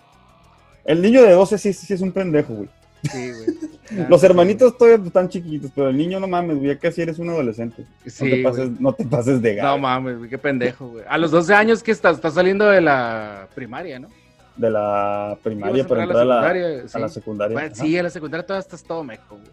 El 0.84 1.00
niño 1.02 1.22
de 1.22 1.32
12 1.32 1.58
sí, 1.58 1.72
sí 1.72 1.92
es 1.94 2.00
un 2.00 2.12
pendejo, 2.12 2.54
güey. 2.54 2.68
Sí, 3.10 3.32
güey. 3.32 4.06
Los 4.08 4.20
sí, 4.20 4.26
hermanitos 4.26 4.76
todavía 4.78 5.04
están 5.04 5.28
chiquitos, 5.28 5.70
pero 5.74 5.88
el 5.88 5.96
niño 5.96 6.20
no 6.20 6.28
mames, 6.28 6.56
güey, 6.58 6.68
ya 6.68 6.78
casi 6.78 7.02
eres 7.02 7.18
un 7.18 7.28
adolescente. 7.30 7.82
No, 8.04 8.10
Sí, 8.10 8.24
te, 8.24 8.30
güey. 8.30 8.42
pases, 8.44 8.80
no 8.80 8.92
te 8.92 9.04
pases 9.04 9.42
de 9.42 9.56
No 9.56 9.62
gato. 9.62 9.78
mames, 9.78 10.18
güey, 10.18 10.30
qué 10.30 10.38
pendejo, 10.38 10.88
güey. 10.88 11.04
A 11.08 11.18
los 11.18 11.30
12 11.30 11.54
años 11.54 11.82
que 11.82 11.90
estás, 11.90 12.16
estás 12.16 12.34
saliendo 12.34 12.66
de 12.66 12.80
la 12.80 13.48
primaria, 13.54 13.98
¿no? 13.98 14.08
de 14.56 14.68
la 14.70 15.38
primaria 15.42 15.86
para 15.86 16.02
entrar 16.02 16.20
a 16.20 16.24
la, 16.26 16.34
secundaria, 16.42 16.84
a 16.84 16.88
sí. 16.88 17.00
la 17.00 17.08
secundaria. 17.08 17.54
Bueno, 17.54 17.72
Ajá. 17.72 17.82
sí, 17.82 17.98
a 17.98 18.02
la 18.02 18.10
secundaria 18.10 18.46
todavía 18.46 18.60
estás 18.60 18.82
todo 18.84 19.02
meco, 19.02 19.36
güey. 19.36 19.50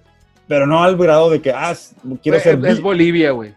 Pero 0.50 0.68
no 0.68 0.84
al 0.84 0.98
grado 0.98 1.30
de 1.30 1.42
que, 1.42 1.52
ah, 1.52 1.74
quiero 2.22 2.38
Güey, 2.38 2.42
ser 2.42 2.60
es, 2.60 2.66
es 2.74 2.82
Bolivia, 2.82 3.32
güey. 3.32 3.54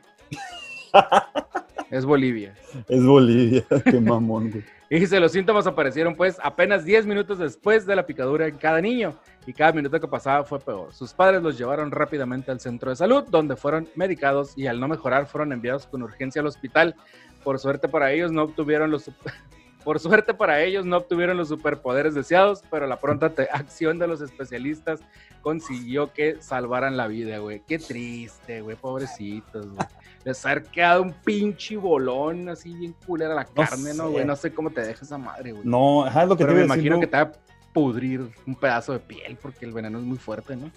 es 1.90 2.04
Bolivia. 2.04 2.54
Es 2.88 3.04
Bolivia, 3.04 3.64
qué 3.84 4.00
mamón, 4.00 4.50
güey. 4.50 4.64
Y 4.92 4.98
dice, 4.98 5.20
los 5.20 5.30
síntomas 5.30 5.68
aparecieron 5.68 6.16
pues 6.16 6.38
apenas 6.42 6.84
10 6.84 7.06
minutos 7.06 7.38
después 7.38 7.86
de 7.86 7.94
la 7.94 8.06
picadura 8.06 8.48
en 8.48 8.56
cada 8.56 8.80
niño 8.80 9.14
y 9.46 9.52
cada 9.52 9.72
minuto 9.72 10.00
que 10.00 10.08
pasaba 10.08 10.44
fue 10.44 10.58
peor. 10.58 10.92
Sus 10.92 11.12
padres 11.12 11.42
los 11.42 11.56
llevaron 11.56 11.92
rápidamente 11.92 12.50
al 12.50 12.58
centro 12.58 12.90
de 12.90 12.96
salud 12.96 13.22
donde 13.30 13.54
fueron 13.54 13.88
medicados 13.94 14.58
y 14.58 14.66
al 14.66 14.80
no 14.80 14.88
mejorar 14.88 15.26
fueron 15.26 15.52
enviados 15.52 15.86
con 15.86 16.02
urgencia 16.02 16.40
al 16.40 16.48
hospital. 16.48 16.96
Por 17.44 17.60
suerte 17.60 17.86
para 17.86 18.10
ellos 18.10 18.32
no 18.32 18.42
obtuvieron 18.42 18.90
los 18.90 19.08
por 19.84 19.98
suerte 19.98 20.34
para 20.34 20.62
ellos 20.62 20.84
no 20.84 20.98
obtuvieron 20.98 21.36
los 21.36 21.48
superpoderes 21.48 22.14
deseados, 22.14 22.62
pero 22.70 22.86
la 22.86 22.98
pronta 22.98 23.32
acción 23.52 23.98
de 23.98 24.06
los 24.06 24.20
especialistas 24.20 25.00
consiguió 25.40 26.12
que 26.12 26.36
salvaran 26.40 26.96
la 26.96 27.06
vida, 27.06 27.38
güey. 27.38 27.62
Qué 27.66 27.78
triste, 27.78 28.60
güey, 28.60 28.76
pobrecitos, 28.76 29.66
güey. 29.66 29.86
Les 30.24 30.44
ha 30.44 30.62
quedado 30.62 31.02
un 31.02 31.12
pinche 31.12 31.76
bolón 31.76 32.48
así 32.50 32.74
bien 32.74 32.94
culera 33.06 33.34
la 33.34 33.46
carne, 33.46 33.94
¿no, 33.94 34.10
güey? 34.10 34.24
No 34.24 34.36
sé 34.36 34.52
cómo 34.52 34.70
te 34.70 34.82
deja 34.82 35.04
esa 35.04 35.16
madre, 35.16 35.52
güey. 35.52 35.64
No, 35.64 36.06
es 36.06 36.14
lo 36.14 36.36
que 36.36 36.44
Pero 36.44 36.48
te 36.48 36.54
me 36.54 36.60
decir, 36.60 36.64
imagino 36.64 36.94
¿no? 36.96 37.00
que 37.00 37.06
te 37.06 37.16
va 37.16 37.22
a 37.22 37.32
pudrir 37.72 38.30
un 38.46 38.54
pedazo 38.54 38.92
de 38.92 38.98
piel 38.98 39.38
porque 39.40 39.64
el 39.64 39.72
veneno 39.72 39.98
es 39.98 40.04
muy 40.04 40.18
fuerte, 40.18 40.56
¿no? 40.56 40.70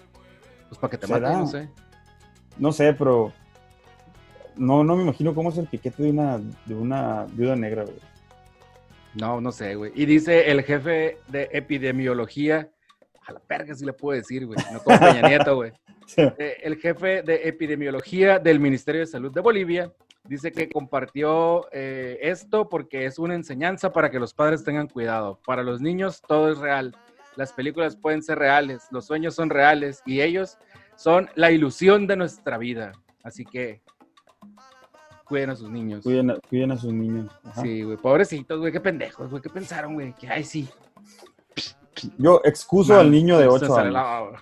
Pues 0.68 0.78
para 0.80 0.90
que 0.90 0.98
te 0.98 1.06
mate, 1.06 1.20
no 1.20 1.46
sé. 1.46 1.68
No 2.56 2.72
sé, 2.72 2.94
pero 2.94 3.32
no, 4.56 4.82
no 4.82 4.96
me 4.96 5.02
imagino 5.02 5.34
cómo 5.34 5.50
es 5.50 5.58
el 5.58 5.66
piquete 5.66 6.02
de 6.02 6.10
una, 6.10 6.38
de 6.64 6.74
una 6.74 7.26
viuda 7.32 7.56
negra, 7.56 7.84
güey. 7.84 8.13
No, 9.14 9.40
no 9.40 9.52
sé, 9.52 9.74
güey. 9.76 9.92
Y 9.94 10.06
dice 10.06 10.50
el 10.50 10.62
jefe 10.62 11.18
de 11.28 11.48
epidemiología, 11.52 12.68
a 13.26 13.32
la 13.32 13.42
verga 13.48 13.74
si 13.74 13.84
le 13.84 13.92
puedo 13.92 14.18
decir, 14.18 14.46
güey, 14.46 14.58
no 14.72 14.80
como 14.80 14.98
Peña 14.98 15.22
Nieto, 15.28 15.56
güey. 15.56 15.72
Eh, 16.16 16.58
el 16.62 16.76
jefe 16.76 17.22
de 17.22 17.48
epidemiología 17.48 18.38
del 18.38 18.60
Ministerio 18.60 19.00
de 19.00 19.06
Salud 19.06 19.32
de 19.32 19.40
Bolivia 19.40 19.90
dice 20.24 20.52
que 20.52 20.68
compartió 20.68 21.66
eh, 21.72 22.18
esto 22.22 22.68
porque 22.68 23.06
es 23.06 23.18
una 23.18 23.34
enseñanza 23.34 23.92
para 23.92 24.10
que 24.10 24.18
los 24.18 24.34
padres 24.34 24.64
tengan 24.64 24.88
cuidado. 24.88 25.40
Para 25.46 25.62
los 25.62 25.80
niños 25.80 26.22
todo 26.26 26.50
es 26.50 26.58
real. 26.58 26.94
Las 27.36 27.52
películas 27.52 27.96
pueden 27.96 28.22
ser 28.22 28.38
reales, 28.38 28.86
los 28.90 29.06
sueños 29.06 29.34
son 29.34 29.50
reales 29.50 30.02
y 30.06 30.20
ellos 30.20 30.58
son 30.96 31.28
la 31.34 31.50
ilusión 31.50 32.06
de 32.06 32.16
nuestra 32.16 32.58
vida. 32.58 32.92
Así 33.22 33.44
que 33.44 33.82
cuiden 35.24 35.50
a 35.50 35.56
sus 35.56 35.70
niños. 35.70 36.02
Cuiden 36.02 36.30
a, 36.30 36.38
cuiden 36.48 36.72
a 36.72 36.76
sus 36.76 36.92
niños. 36.92 37.30
ajá. 37.44 37.62
Sí, 37.62 37.82
güey, 37.82 37.96
pobrecitos, 37.96 38.58
güey, 38.60 38.72
qué 38.72 38.80
pendejos, 38.80 39.30
güey, 39.30 39.42
qué 39.42 39.50
pensaron, 39.50 39.94
güey, 39.94 40.12
que 40.14 40.28
ay, 40.28 40.44
sí. 40.44 40.68
Yo 42.18 42.40
excuso 42.44 42.98
al 42.98 43.10
niño 43.10 43.38
de 43.38 43.44
Se 43.44 43.48
8 43.50 43.66
sale 43.68 43.96
años. 43.98 44.40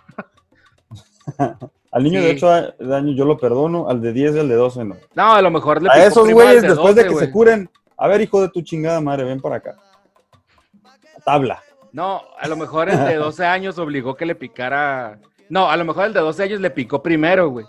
Al 1.93 2.03
niño 2.05 2.21
Sí. 2.21 2.27
de 2.27 2.33
8 2.33 2.95
años 2.95 3.15
yo 3.17 3.27
lo 3.27 3.37
perdono, 3.37 3.87
al 3.89 4.01
de 4.01 4.15
10 4.15 4.37
y 4.37 4.39
al 4.39 4.49
de 4.49 4.55
12 4.55 4.85
no. 4.87 4.97
No, 5.15 5.35
a 5.35 5.43
lo 5.43 5.51
mejor 5.51 5.83
le 5.83 5.91
A 5.91 6.07
esos 6.07 6.27
güeyes, 6.31 6.63
después 6.63 6.95
de 6.95 7.05
12, 7.05 7.15
que 7.15 7.27
se 7.27 7.31
curen, 7.31 7.69
a 7.99 8.09
ver, 8.09 8.23
hijo 8.23 8.41
de 8.41 8.49
tu 8.49 8.63
chingada 8.63 8.99
madre, 9.03 9.25
ven 9.25 9.41
para 9.43 9.57
acá. 9.57 9.77
Tabla. 11.25 11.63
No, 11.93 12.23
a 12.39 12.49
lo 12.49 12.57
mejor 12.57 12.89
el 12.89 12.99
de 13.05 13.17
12 13.17 13.45
años 13.45 13.79
obligó 13.79 14.15
que 14.17 14.25
le 14.25 14.35
picara. 14.35 15.19
No, 15.51 15.71
a 15.71 15.77
lo 15.77 15.85
mejor 15.85 16.07
el 16.07 16.15
de 16.15 16.21
12 16.21 16.43
años 16.45 16.61
le 16.61 16.71
picó 16.71 17.03
primero, 17.03 17.51
güey. 17.51 17.67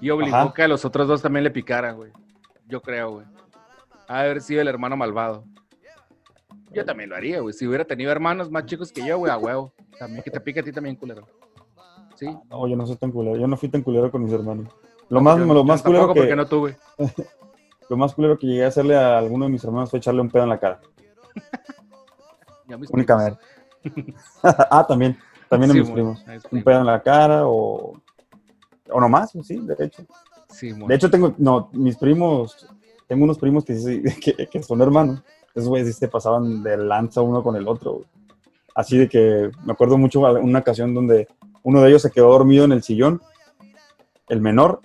Y 0.00 0.08
obligó 0.08 0.34
Ajá. 0.36 0.52
que 0.54 0.62
a 0.62 0.68
los 0.68 0.84
otros 0.86 1.06
dos 1.06 1.20
también 1.20 1.44
le 1.44 1.50
picaran, 1.50 1.96
güey. 1.96 2.10
Yo 2.72 2.80
creo, 2.80 3.10
güey. 3.10 3.26
Ha 4.08 4.22
de 4.22 4.30
haber 4.30 4.40
sido 4.40 4.62
el 4.62 4.68
hermano 4.68 4.96
malvado. 4.96 5.44
Yo 6.70 6.86
también 6.86 7.10
lo 7.10 7.16
haría, 7.16 7.40
güey. 7.40 7.52
Si 7.52 7.66
hubiera 7.66 7.84
tenido 7.84 8.10
hermanos 8.10 8.50
más 8.50 8.64
chicos 8.64 8.90
que 8.90 9.04
yo, 9.04 9.18
güey, 9.18 9.30
a 9.30 9.36
huevo. 9.36 9.74
También 9.98 10.22
que 10.22 10.30
te 10.30 10.40
pique 10.40 10.60
a 10.60 10.62
ti 10.62 10.72
también, 10.72 10.96
culero. 10.96 11.28
Sí. 12.14 12.34
No, 12.48 12.66
yo 12.66 12.74
no 12.74 12.86
soy 12.86 12.96
tan 12.96 13.12
culero, 13.12 13.36
yo 13.36 13.46
no 13.46 13.58
fui 13.58 13.68
tan 13.68 13.82
culero 13.82 14.10
con 14.10 14.24
mis 14.24 14.32
hermanos. 14.32 14.72
Lo 15.10 15.20
más, 15.20 15.36
Yo- 15.36 15.44
lo 15.52 15.64
más 15.64 15.82
culero 15.82 16.14
que, 16.14 16.20
porque 16.20 16.34
no 16.34 16.46
tuve. 16.46 16.78
lo 17.90 17.96
más 17.98 18.14
culero 18.14 18.38
que 18.38 18.46
llegué 18.46 18.64
a 18.64 18.68
hacerle 18.68 18.96
a 18.96 19.18
alguno 19.18 19.44
de 19.44 19.50
mis 19.50 19.62
hermanos 19.64 19.90
fue 19.90 19.98
echarle 19.98 20.22
un 20.22 20.30
pedo 20.30 20.44
en 20.44 20.48
la 20.48 20.58
cara. 20.58 20.80
Únicamente. 22.90 23.38
ah, 24.42 24.86
también, 24.88 25.18
también 25.50 25.72
a 25.72 25.74
Sí, 25.74 25.80
mis 25.80 25.90
primos. 25.90 26.24
Un 26.50 26.64
pedo 26.64 26.80
en 26.80 26.86
la 26.86 27.02
cara 27.02 27.46
o, 27.46 28.00
o 28.88 29.00
nomás, 29.00 29.32
sí, 29.42 29.58
de 29.58 29.84
hecho. 29.84 30.06
De 30.88 30.94
hecho, 30.94 31.10
tengo, 31.10 31.34
no, 31.38 31.70
mis 31.72 31.96
primos, 31.96 32.68
tengo 33.06 33.24
unos 33.24 33.38
primos 33.38 33.64
que, 33.64 33.74
que, 34.22 34.46
que 34.46 34.62
son 34.62 34.80
hermanos. 34.82 35.22
Esos 35.54 35.68
güeyes 35.68 35.96
se 35.96 36.08
pasaban 36.08 36.62
de 36.62 36.76
lanza 36.76 37.20
uno 37.20 37.42
con 37.42 37.56
el 37.56 37.68
otro. 37.68 38.04
Así 38.74 38.96
de 38.96 39.08
que 39.08 39.50
me 39.64 39.72
acuerdo 39.72 39.98
mucho 39.98 40.20
una 40.20 40.60
ocasión 40.60 40.94
donde 40.94 41.28
uno 41.62 41.82
de 41.82 41.88
ellos 41.88 42.02
se 42.02 42.10
quedó 42.10 42.30
dormido 42.30 42.64
en 42.64 42.72
el 42.72 42.82
sillón. 42.82 43.20
El 44.28 44.40
menor 44.40 44.80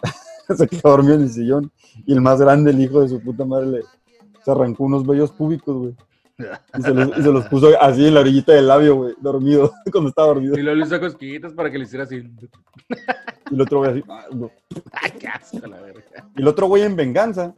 se 0.58 0.68
quedó 0.68 0.92
dormido 0.92 1.16
en 1.16 1.22
el 1.22 1.32
sillón. 1.32 1.72
Y 2.06 2.14
el 2.14 2.22
más 2.22 2.40
grande, 2.40 2.72
el 2.72 2.82
hijo 2.82 3.02
de 3.02 3.10
su 3.10 3.22
puta 3.22 3.46
madre, 3.46 3.68
le, 3.68 3.82
se 4.44 4.52
arrancó 4.52 4.84
unos 4.84 5.06
vellos 5.06 5.32
púbicos, 5.32 5.76
güey. 5.76 5.96
Y 6.78 6.82
se, 6.84 6.94
los, 6.94 7.18
y 7.18 7.22
se 7.24 7.32
los 7.32 7.46
puso 7.48 7.70
así 7.82 8.08
en 8.08 8.14
la 8.14 8.20
orillita 8.20 8.54
del 8.54 8.68
labio, 8.68 8.96
güey, 8.96 9.16
dormido, 9.20 9.74
cuando 9.92 10.10
estaba 10.10 10.28
dormido. 10.28 10.58
Y 10.58 10.62
luego 10.62 10.80
le 10.80 10.86
hizo 10.86 11.00
cosquillitas 11.00 11.54
para 11.54 11.72
que 11.72 11.78
le 11.80 11.86
hiciera 11.86 12.04
así. 12.04 12.18
Y 13.50 13.56
el 13.56 13.62
otro 13.62 13.80
güey 13.80 13.92
así. 13.92 14.04
ah, 14.10 14.26
no. 14.32 14.52
Ay, 14.92 15.12
qué 15.20 15.28
asco, 15.28 15.66
la 15.66 15.82
verga. 15.82 16.04
Y 16.36 16.42
el 16.42 16.48
otro 16.48 16.68
güey 16.68 16.84
en 16.84 16.96
venganza, 16.96 17.56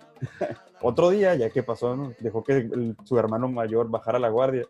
otro 0.81 1.09
día, 1.09 1.35
ya 1.35 1.49
que 1.49 1.61
pasó, 1.63 1.95
¿no? 1.95 2.13
dejó 2.19 2.43
que 2.43 2.53
el- 2.57 2.95
su 3.03 3.17
hermano 3.19 3.49
mayor 3.49 3.89
bajara 3.89 4.17
la 4.19 4.29
guardia. 4.29 4.65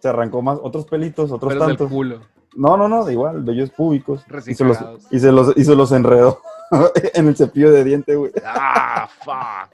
Se 0.00 0.08
arrancó 0.08 0.42
más, 0.42 0.58
otros 0.60 0.86
pelitos, 0.86 1.30
otros 1.30 1.50
del 1.52 1.60
tantos. 1.60 1.88
culo. 1.88 2.20
No, 2.56 2.76
no, 2.76 2.88
no, 2.88 3.08
igual, 3.10 3.42
vellos 3.44 3.70
públicos. 3.70 4.24
Y 4.46 4.54
se, 4.54 4.64
los, 4.64 4.78
y, 5.10 5.18
se 5.20 5.32
los, 5.32 5.56
y 5.56 5.64
se 5.64 5.74
los 5.76 5.90
enredó 5.92 6.40
en 7.14 7.28
el 7.28 7.36
cepillo 7.36 7.70
de 7.70 7.84
diente, 7.84 8.14
güey. 8.16 8.32
Ah, 8.44 9.08
fuck. 9.24 9.70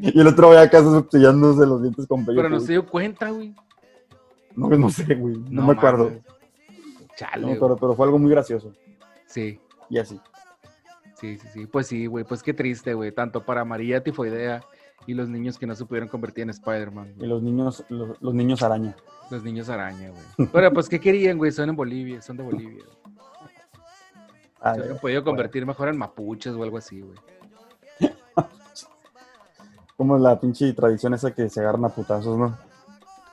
Y 0.00 0.20
el 0.20 0.26
otro 0.26 0.48
güey 0.48 0.58
acá 0.58 0.82
cepillándose 0.82 1.66
los 1.66 1.82
dientes 1.82 2.06
con 2.06 2.24
vello 2.24 2.36
Pero 2.42 2.50
no 2.50 2.60
se 2.60 2.72
dio 2.72 2.86
cuenta, 2.86 3.30
güey. 3.30 3.54
No, 4.54 4.68
no 4.68 4.90
sé, 4.90 5.14
güey, 5.14 5.36
no, 5.50 5.66
me 5.66 5.72
acuerdo. 5.74 6.12
Chale. 7.16 7.42
No 7.42 7.48
me 7.48 7.54
acuerdo, 7.54 7.76
pero 7.76 7.94
fue 7.94 8.06
algo 8.06 8.18
muy 8.18 8.30
gracioso. 8.30 8.72
Sí, 9.26 9.60
Y 9.90 9.98
así. 9.98 10.20
sí, 11.14 11.38
sí, 11.38 11.48
sí. 11.52 11.66
Pues 11.66 11.86
sí, 11.86 12.06
güey. 12.06 12.24
Pues 12.24 12.42
qué 12.42 12.54
triste, 12.54 12.94
güey. 12.94 13.12
Tanto 13.12 13.44
para 13.44 13.64
María 13.64 14.02
Tifoidea 14.02 14.62
y 15.06 15.14
los 15.14 15.28
niños 15.28 15.58
que 15.58 15.66
no 15.66 15.74
se 15.74 15.84
pudieron 15.84 16.08
convertir 16.08 16.44
en 16.44 16.50
Spider-Man. 16.50 17.14
Y 17.20 17.26
los 17.26 17.42
niños, 17.42 17.84
los, 17.88 18.20
los 18.20 18.34
niños 18.34 18.62
araña. 18.62 18.96
Los 19.30 19.42
niños 19.42 19.68
araña, 19.68 20.10
güey. 20.10 20.48
Pero 20.52 20.72
pues, 20.72 20.88
¿qué 20.88 20.98
querían, 21.00 21.38
güey? 21.38 21.52
Son 21.52 21.68
en 21.68 21.76
Bolivia, 21.76 22.22
son 22.22 22.36
de 22.36 22.42
Bolivia. 22.42 22.84
Ay, 24.60 24.74
Se 24.74 24.80
hubieran 24.80 24.98
podido 24.98 25.24
convertir 25.24 25.66
mejor 25.66 25.88
en 25.88 25.98
mapuches 25.98 26.54
o 26.54 26.62
algo 26.62 26.78
así, 26.78 27.00
güey. 27.00 27.16
Como 29.96 30.18
la 30.18 30.38
pinche 30.38 30.72
tradición 30.72 31.14
esa 31.14 31.32
que 31.32 31.48
se 31.48 31.60
agarran 31.60 31.84
a 31.86 31.88
putazos, 31.88 32.36
¿no? 32.36 32.56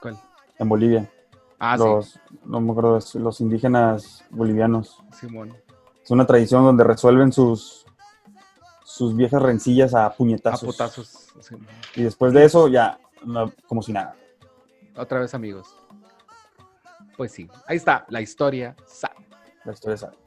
¿Cuál? 0.02 0.18
En 0.58 0.70
Bolivia. 0.70 1.12
Ah, 1.60 1.78
los, 1.78 2.20
no 2.46 2.60
me 2.60 2.72
acuerdo, 2.72 3.00
los 3.16 3.42
indígenas 3.42 4.24
bolivianos. 4.30 5.02
sí, 5.14 5.28
Simón. 5.28 5.56
Es 6.04 6.12
una 6.12 6.26
tradición 6.26 6.64
donde 6.66 6.84
resuelven 6.84 7.32
sus, 7.32 7.86
sus 8.84 9.16
viejas 9.16 9.42
rencillas 9.42 9.94
a 9.94 10.06
A 10.08 10.14
puñetazos. 10.14 10.64
putazos. 10.66 11.28
Simón. 11.40 11.66
Y 11.96 12.04
después 12.04 12.34
de 12.34 12.44
eso, 12.44 12.68
ya, 12.68 13.00
no, 13.26 13.52
como 13.68 13.82
si 13.82 13.94
nada. 13.94 14.16
Otra 14.98 15.20
vez, 15.20 15.34
amigos. 15.34 15.76
Pues 17.16 17.32
sí, 17.32 17.50
ahí 17.68 17.78
está 17.78 18.06
la 18.10 18.20
historia. 18.22 18.76
sad. 18.86 19.12
La 19.64 19.72
historia 19.72 19.98
sabe. 19.98 20.18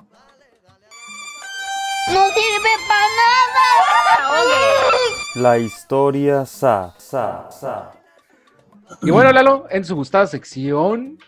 No 2.08 2.26
sirve 2.28 2.72
para 2.88 3.08
nada. 3.20 3.66
La 5.34 5.58
historia 5.58 6.46
sa, 6.46 6.94
sa, 6.98 7.50
sa. 7.50 7.92
Y 9.02 9.10
bueno, 9.10 9.32
Lalo, 9.32 9.66
en 9.70 9.84
su 9.84 9.96
gustada 9.96 10.26
sección, 10.26 11.18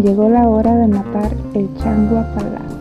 Llegó 0.00 0.28
la 0.28 0.48
hora 0.48 0.76
de 0.76 0.86
matar 0.86 1.32
el 1.54 1.68
chango 1.78 2.18
a 2.18 2.34
palazo, 2.34 2.78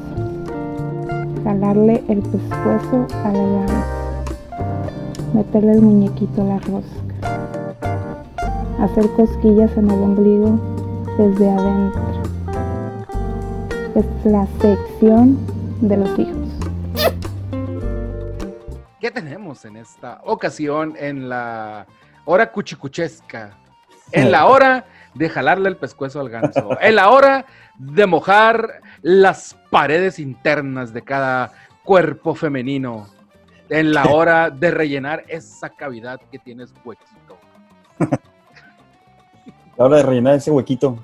jalarle 1.44 2.04
el 2.10 2.20
pescuezo 2.20 3.08
a 3.24 3.32
la 3.32 3.44
lanza, 3.44 4.24
meterle 5.34 5.72
el 5.72 5.82
muñequito 5.82 6.44
a 6.44 6.46
la 6.46 6.60
rosca, 6.60 7.16
hacer 8.80 9.10
cosquillas 9.16 9.76
en 9.78 9.90
el 9.90 10.00
ombligo 10.00 10.60
desde 11.18 11.50
adentro. 11.50 12.17
Es 13.98 14.06
la 14.26 14.46
sección 14.62 15.40
de 15.82 15.98
los 15.98 16.20
hijos. 16.20 16.48
¿qué 19.00 19.10
tenemos 19.10 19.66
en 19.66 19.76
esta 19.76 20.22
ocasión 20.24 20.94
en 21.00 21.28
la 21.28 21.88
hora 22.26 22.52
cuchicuchesca? 22.52 23.58
En 24.12 24.30
la 24.32 24.46
hora 24.46 24.86
de 25.16 25.28
jalarle 25.30 25.70
el 25.70 25.78
pescuezo 25.78 26.20
al 26.20 26.30
ganso. 26.30 26.78
En 26.82 26.94
la 26.94 27.10
hora 27.10 27.48
de 27.80 28.06
mojar 28.06 28.82
las 29.02 29.58
paredes 29.72 30.20
internas 30.20 30.94
de 30.94 31.02
cada 31.02 31.54
cuerpo 31.84 32.36
femenino. 32.36 33.08
En 33.68 33.96
la 33.96 34.06
hora 34.12 34.52
de 34.52 34.70
rellenar 34.70 35.26
esa 35.28 35.70
cavidad 35.70 36.22
que 36.32 36.38
tienes 36.38 36.72
huequito. 36.86 37.40
La 39.76 39.86
hora 39.86 39.98
de 39.98 40.04
rellenar 40.04 40.36
ese 40.36 40.52
huequito 40.52 41.00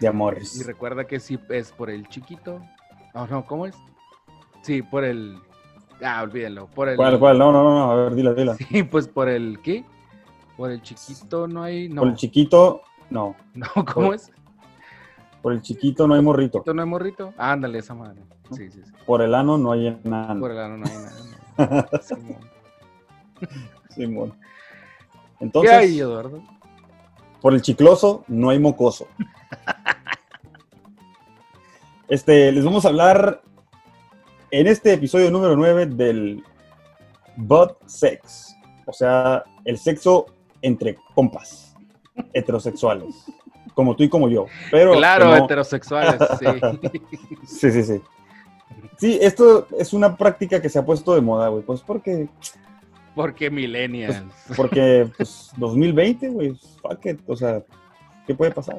de 0.00 0.06
Y 0.06 0.08
amores. 0.08 0.66
recuerda 0.66 1.04
que 1.04 1.20
si 1.20 1.38
es 1.48 1.72
por 1.72 1.90
el 1.90 2.08
chiquito. 2.08 2.60
No, 3.14 3.26
no, 3.26 3.46
¿cómo 3.46 3.66
es? 3.66 3.76
Sí, 4.62 4.82
por 4.82 5.04
el. 5.04 5.38
Ah, 6.02 6.22
olvídenlo. 6.22 6.66
Por 6.66 6.88
el, 6.88 6.96
¿Cuál, 6.96 7.18
cuál? 7.18 7.38
No, 7.38 7.52
no, 7.52 7.62
no, 7.62 7.90
a 7.90 7.94
ver, 7.94 8.14
dila, 8.14 8.34
dila. 8.34 8.56
Sí, 8.68 8.82
pues 8.82 9.08
por 9.08 9.28
el 9.28 9.60
¿qué? 9.62 9.84
Por 10.56 10.70
el 10.70 10.82
chiquito 10.82 11.46
no 11.48 11.62
hay. 11.62 11.88
No, 11.88 12.02
Por 12.02 12.10
el 12.10 12.16
chiquito, 12.16 12.82
no. 13.10 13.34
no 13.54 13.68
¿cómo 13.92 14.12
es? 14.12 14.30
Por 15.42 15.52
el 15.52 15.62
chiquito 15.62 16.06
no 16.08 16.14
hay 16.14 16.22
morrito. 16.22 16.58
¿Chiquito 16.58 16.74
no 16.74 16.82
hay 16.82 16.88
morrito? 16.88 17.32
Ándale, 17.38 17.78
esa 17.78 17.94
madre. 17.94 18.22
Sí, 18.50 18.70
sí, 18.70 18.82
sí. 18.84 18.92
Por 19.06 19.22
el 19.22 19.34
ano 19.34 19.56
no 19.56 19.72
hay 19.72 19.86
enano. 19.86 20.40
Por 20.40 20.50
el 20.50 20.58
ano 20.58 20.76
no 20.78 20.84
hay 20.86 20.94
nada. 20.94 21.88
no. 21.92 21.98
Simón. 22.02 22.38
Simón. 23.90 24.30
¿Qué 25.38 25.44
Entonces, 25.44 25.72
hay, 25.72 26.00
Eduardo? 26.00 26.42
Por 27.40 27.54
el 27.54 27.62
chicloso 27.62 28.24
no 28.28 28.50
hay 28.50 28.58
mocoso. 28.58 29.06
Este, 32.08 32.52
les 32.52 32.64
vamos 32.64 32.84
a 32.84 32.88
hablar 32.88 33.42
en 34.52 34.66
este 34.68 34.92
episodio 34.92 35.28
número 35.30 35.56
9 35.56 35.86
del 35.86 36.44
butt 37.36 37.72
sex. 37.86 38.54
O 38.86 38.92
sea, 38.92 39.42
el 39.64 39.76
sexo 39.76 40.26
entre 40.62 40.96
compas 41.14 41.74
heterosexuales. 42.32 43.24
Como 43.74 43.96
tú 43.96 44.04
y 44.04 44.08
como 44.08 44.28
yo. 44.28 44.46
Pero 44.70 44.92
Claro, 44.92 45.26
no- 45.26 45.36
heterosexuales, 45.44 46.16
sí. 46.38 46.46
Sí, 47.46 47.70
sí, 47.72 47.82
sí. 47.82 48.00
Sí, 48.98 49.18
esto 49.20 49.66
es 49.78 49.92
una 49.92 50.16
práctica 50.16 50.62
que 50.62 50.68
se 50.68 50.78
ha 50.78 50.84
puesto 50.86 51.14
de 51.14 51.20
moda, 51.20 51.48
güey. 51.48 51.62
Pues 51.64 51.80
porque, 51.80 52.28
Porque 53.16 53.50
millennials. 53.50 54.22
porque, 54.54 55.10
pues, 55.16 55.50
2020, 55.56 56.28
güey, 56.28 56.54
fuck 56.82 57.04
it. 57.06 57.18
O 57.26 57.34
sea, 57.34 57.62
¿qué 58.26 58.34
puede 58.34 58.52
pasar? 58.52 58.78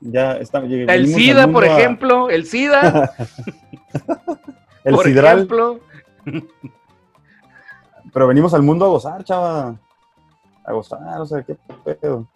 Ya 0.00 0.32
está. 0.38 0.58
El 0.60 1.06
SIDA, 1.06 1.46
por 1.46 1.62
a- 1.64 1.66
ejemplo, 1.78 2.30
el 2.30 2.46
SIDA, 2.46 3.12
el 4.84 4.94
por 4.94 5.04
sidral. 5.04 5.36
ejemplo. 5.36 5.80
Pero 8.12 8.26
venimos 8.26 8.54
al 8.54 8.62
mundo 8.62 8.86
a 8.86 8.88
gozar, 8.88 9.22
chava. 9.24 9.78
A 10.64 10.72
gozar, 10.72 11.20
o 11.20 11.26
sea, 11.26 11.42
qué 11.42 11.54
pedo. 11.84 12.26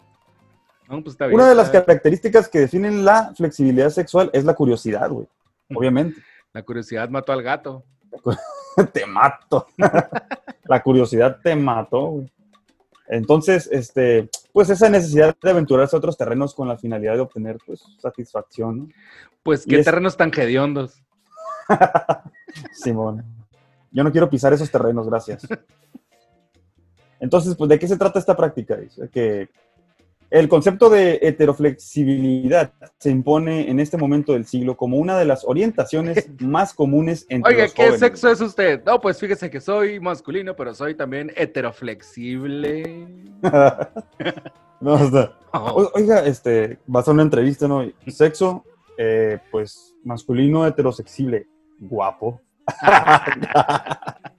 No, 0.87 1.01
pues 1.01 1.13
está 1.15 1.25
bien. 1.25 1.39
Una 1.39 1.49
de 1.49 1.55
las 1.55 1.69
características 1.71 2.47
que 2.47 2.59
definen 2.59 3.03
la 3.03 3.33
flexibilidad 3.35 3.89
sexual 3.89 4.29
es 4.31 4.45
la 4.45 4.53
curiosidad, 4.53 5.09
güey. 5.09 5.27
Obviamente. 5.73 6.21
La 6.53 6.63
curiosidad 6.63 7.09
mató 7.09 7.33
al 7.33 7.43
gato. 7.43 7.83
te 8.93 9.05
mato. 9.05 9.67
La 10.65 10.81
curiosidad 10.83 11.39
te 11.43 11.55
mató, 11.55 12.07
güey. 12.07 12.31
Entonces, 13.07 13.69
este, 13.71 14.29
pues 14.51 14.69
esa 14.69 14.89
necesidad 14.89 15.35
de 15.41 15.51
aventurarse 15.51 15.95
a 15.95 15.99
otros 15.99 16.17
terrenos 16.17 16.55
con 16.55 16.67
la 16.67 16.77
finalidad 16.77 17.13
de 17.13 17.19
obtener, 17.19 17.57
pues, 17.65 17.83
satisfacción, 17.99 18.77
¿no? 18.79 18.87
Pues 19.43 19.65
qué 19.65 19.79
es- 19.79 19.85
terrenos 19.85 20.17
tan 20.17 20.31
hediondos. 20.35 21.03
Simón. 22.73 23.23
Yo 23.91 24.03
no 24.03 24.11
quiero 24.11 24.29
pisar 24.29 24.53
esos 24.53 24.71
terrenos, 24.71 25.07
gracias. 25.07 25.47
Entonces, 27.19 27.55
pues, 27.55 27.69
¿de 27.69 27.79
qué 27.79 27.87
se 27.87 27.97
trata 27.97 28.19
esta 28.19 28.35
práctica? 28.35 28.77
Que 29.11 29.49
el 30.31 30.49
concepto 30.49 30.89
de 30.89 31.19
heteroflexibilidad 31.21 32.73
se 32.97 33.09
impone 33.09 33.69
en 33.69 33.79
este 33.79 33.97
momento 33.97 34.33
del 34.33 34.45
siglo 34.45 34.75
como 34.75 34.97
una 34.97 35.17
de 35.17 35.25
las 35.25 35.45
orientaciones 35.45 36.27
más 36.41 36.73
comunes 36.73 37.25
entre 37.29 37.53
Oiga, 37.53 37.63
los 37.63 37.73
¿qué 37.73 37.83
jóvenes. 37.83 37.99
sexo 37.99 38.29
es 38.31 38.41
usted? 38.41 38.83
No, 38.85 38.99
pues 38.99 39.19
fíjese 39.19 39.49
que 39.49 39.61
soy 39.61 39.99
masculino, 39.99 40.55
pero 40.55 40.73
soy 40.73 40.95
también 40.95 41.31
heteroflexible. 41.35 43.07
no, 44.81 44.93
o 44.93 45.09
sea, 45.09 45.31
o- 45.53 45.91
oiga, 45.93 46.25
este, 46.25 46.79
vas 46.87 47.07
a 47.07 47.11
una 47.11 47.23
entrevista, 47.23 47.67
¿no? 47.67 47.83
Sexo, 48.07 48.63
eh, 48.97 49.39
pues, 49.51 49.95
masculino 50.03 50.65
heterosexuable, 50.65 51.47
guapo. 51.79 52.41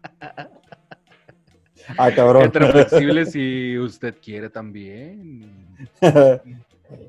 ah, 1.99 2.11
cabrón. 2.15 2.45
heteroflexible 2.45 3.27
si 3.27 3.79
usted 3.79 4.15
quiere 4.23 4.51
también. 4.51 5.77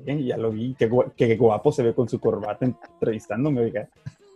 Eh, 0.06 0.24
ya 0.24 0.36
lo 0.36 0.50
vi, 0.50 0.74
qué, 0.76 0.90
qué 1.16 1.36
guapo 1.36 1.70
se 1.70 1.84
ve 1.84 1.94
con 1.94 2.08
su 2.08 2.18
corbata 2.18 2.64
entrevistándome, 2.64 3.60
oiga. 3.60 3.88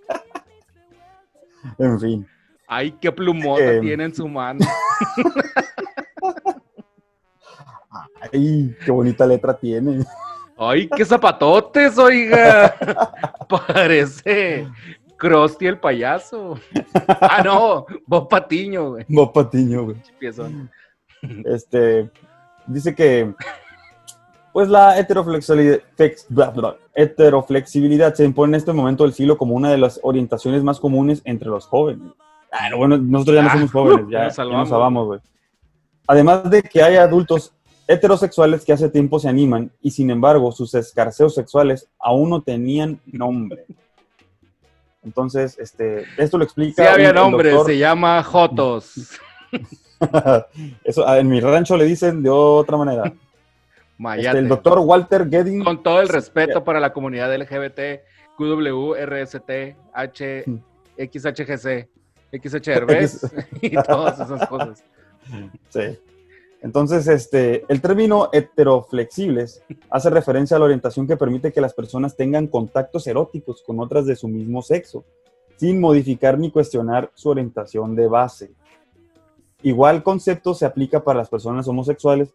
en 1.78 1.99
fin. 1.99 2.28
Ay, 2.68 2.93
qué 3.01 3.11
plumota 3.11 3.72
Eh. 3.72 3.80
tiene 3.80 4.05
en 4.05 4.14
su 4.14 4.28
mano. 4.28 4.61
Ay, 8.32 8.74
qué 8.84 8.90
bonita 8.93 9.26
letra 9.26 9.59
tiene. 9.59 10.05
Ay, 10.57 10.88
qué 10.88 11.05
zapatotes, 11.05 11.99
oiga. 11.99 12.74
Parece 13.49 14.68
Krusty 15.23 15.66
el 15.68 15.79
payaso. 15.79 16.59
Ah, 17.07 17.43
no, 17.45 17.87
Bob 18.07 18.29
Patiño, 18.29 18.91
güey. 18.91 19.05
Bob 19.09 19.33
Patiño, 19.33 19.85
güey. 19.85 19.97
Este, 21.45 22.11
dice 22.66 22.93
que, 22.93 23.33
pues 24.53 24.68
la 24.68 24.99
heteroflexibilidad, 24.99 25.79
fex- 25.97 26.27
bla, 26.29 26.51
bla, 26.51 26.77
heteroflexibilidad 26.95 28.12
se 28.14 28.25
impone 28.25 28.51
en 28.51 28.55
este 28.57 28.73
momento 28.73 29.05
del 29.05 29.12
siglo 29.12 29.39
como 29.39 29.55
una 29.55 29.70
de 29.70 29.79
las 29.79 30.01
orientaciones 30.03 30.64
más 30.64 30.81
comunes 30.81 31.23
entre 31.25 31.49
los 31.49 31.66
jóvenes. 31.66 32.12
Ah, 32.51 32.68
no, 32.70 32.79
bueno, 32.79 32.99
nosotros 32.99 33.37
ya 33.37 33.43
no 33.43 33.49
Ah, 33.49 33.53
somos 33.53 33.70
jóvenes, 33.70 34.07
ya, 34.11 34.29
ya 34.29 34.45
nos 34.45 34.68
salvamos, 34.68 35.07
güey. 35.07 35.20
Además 36.09 36.51
de 36.51 36.62
que 36.62 36.83
hay 36.83 36.97
adultos 36.97 37.55
heterosexuales 37.87 38.64
que 38.64 38.73
hace 38.73 38.89
tiempo 38.89 39.20
se 39.20 39.29
animan 39.29 39.70
y 39.81 39.93
sin 39.93 40.11
embargo 40.11 40.51
sus 40.51 40.75
escarceos 40.75 41.35
sexuales 41.37 41.89
aún 42.01 42.31
no 42.31 42.43
tenían 42.43 43.01
nombre. 43.07 43.66
Entonces, 45.05 45.59
este, 45.59 46.05
esto 46.17 46.39
lo 46.39 46.45
explica. 46.45 46.83
Sí 46.83 46.89
había 46.89 47.09
un- 47.11 47.15
nombre, 47.17 47.51
doctor- 47.51 47.67
se 47.67 47.79
llama 47.79 48.23
Jotos. 48.23 49.19
Eso, 50.85 51.15
en 51.17 51.29
mi 51.29 51.41
rancho 51.41 51.77
le 51.77 51.85
dicen 51.85 52.23
de 52.23 52.31
otra 52.31 52.77
manera. 52.77 53.13
Este, 54.17 54.39
el 54.39 54.49
doctor 54.49 54.81
Walter 54.81 55.29
Gedding. 55.31 55.63
Con 55.63 55.81
todo 55.81 56.01
el 56.01 56.09
respeto 56.09 56.65
para 56.65 56.81
la 56.81 56.93
comunidad 56.93 57.33
LGBT, 57.37 58.03
QW, 58.37 58.95
RST, 58.97 59.51
H. 59.93 60.45
XHGC, 60.99 61.89
XH 62.33 62.69
Herbes 62.69 63.33
y 63.61 63.71
todas 63.83 64.19
esas 64.19 64.49
cosas. 64.49 64.83
Sí. 65.69 65.99
Entonces, 66.63 67.09
este, 67.09 67.65
el 67.69 67.81
término 67.81 68.29
heteroflexibles 68.33 69.65
hace 69.91 70.11
referencia 70.11 70.57
a 70.57 70.61
la 70.61 70.67
orientación 70.67 71.09
que 71.09 71.17
permite 71.17 71.53
que 71.53 71.61
las 71.61 71.75
personas 71.75 72.17
tengan 72.17 72.47
contactos 72.47 73.07
eróticos 73.09 73.63
con 73.67 73.81
otras 73.81 74.07
de 74.07 74.15
su 74.15 74.29
mismo 74.29 74.63
sexo, 74.63 75.05
sin 75.57 75.81
modificar 75.81 76.39
ni 76.39 76.53
cuestionar 76.53 77.11
su 77.15 77.31
orientación 77.31 77.97
de 77.97 78.07
base. 78.07 78.53
Igual 79.63 80.03
concepto 80.05 80.55
se 80.55 80.65
aplica 80.65 81.03
para 81.03 81.19
las 81.19 81.29
personas 81.29 81.67
homosexuales 81.67 82.33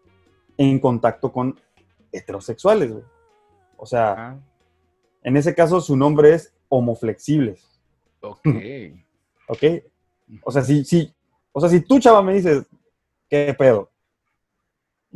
en 0.58 0.80
contacto 0.80 1.32
con 1.32 1.58
heterosexuales. 2.12 2.92
güey. 2.92 3.04
O 3.78 3.86
sea, 3.86 4.14
Ah, 4.18 4.38
en 5.24 5.38
ese 5.38 5.56
caso 5.56 5.80
su 5.82 5.96
nombre 5.96 6.34
es 6.34 6.54
homoflexibles. 6.70 7.64
ok. 8.22 8.48
¿Ok? 9.50 9.64
O 10.44 10.52
sea, 10.52 10.62
si, 10.64 10.84
si, 10.84 11.14
o 11.54 11.62
sea, 11.62 11.70
si 11.70 11.80
tú, 11.80 12.00
chava, 12.00 12.22
me 12.22 12.34
dices, 12.34 12.66
¿qué 13.30 13.56
pedo? 13.58 13.90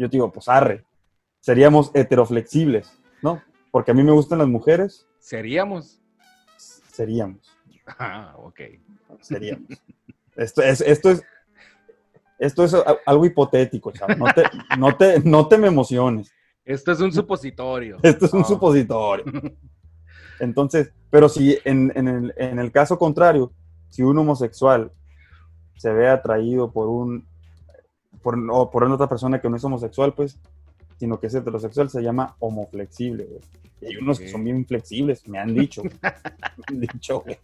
Yo 0.02 0.10
te 0.10 0.18
digo, 0.18 0.32
pues 0.32 0.50
arre. 0.50 0.84
Seríamos 1.40 1.92
heteroflexibles, 1.94 2.92
¿no? 3.22 3.42
Porque 3.70 3.92
a 3.92 3.94
mí 3.94 4.02
me 4.04 4.12
gustan 4.12 4.40
las 4.40 4.48
mujeres, 4.48 5.08
¿Seríamos? 5.20 6.02
seríamos. 6.92 7.56
Ah, 8.00 8.34
ok. 8.38 8.60
Seríamos. 9.22 9.68
Esto 10.36 10.62
es, 10.64 10.82
esto 10.82 11.12
es, 11.12 11.22
esto 12.40 12.64
es 12.64 12.76
algo 13.06 13.26
hipotético. 13.26 13.94
No 14.18 14.34
te, 14.34 14.44
no 14.80 14.96
te, 14.98 15.20
no 15.20 15.48
te 15.48 15.58
me 15.60 15.68
emociones. 15.68 16.32
Esto 16.66 16.92
es 16.92 17.00
un 17.00 17.12
supositorio. 17.12 17.98
Esto 18.02 18.26
es 18.26 18.34
un 18.34 18.42
Ah, 18.42 18.46
supositorio. 18.46 19.26
Entonces, 20.40 20.92
pero 21.12 21.30
si 21.30 21.60
en, 21.66 21.92
en 21.96 22.08
el, 22.08 22.34
en 22.38 22.58
el 22.60 22.72
caso 22.72 22.98
contrario, 22.98 23.52
si 23.90 24.02
un 24.02 24.18
homosexual 24.18 24.92
se 25.78 25.92
ve 25.94 26.08
atraído 26.10 26.72
por 26.72 26.88
un 26.88 27.28
por, 28.22 28.38
o 28.52 28.70
por 28.72 28.84
una 28.84 28.96
otra 28.96 29.08
persona 29.08 29.40
que 29.42 29.50
no 29.50 29.58
es 29.58 29.64
homosexual, 29.64 30.14
pues, 30.14 30.40
sino 30.98 31.20
que 31.20 31.28
es 31.28 31.36
heterosexual, 31.36 31.90
se 31.90 32.02
llama 32.02 32.36
homoflexible, 32.40 33.26
güey. 33.26 33.42
Y 33.82 33.86
hay 33.88 33.98
unos 33.98 34.20
que 34.20 34.30
son 34.30 34.44
bien 34.44 34.66
flexibles, 34.66 35.28
me 35.28 35.40
han 35.40 35.54
dicho. 35.56 35.82
güey. 35.82 35.94
Me 36.04 36.64
han 36.68 36.80
dicho, 36.82 37.22
güey. 37.22 37.38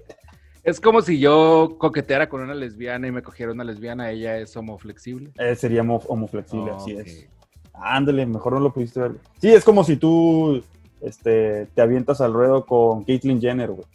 Es 0.63 0.79
como 0.81 1.01
si 1.01 1.17
yo 1.17 1.75
coqueteara 1.79 2.27
con 2.29 2.41
una 2.41 2.53
lesbiana 2.53 3.07
y 3.07 3.11
me 3.11 3.23
cogiera 3.23 3.53
una 3.53 3.63
lesbiana, 3.63 4.11
ella 4.11 4.37
es 4.37 4.55
homoflexible. 4.57 5.31
Eh, 5.39 5.55
sería 5.55 5.81
homo- 5.81 6.03
homoflexible, 6.07 6.71
así 6.71 6.93
Ok. 6.93 6.99
es. 7.07 7.27
Ándale, 7.73 8.25
mejor 8.25 8.53
no 8.53 8.59
lo 8.59 8.73
pudiste 8.73 8.99
ver. 8.99 9.15
Sí, 9.39 9.49
es 9.53 9.63
como 9.63 9.83
si 9.83 9.95
tú 9.97 10.61
este, 11.01 11.67
te 11.67 11.81
avientas 11.81 12.19
al 12.21 12.33
ruedo 12.33 12.65
con 12.65 13.03
Caitlyn 13.05 13.39
Jenner, 13.39 13.69
güey. 13.71 13.87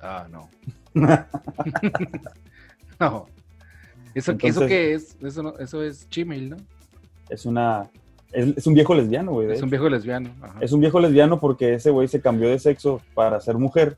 Ah, 0.00 0.26
no. 0.30 0.48
no. 3.00 3.26
¿Eso, 4.18 4.36
qué- 4.36 4.48
¿Eso 4.48 4.62
Entonces- 4.62 4.68
qué 4.68 4.94
es? 4.94 5.16
Eso, 5.22 5.42
no- 5.42 5.58
eso 5.58 5.82
es 5.82 6.06
Gmail, 6.14 6.50
¿no? 6.50 6.56
Es 7.28 7.44
una. 7.46 7.88
Es, 8.32 8.56
es 8.56 8.66
un 8.66 8.74
viejo 8.74 8.94
lesbiano, 8.94 9.32
güey. 9.32 9.50
Es 9.52 9.62
un 9.62 9.70
viejo 9.70 9.88
lesbiano. 9.88 10.30
ajá. 10.42 10.58
Es 10.60 10.72
un 10.72 10.80
viejo 10.80 10.98
lesbiano 11.00 11.38
porque 11.38 11.74
ese 11.74 11.90
güey 11.90 12.08
se 12.08 12.20
cambió 12.20 12.48
de 12.48 12.58
sexo 12.58 13.00
para 13.14 13.40
ser 13.40 13.56
mujer. 13.56 13.96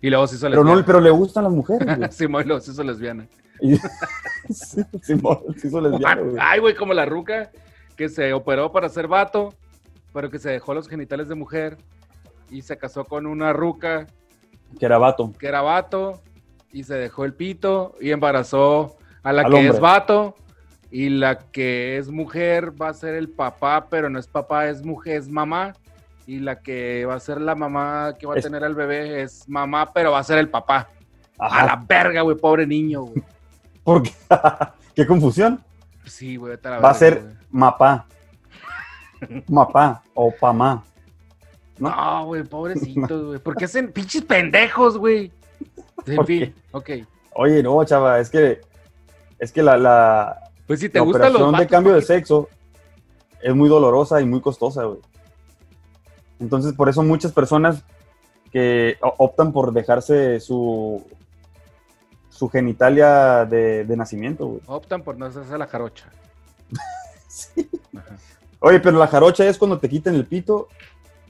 Y 0.00 0.10
luego 0.10 0.26
se 0.26 0.36
hizo 0.36 0.48
Pero, 0.48 0.62
no, 0.62 0.70
lesbiana. 0.70 0.86
pero 0.86 1.00
le 1.00 1.10
gustan 1.10 1.44
las 1.44 1.52
mujeres, 1.52 1.96
güey. 1.98 2.08
Simón, 2.12 2.44
luego 2.46 2.60
se 2.60 2.70
hizo 2.70 2.82
lesbiana. 2.84 3.26
Y- 3.60 3.76
sí, 4.52 4.82
Simón, 5.02 5.38
se 5.56 5.66
hizo 5.68 5.80
lesbiana, 5.80 6.20
güey. 6.22 6.36
Ay, 6.40 6.60
güey, 6.60 6.74
como 6.76 6.94
la 6.94 7.04
ruca 7.04 7.50
que 7.96 8.08
se 8.08 8.32
operó 8.32 8.70
para 8.70 8.88
ser 8.88 9.08
vato, 9.08 9.54
pero 10.12 10.30
que 10.30 10.38
se 10.38 10.50
dejó 10.50 10.72
los 10.72 10.88
genitales 10.88 11.28
de 11.28 11.34
mujer 11.34 11.76
y 12.50 12.62
se 12.62 12.76
casó 12.78 13.04
con 13.04 13.26
una 13.26 13.52
ruca 13.52 14.06
Que 14.78 14.86
era 14.86 14.98
vato. 14.98 15.32
que 15.38 15.46
era 15.48 15.62
vato 15.62 16.20
y 16.72 16.84
se 16.84 16.94
dejó 16.94 17.24
el 17.24 17.34
pito 17.34 17.94
y 18.00 18.10
embarazó 18.10 18.96
a 19.22 19.32
la 19.32 19.42
Al 19.42 19.50
que 19.50 19.56
hombre. 19.56 19.74
es 19.74 19.80
vato 19.80 20.36
y 20.90 21.08
la 21.10 21.38
que 21.38 21.98
es 21.98 22.10
mujer 22.10 22.80
va 22.80 22.88
a 22.88 22.94
ser 22.94 23.14
el 23.14 23.28
papá, 23.28 23.86
pero 23.90 24.08
no 24.10 24.18
es 24.18 24.26
papá, 24.26 24.68
es 24.68 24.84
mujer, 24.84 25.16
es 25.16 25.28
mamá. 25.28 25.74
Y 26.26 26.40
la 26.40 26.60
que 26.60 27.06
va 27.06 27.14
a 27.14 27.20
ser 27.20 27.40
la 27.40 27.54
mamá 27.54 28.12
que 28.18 28.26
va 28.26 28.34
a 28.34 28.38
Es- 28.38 28.44
tener 28.44 28.62
al 28.62 28.74
bebé 28.74 29.22
es 29.22 29.48
mamá, 29.48 29.92
pero 29.92 30.12
va 30.12 30.18
a 30.18 30.24
ser 30.24 30.38
el 30.38 30.48
papá. 30.50 30.88
Ajá. 31.38 31.62
A 31.62 31.66
la 31.66 31.84
verga, 31.88 32.20
güey, 32.22 32.36
pobre 32.36 32.66
niño, 32.66 33.02
güey. 33.02 33.22
¿Por 33.84 34.02
qué? 34.02 34.10
¿Qué 34.94 35.06
confusión? 35.06 35.62
Sí, 36.04 36.36
güey, 36.36 36.52
vete 36.52 36.68
a 36.68 36.72
la 36.72 36.78
Va 36.80 36.90
a 36.90 36.92
verga, 36.92 36.98
ser 36.98 37.22
güey. 37.22 37.34
mapá. 37.50 38.06
Mapá 39.48 40.02
o 40.14 40.30
pamá. 40.38 40.84
¿no? 41.78 42.24
Güey, 42.26 42.44
pobrecitos, 42.44 43.26
güey. 43.26 43.38
¿Por 43.38 43.56
qué 43.56 43.64
hacen 43.64 43.92
pinches 43.92 44.22
pendejos, 44.22 44.96
güey? 44.98 45.32
En 46.06 46.16
¿Por 46.16 46.26
fin, 46.26 46.54
ok. 46.72 46.90
Oye, 47.34 47.62
no, 47.62 47.84
chava, 47.84 48.20
es 48.20 48.30
que 48.30 48.60
es 49.38 49.52
que 49.52 49.62
la, 49.62 49.76
la, 49.76 50.50
Pues 50.66 50.80
si 50.80 50.88
te 50.88 50.98
la 50.98 51.04
gustan 51.04 51.32
los 51.32 51.42
operación 51.42 51.60
de 51.60 51.66
cambio 51.66 51.94
de 51.94 52.02
sexo 52.02 52.48
es 53.40 53.54
muy 53.54 53.68
dolorosa 53.68 54.20
y 54.20 54.26
muy 54.26 54.40
costosa, 54.40 54.84
güey. 54.84 55.00
Entonces, 56.40 56.72
por 56.72 56.88
eso 56.88 57.02
muchas 57.02 57.32
personas 57.32 57.84
que 58.52 58.96
optan 59.00 59.52
por 59.52 59.72
dejarse 59.72 60.40
su 60.40 61.04
su 62.30 62.48
genitalia 62.48 63.44
de, 63.44 63.84
de 63.84 63.96
nacimiento, 63.96 64.46
güey. 64.46 64.60
Optan 64.66 65.02
por 65.02 65.16
no 65.18 65.26
hacerse 65.26 65.58
la 65.58 65.66
jarocha. 65.66 66.10
Sí. 67.30 67.68
Oye, 68.60 68.80
pero 68.80 68.98
la 68.98 69.06
jarocha 69.06 69.46
es 69.46 69.58
cuando 69.58 69.78
te 69.78 69.88
quiten 69.88 70.14
el 70.14 70.24
pito 70.26 70.68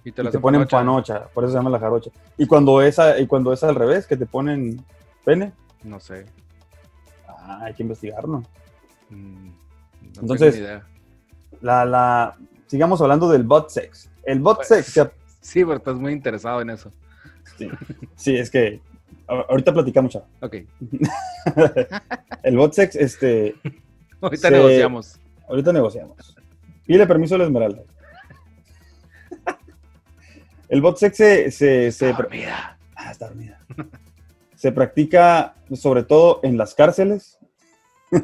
Y 0.09 0.13
te 0.31 0.39
ponen 0.39 0.61
panocha. 0.67 0.77
panocha, 0.79 1.29
por 1.35 1.45
eso 1.45 1.53
se 1.53 1.59
llama 1.59 1.71
la 1.71 1.79
jarocha. 1.79 2.11
Y 2.37 2.47
cuando 2.47 2.81
es, 2.83 2.99
a- 2.99 3.19
y 3.19 3.27
cuando 3.27 3.53
es 3.53 3.63
al 3.65 3.75
revés, 3.75 4.07
que 4.07 4.17
te 4.17 4.27
ponen 4.27 4.85
pene, 5.25 5.53
No 5.85 6.01
sé. 6.01 6.27
ah, 7.29 7.61
hay 7.65 7.75
que 7.75 7.83
investigarlo. 7.83 8.43
Mm, 9.11 9.47
no 9.47 9.53
tengo 10.13 10.21
Entonces- 10.35 10.55
ni 10.57 10.61
idea. 10.63 10.87
La, 11.61 11.85
la, 11.85 12.37
sigamos 12.67 13.01
hablando 13.01 13.29
del 13.31 13.43
butt 13.43 13.69
sex. 13.71 14.11
El 14.25 14.41
butt 14.41 14.57
Pues- 14.57 14.69
sex, 14.69 14.87
se- 14.87 15.11
Sí, 15.41 15.65
pero 15.65 15.77
estás 15.79 15.95
muy 15.97 16.13
interesado 16.13 16.61
en 16.61 16.71
eso. 16.71 16.93
sí, 17.57 17.69
sí, 18.17 18.37
es 18.37 18.51
que 18.51 18.81
ahorita 19.27 19.73
platicamos, 19.73 20.13
chava. 20.13 20.27
Ok. 20.41 20.57
El 22.43 22.57
butt 22.57 22.73
sex, 22.75 22.97
este, 22.97 23.55
Ahorita 24.21 24.49
Se- 24.49 24.55
negociamos. 24.55 25.19
ahorita 25.49 25.73
negociamos. 25.73 26.37
Pide 26.87 27.07
permiso 27.07 27.35
a 27.35 27.39
la 27.39 27.45
Esmeralda. 27.45 27.83
El 30.69 30.81
bot 30.83 30.97
sex 30.99 31.17
se, 31.17 31.51
se, 31.51 31.93
se- 31.93 32.13
Dormida. 32.13 32.79
Ah, 32.95 33.11
está 33.13 33.27
dormida. 33.29 33.59
Se 34.57 34.73
practica 34.73 35.55
sobre 35.77 36.03
todo 36.03 36.41
en 36.43 36.57
las 36.59 36.75
cárceles 36.75 37.39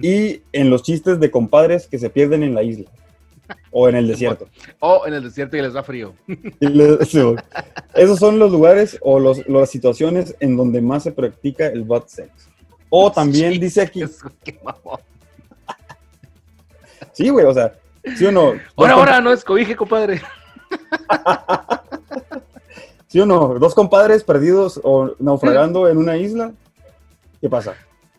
y 0.00 0.42
en 0.52 0.70
los 0.70 0.82
chistes 0.82 1.20
de 1.20 1.30
compadres 1.30 1.86
que 1.86 2.00
se 2.00 2.10
pierden 2.10 2.42
en 2.42 2.52
la 2.52 2.64
isla 2.64 2.90
o 3.70 3.88
en 3.88 3.94
el 3.94 4.08
desierto. 4.08 4.48
O 4.80 5.06
en 5.06 5.14
el 5.14 5.22
desierto 5.22 5.56
y 5.56 5.62
les 5.62 5.72
da 5.72 5.84
frío. 5.84 6.14
Esos 7.94 8.18
son 8.18 8.40
los 8.40 8.50
lugares 8.50 8.98
o 9.02 9.20
los, 9.20 9.46
las 9.46 9.70
situaciones 9.70 10.34
en 10.40 10.56
donde 10.56 10.80
más 10.80 11.04
se 11.04 11.12
practica 11.12 11.68
el 11.68 11.84
butt 11.84 12.08
sex. 12.08 12.30
O 12.88 13.12
también 13.12 13.60
dice 13.60 13.82
aquí, 13.82 14.02
Eso, 14.02 14.28
qué 14.42 14.58
mamón. 14.64 14.98
sí, 17.12 17.28
güey, 17.28 17.46
o 17.46 17.54
sea, 17.54 17.72
sí 18.16 18.26
o 18.26 18.32
no. 18.32 18.54
Ahora, 18.76 18.94
ahora, 18.94 19.20
no 19.20 19.32
escobije, 19.32 19.76
compadre. 19.76 20.20
¿Sí 23.08 23.20
o 23.20 23.26
no? 23.26 23.58
Dos 23.58 23.74
compadres 23.74 24.24
perdidos 24.24 24.80
o 24.82 25.14
naufragando 25.18 25.88
en 25.88 25.98
una 25.98 26.16
isla. 26.16 26.52
¿Qué 27.40 27.48
pasa? 27.48 27.74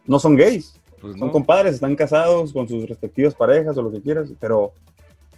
No 0.06 0.20
son 0.20 0.36
gays, 0.36 0.80
Pues 1.01 1.18
son 1.18 1.32
compadres, 1.32 1.76
están 1.76 1.95
casados 1.95 2.53
con 2.53 2.68
sus 2.68 2.88
respectivas 2.88 3.34
parejas 3.34 3.78
o 3.78 3.82
lo 3.82 3.91
que 3.91 4.01
quieras, 4.01 4.30
pero, 4.39 4.74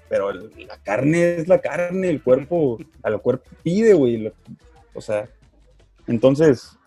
pero 0.09 0.31
la 0.31 0.77
carne 0.83 1.37
es 1.37 1.47
la 1.47 1.59
carne, 1.59 2.09
el 2.09 2.21
cuerpo, 2.21 2.77
al 3.01 3.21
cuerpo 3.21 3.49
pide, 3.63 3.93
güey. 3.93 4.31
O 4.93 5.01
sea, 5.01 5.29
entonces, 6.05 6.77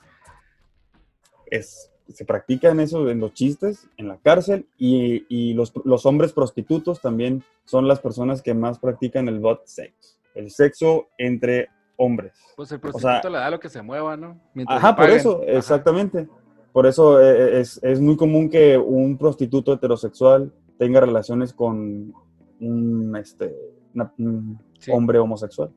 es, 1.47 1.91
se 2.12 2.24
practican 2.24 2.81
eso 2.81 3.09
en 3.11 3.20
los 3.20 3.35
chistes, 3.35 3.87
en 3.97 4.09
la 4.09 4.18
cárcel, 4.18 4.66
y, 4.78 5.24
y 5.28 5.55
los, 5.55 5.72
los 5.85 6.07
hombres 6.07 6.33
prostitutos 6.33 7.01
también 7.01 7.43
son 7.64 7.89
las 7.89 8.01
personas 8.01 8.43
que 8.43 8.55
más 8.55 8.78
practican 8.78 9.28
el 9.28 9.39
butt 9.39 9.61
sex, 9.64 10.18
el 10.35 10.51
sexo 10.51 11.09
entre 11.18 11.68
hombres. 11.97 12.33
Pues 12.57 12.70
el 12.72 12.81
sea- 12.81 12.91
prostituto 12.91 13.31
le 13.31 13.39
da 13.39 13.51
lo 13.51 13.61
que 13.61 13.68
se 13.68 13.83
mueva, 13.83 14.16
¿no? 14.16 14.41
Mientras 14.55 14.78
Ajá, 14.78 14.97
por 14.97 15.11
eso, 15.11 15.41
Ajá. 15.43 15.53
exactamente. 15.59 16.28
Por 16.72 16.87
eso 16.87 17.20
eh, 17.20 17.61
es, 17.61 17.78
es 17.83 18.01
muy 18.01 18.16
común 18.16 18.49
que 18.49 18.78
un 18.78 19.18
prostituto 19.18 19.72
heterosexual 19.72 20.53
tenga 20.78 21.01
relaciones 21.01 21.53
con 21.53 22.12
un, 22.61 23.16
este, 23.16 23.55
una- 23.95 24.12
un 24.18 24.59
Sí, 24.78 24.91
hombre 24.93 25.18
homosexual. 25.18 25.70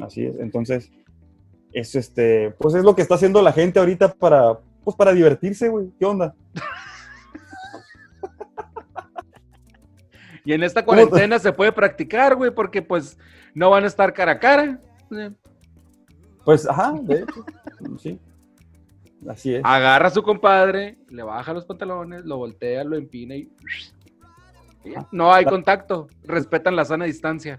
Así 0.00 0.24
es. 0.24 0.38
Entonces, 0.38 0.92
es 1.72 1.94
este, 1.96 2.52
pues 2.58 2.74
es 2.74 2.84
lo 2.84 2.94
que 2.94 3.02
está 3.02 3.16
haciendo 3.16 3.42
la 3.42 3.52
gente 3.52 3.78
ahorita 3.80 4.12
para, 4.14 4.58
pues 4.84 4.96
para 4.96 5.12
divertirse, 5.12 5.68
güey. 5.68 5.90
¿Qué 5.98 6.04
onda? 6.04 6.34
Y 10.44 10.52
en 10.52 10.62
esta 10.62 10.84
¿Cómo 10.84 10.98
te- 10.98 11.08
cuarentena 11.08 11.38
se 11.38 11.52
puede 11.52 11.72
practicar, 11.72 12.34
güey, 12.36 12.50
porque 12.50 12.82
pues 12.82 13.18
no 13.54 13.70
van 13.70 13.84
a 13.84 13.86
estar 13.86 14.12
cara 14.12 14.32
a 14.32 14.38
cara. 14.38 14.78
Pues, 16.44 16.68
ajá, 16.68 16.92
de 17.02 17.20
hecho, 17.20 17.44
sí. 17.98 18.20
Así 19.28 19.54
es. 19.54 19.62
Agarra 19.64 20.08
a 20.08 20.10
su 20.10 20.22
compadre, 20.22 20.98
le 21.08 21.22
baja 21.22 21.54
los 21.54 21.64
pantalones, 21.64 22.24
lo 22.26 22.36
voltea, 22.36 22.84
lo 22.84 22.96
empina 22.96 23.34
y... 23.36 23.50
No 25.10 25.32
hay 25.32 25.46
contacto, 25.46 26.08
respetan 26.24 26.76
la 26.76 26.84
sana 26.84 27.06
distancia. 27.06 27.58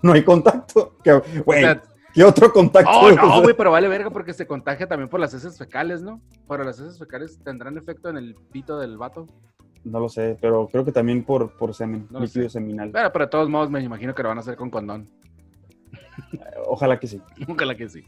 No 0.00 0.12
hay 0.12 0.22
contacto. 0.22 0.96
Que- 1.02 1.10
O 1.14 1.22
Güey, 1.44 1.62
sea, 1.62 1.82
¿qué 2.14 2.22
otro 2.22 2.52
contacto? 2.52 2.88
oh, 2.92 3.10
no, 3.10 3.42
güey, 3.42 3.56
pero 3.56 3.72
vale 3.72 3.88
verga 3.88 4.10
porque 4.10 4.32
se 4.32 4.46
contagia 4.46 4.86
también 4.86 5.08
por 5.08 5.18
las 5.18 5.34
heces 5.34 5.58
fecales, 5.58 6.02
¿no? 6.02 6.20
Pero 6.48 6.62
las 6.62 6.78
heces 6.78 7.00
fecales 7.00 7.40
tendrán 7.42 7.76
efecto 7.76 8.08
en 8.08 8.16
el 8.18 8.36
pito 8.52 8.78
del 8.78 8.96
vato. 8.96 9.26
No 9.86 10.00
lo 10.00 10.08
sé, 10.08 10.36
pero 10.40 10.66
creo 10.66 10.84
que 10.84 10.90
también 10.90 11.22
por, 11.22 11.56
por 11.56 11.72
semen, 11.72 12.08
No 12.10 12.18
líquido 12.18 12.48
sé. 12.50 12.58
seminal. 12.58 12.90
Pero, 12.92 13.12
pero 13.12 13.24
de 13.26 13.30
todos 13.30 13.48
modos 13.48 13.70
me 13.70 13.80
imagino 13.80 14.12
que 14.16 14.22
lo 14.24 14.30
van 14.30 14.38
a 14.38 14.40
hacer 14.40 14.56
con 14.56 14.68
condón. 14.68 15.08
Ojalá 16.66 16.98
que 16.98 17.06
sí. 17.06 17.22
Ojalá 17.48 17.76
que 17.76 17.88
sí. 17.88 18.04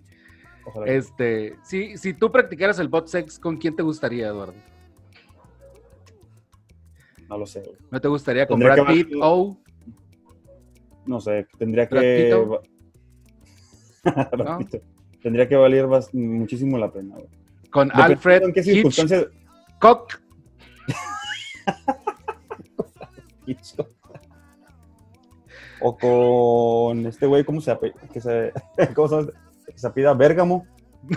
Ojalá 0.66 0.87
que 0.87 0.91
sí. 0.91 0.97
Este, 0.99 1.57
si, 1.62 1.97
si 1.97 2.14
tú 2.14 2.33
practicaras 2.33 2.81
el 2.81 2.89
bot 2.89 3.07
sex, 3.07 3.39
¿con 3.39 3.59
quién 3.59 3.76
te 3.76 3.85
gustaría, 3.85 4.26
Eduardo? 4.26 4.55
No 7.29 7.39
lo 7.39 7.47
sé, 7.47 7.61
güey. 7.61 7.76
¿No 7.93 8.01
te 8.01 8.09
gustaría 8.09 8.47
con 8.49 8.59
Brad 8.59 8.85
Pitt 8.87 9.12
o 9.22 9.57
No 11.07 11.20
sé, 11.20 11.47
tendría 11.59 11.89
que. 11.89 12.35
Tendría 15.22 15.49
que 15.49 15.57
valer 15.57 15.87
muchísimo 16.12 16.76
la 16.79 16.91
pena, 16.91 17.14
güey. 17.16 17.29
con 17.70 17.89
Dependiendo 17.89 18.14
Alfred 18.14 18.43
en 18.45 18.53
qué 18.53 18.61
Hitchcock? 18.62 20.22
O 25.81 25.97
con 25.97 27.07
este 27.07 27.27
güey, 27.27 27.45
¿cómo 27.45 27.61
se 27.61 27.77
que 28.12 28.21
se, 28.21 28.53
¿cómo 28.95 29.09
se? 29.09 29.33
Que 29.66 29.79
se 29.79 29.87
apida 29.87 30.12
Bérgamo. 30.14 30.66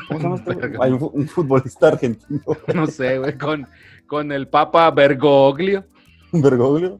¿Cómo 0.08 0.20
se 0.20 0.24
llama 0.24 0.36
este 0.36 0.54
güey? 0.54 0.62
Bérgamo. 0.62 0.84
Hay 0.84 0.92
un, 0.92 1.00
fu- 1.00 1.12
un 1.14 1.28
futbolista 1.28 1.88
argentino, 1.88 2.42
No 2.76 2.88
sé, 2.88 3.18
güey, 3.18 3.38
con, 3.38 3.68
con 4.08 4.32
el 4.32 4.48
Papa 4.48 4.90
Bergoglio. 4.92 5.86
Bergoglio. 6.32 7.00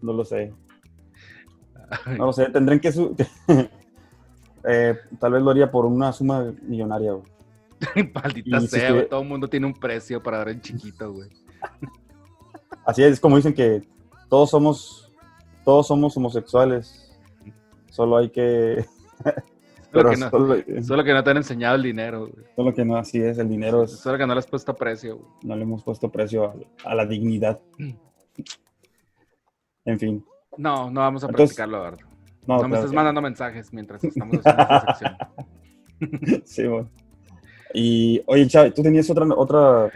No 0.00 0.12
lo 0.12 0.24
sé. 0.24 0.52
No 2.16 2.26
lo 2.26 2.32
sé, 2.32 2.46
tendrán 2.50 2.80
que. 2.80 2.90
su- 2.92 3.14
eh, 4.64 4.96
tal 5.20 5.32
vez 5.32 5.42
lo 5.42 5.50
haría 5.50 5.70
por 5.70 5.84
una 5.86 6.12
suma 6.12 6.52
millonaria, 6.62 7.12
güey. 7.12 7.26
Maldita 8.14 8.58
Y 8.58 8.66
sea, 8.66 8.92
güey, 8.92 9.08
todo 9.08 9.22
el 9.22 9.28
mundo 9.28 9.48
tiene 9.48 9.66
un 9.66 9.74
precio 9.74 10.22
para 10.22 10.38
dar 10.38 10.48
en 10.48 10.60
chiquito, 10.60 11.12
güey. 11.12 11.28
Así 12.88 13.02
es 13.02 13.20
como 13.20 13.36
dicen 13.36 13.52
que 13.52 13.82
todos 14.30 14.48
somos, 14.50 15.12
todos 15.64 15.86
somos 15.86 16.16
homosexuales. 16.16 17.14
Solo 17.90 18.16
hay 18.16 18.30
que. 18.30 18.84
Solo 19.92 20.10
que, 20.10 20.16
no, 20.18 20.28
solo, 20.30 20.56
solo 20.82 21.02
que 21.04 21.14
no 21.14 21.24
te 21.24 21.30
han 21.30 21.36
enseñado 21.38 21.76
el 21.76 21.82
dinero, 21.82 22.20
güey. 22.28 22.44
solo 22.54 22.74
que 22.74 22.84
no, 22.84 22.96
así 22.98 23.22
es. 23.22 23.38
El 23.38 23.48
dinero 23.48 23.84
es, 23.84 23.92
Solo 23.98 24.18
que 24.18 24.26
no 24.26 24.34
le 24.34 24.38
has 24.40 24.46
puesto 24.46 24.74
precio, 24.74 25.16
güey. 25.16 25.28
no 25.44 25.56
le 25.56 25.62
hemos 25.62 25.82
puesto 25.82 26.10
precio 26.10 26.44
a, 26.44 26.54
a 26.90 26.94
la 26.94 27.06
dignidad. 27.06 27.58
En 29.84 29.98
fin. 29.98 30.24
No, 30.56 30.90
no 30.90 31.00
vamos 31.00 31.24
a 31.24 31.28
Entonces, 31.28 31.56
practicarlo, 31.56 31.78
Eduardo. 31.78 31.98
No, 32.46 32.56
No, 32.58 32.62
me 32.64 32.68
claro 32.76 32.90
que- 32.90 32.96
mandando 32.96 33.22
mensajes 33.22 33.72
mientras 33.72 34.04
estamos 34.04 34.36
haciendo 34.44 34.62
esta 34.62 34.94
sección. 35.98 36.42
Sí, 36.44 36.66
bueno. 36.66 36.90
Y, 37.74 38.22
oye, 38.26 38.46
Chava, 38.46 38.70
tú 38.70 38.82
tenías 38.82 39.08
otra, 39.10 39.26
otra, 39.36 39.90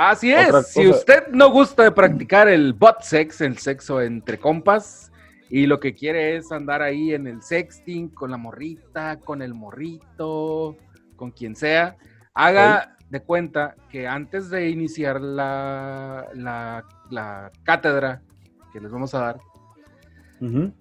Así 0.00 0.32
es, 0.32 0.68
si 0.68 0.86
usted 0.86 1.26
no 1.32 1.50
gusta 1.50 1.82
de 1.82 1.90
practicar 1.90 2.46
el 2.46 2.72
butt 2.72 3.00
sex, 3.00 3.40
el 3.40 3.58
sexo 3.58 4.00
entre 4.00 4.38
compas, 4.38 5.10
y 5.50 5.66
lo 5.66 5.80
que 5.80 5.92
quiere 5.92 6.36
es 6.36 6.52
andar 6.52 6.82
ahí 6.82 7.14
en 7.14 7.26
el 7.26 7.42
sexting 7.42 8.08
con 8.10 8.30
la 8.30 8.36
morrita, 8.36 9.18
con 9.18 9.42
el 9.42 9.54
morrito, 9.54 10.76
con 11.16 11.32
quien 11.32 11.56
sea, 11.56 11.96
haga 12.32 12.96
de 13.10 13.20
cuenta 13.22 13.74
que 13.90 14.06
antes 14.06 14.50
de 14.50 14.68
iniciar 14.68 15.20
la, 15.20 16.28
la, 16.32 16.84
la 17.10 17.50
cátedra 17.64 18.22
que 18.72 18.78
les 18.78 18.92
vamos 18.92 19.12
a 19.16 19.18
dar, 19.18 19.40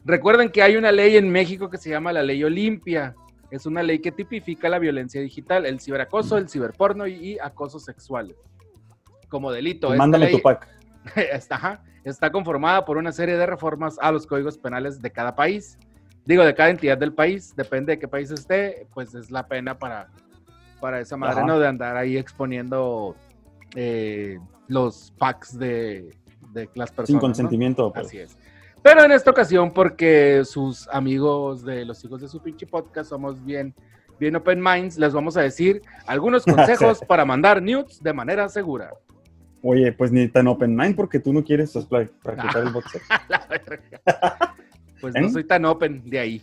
recuerden 0.05 0.51
que 0.51 0.61
hay 0.61 0.76
una 0.76 0.91
ley 0.91 1.18
en 1.18 1.32
México 1.32 1.72
que 1.72 1.80
se 1.80 1.89
llama 1.89 2.13
la 2.13 2.22
ley 2.22 2.43
Olimpia. 2.43 3.15
Es 3.49 3.65
una 3.65 3.82
ley 3.82 3.97
que 3.97 4.11
tipifica 4.11 4.70
la 4.70 4.78
violencia 4.78 5.20
digital, 5.22 5.65
el 5.65 5.80
ciberacoso, 5.80 6.38
el 6.38 6.49
ciberporno 6.49 7.07
y, 7.07 7.13
y 7.13 7.39
acoso 7.39 7.80
sexual 7.80 8.36
como 9.30 9.51
delito. 9.51 9.88
Esta 9.88 9.97
Mándame 9.97 10.28
tu 10.28 10.41
pack. 10.41 10.67
está, 12.03 12.32
conformada 12.32 12.86
por 12.86 12.97
una 12.97 13.11
serie 13.11 13.38
de 13.38 13.45
reformas 13.45 13.97
a 14.01 14.11
los 14.11 14.28
códigos 14.28 14.57
penales 14.57 15.01
de 15.01 15.11
cada 15.11 15.36
país. 15.36 15.78
Digo, 16.25 16.43
de 16.43 16.53
cada 16.53 16.69
entidad 16.69 16.97
del 16.97 17.13
país, 17.13 17.55
depende 17.55 17.93
de 17.93 17.99
qué 17.99 18.07
país 18.07 18.32
esté, 18.32 18.88
pues 18.93 19.15
es 19.15 19.32
la 19.32 19.47
pena 19.47 19.78
para, 19.78 20.09
para 20.82 20.99
esa 20.99 21.15
madre, 21.15 21.38
Ajá. 21.38 21.45
¿no? 21.45 21.59
De 21.59 21.67
andar 21.67 21.95
ahí 21.95 22.17
exponiendo 22.17 23.15
eh, 23.75 24.38
los 24.67 25.13
packs 25.17 25.57
de, 25.57 26.13
de 26.51 26.69
las 26.75 26.91
personas. 26.91 27.07
Sin 27.07 27.15
¿no? 27.15 27.21
consentimiento. 27.21 27.93
pues. 27.93 28.07
Así 28.07 28.19
es. 28.19 28.38
Pero 28.82 29.03
en 29.03 29.11
esta 29.11 29.32
ocasión, 29.32 29.71
porque 29.71 30.43
sus 30.45 30.88
amigos 30.89 31.63
de 31.63 31.84
los 31.86 32.03
hijos 32.05 32.21
de 32.21 32.28
su 32.28 32.41
pinche 32.41 32.65
podcast 32.67 33.09
somos 33.09 33.43
bien, 33.43 33.73
bien 34.19 34.36
open 34.36 34.61
minds, 34.61 34.97
les 34.97 35.13
vamos 35.13 35.36
a 35.36 35.41
decir 35.41 35.82
algunos 36.05 36.45
consejos 36.45 37.01
para 37.05 37.25
mandar 37.25 37.61
nudes 37.61 38.01
de 38.01 38.13
manera 38.13 38.47
segura. 38.49 38.93
Oye, 39.64 39.91
pues 39.91 40.12
ni 40.12 40.28
tan 40.28 40.47
open 40.47 40.76
mind 40.76 40.95
porque 40.95 41.20
tú 41.20 41.34
no 41.34 41.43
quieres 41.43 41.74
practicar 42.24 42.64
el 42.64 42.70
boxeo. 42.74 43.01
La 43.30 43.45
verga. 43.49 44.01
Pues 44.99 45.14
no 45.14 45.28
¿Eh? 45.28 45.30
soy 45.32 45.43
tan 45.43 45.64
open 45.66 46.01
de 46.10 46.18
ahí. 46.20 46.41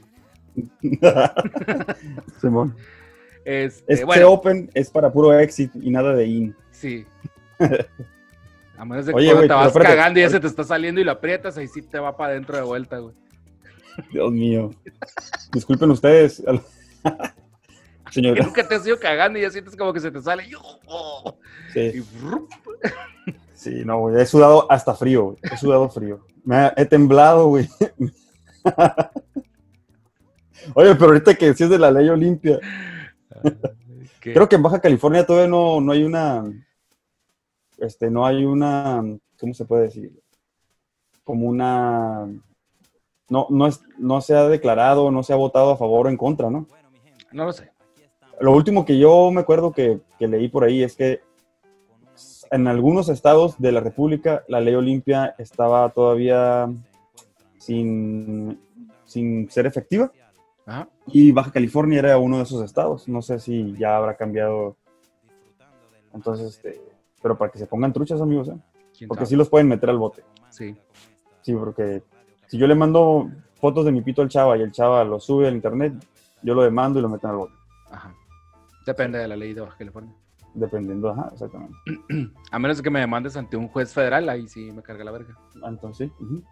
Simón. 2.40 2.76
Este, 3.44 3.92
Este 3.92 4.04
bueno, 4.04 4.30
open 4.30 4.70
es 4.74 4.90
para 4.90 5.12
puro 5.12 5.36
exit 5.38 5.72
y 5.74 5.90
nada 5.90 6.14
de 6.14 6.24
in. 6.26 6.56
sí. 6.70 7.04
A 8.76 8.84
menos 8.84 9.06
de 9.06 9.12
que 9.12 9.18
Oye, 9.18 9.26
cuando 9.30 9.46
te 9.48 9.54
vas 9.54 9.66
espérate. 9.68 9.96
cagando 9.96 10.18
y 10.18 10.22
ya 10.22 10.30
se 10.30 10.40
te 10.40 10.46
está 10.46 10.64
saliendo 10.64 11.00
y 11.00 11.04
lo 11.04 11.12
aprietas, 11.12 11.56
ahí 11.56 11.68
sí 11.68 11.82
te 11.82 11.98
va 11.98 12.16
para 12.16 12.32
adentro 12.32 12.56
de 12.56 12.62
vuelta, 12.62 12.98
güey. 12.98 13.14
Dios 14.12 14.32
mío. 14.32 14.70
Disculpen 15.52 15.90
ustedes. 15.90 16.42
Que 18.14 18.20
Señor. 18.20 18.44
nunca 18.44 18.66
te 18.68 18.74
has 18.76 18.86
ido 18.86 18.98
cagando 19.00 19.38
y 19.38 19.42
ya 19.42 19.50
sientes 19.50 19.74
como 19.76 19.92
que 19.92 20.00
se 20.00 20.10
te 20.10 20.20
sale. 20.22 20.44
oh, 20.86 21.36
Sí, 21.72 22.04
sí, 23.54 23.82
no, 23.84 23.98
güey. 23.98 24.20
He 24.20 24.26
sudado 24.26 24.70
hasta 24.70 24.94
frío, 24.94 25.24
güey. 25.24 25.36
He 25.42 25.56
sudado 25.56 25.88
frío. 25.90 26.24
Me 26.44 26.56
ha- 26.56 26.74
he 26.76 26.84
temblado, 26.86 27.48
güey. 27.48 27.68
Oye, 30.74 30.94
pero 30.94 31.06
ahorita 31.06 31.34
que 31.34 31.46
decías 31.46 31.70
de 31.70 31.78
la 31.78 31.90
ley 31.90 32.08
Olimpia, 32.08 32.58
¿Qué? 34.20 34.32
creo 34.32 34.48
que 34.48 34.56
en 34.56 34.62
Baja 34.62 34.80
California 34.80 35.26
todavía 35.26 35.48
no, 35.48 35.80
no 35.80 35.92
hay 35.92 36.04
una. 36.04 36.44
Este, 37.78 38.10
no 38.10 38.24
hay 38.24 38.44
una. 38.44 39.02
¿Cómo 39.38 39.52
se 39.54 39.64
puede 39.64 39.84
decir? 39.84 40.12
Como 41.24 41.46
una. 41.46 42.26
No, 43.28 43.46
no, 43.50 43.66
es, 43.66 43.80
no 43.98 44.20
se 44.20 44.34
ha 44.34 44.48
declarado, 44.48 45.10
no 45.10 45.22
se 45.22 45.32
ha 45.32 45.36
votado 45.36 45.72
a 45.72 45.76
favor 45.76 46.06
o 46.06 46.10
en 46.10 46.16
contra, 46.16 46.50
¿no? 46.50 46.66
No 47.32 47.46
lo 47.46 47.52
sé. 47.52 47.70
Lo 48.40 48.52
último 48.52 48.84
que 48.84 48.98
yo 48.98 49.30
me 49.30 49.40
acuerdo 49.40 49.72
que, 49.72 50.00
que 50.18 50.28
leí 50.28 50.48
por 50.48 50.64
ahí 50.64 50.82
es 50.82 50.96
que 50.96 51.20
en 52.50 52.68
algunos 52.68 53.08
estados 53.08 53.58
de 53.58 53.72
la 53.72 53.80
República 53.80 54.44
la 54.48 54.60
ley 54.60 54.74
Olimpia 54.74 55.34
estaba 55.38 55.88
todavía 55.90 56.68
sin, 57.58 58.60
sin 59.04 59.50
ser 59.50 59.66
efectiva 59.66 60.12
Ajá. 60.66 60.88
y 61.06 61.32
Baja 61.32 61.50
California 61.50 61.98
era 61.98 62.18
uno 62.18 62.38
de 62.38 62.44
esos 62.44 62.62
estados. 62.62 63.08
No 63.08 63.22
sé 63.22 63.38
si 63.38 63.74
ya 63.76 63.96
habrá 63.96 64.16
cambiado. 64.16 64.76
Entonces, 66.12 66.56
este, 66.56 66.80
pero 67.22 67.36
para 67.36 67.50
que 67.50 67.58
se 67.58 67.66
pongan 67.66 67.92
truchas, 67.92 68.20
amigos, 68.20 68.48
¿eh? 68.48 68.56
¿Quién 68.96 69.08
porque 69.08 69.26
sí 69.26 69.34
los 69.34 69.48
pueden 69.48 69.66
meter 69.66 69.90
al 69.90 69.98
bote. 69.98 70.22
Sí. 70.50 70.76
Sí, 71.42 71.54
porque 71.54 72.02
si 72.46 72.56
yo 72.56 72.66
le 72.66 72.74
mando 72.74 73.30
fotos 73.54 73.84
de 73.84 73.92
mi 73.92 74.02
pito 74.02 74.22
al 74.22 74.28
chava 74.28 74.56
y 74.56 74.62
el 74.62 74.70
chava 74.70 75.02
lo 75.04 75.18
sube 75.18 75.48
al 75.48 75.54
internet, 75.54 75.94
yo 76.42 76.54
lo 76.54 76.62
demando 76.62 76.98
y 76.98 77.02
lo 77.02 77.08
meten 77.08 77.30
al 77.30 77.36
bote. 77.36 77.54
Ajá. 77.90 78.14
Depende 78.86 79.18
de 79.18 79.28
la 79.28 79.36
ley 79.36 79.54
de 79.54 79.60
Baja 79.60 79.76
California. 79.78 80.12
Dependiendo, 80.54 81.10
ajá, 81.10 81.30
exactamente. 81.32 81.74
A 82.52 82.58
menos 82.58 82.76
de 82.76 82.82
que 82.82 82.90
me 82.90 83.00
demandes 83.00 83.36
ante 83.36 83.56
un 83.56 83.68
juez 83.68 83.92
federal, 83.92 84.28
ahí 84.28 84.46
sí 84.46 84.70
me 84.72 84.82
carga 84.82 85.04
la 85.04 85.10
verga. 85.10 85.36
Entonces, 85.66 86.10
sí. 86.16 86.24
ujú. 86.24 86.42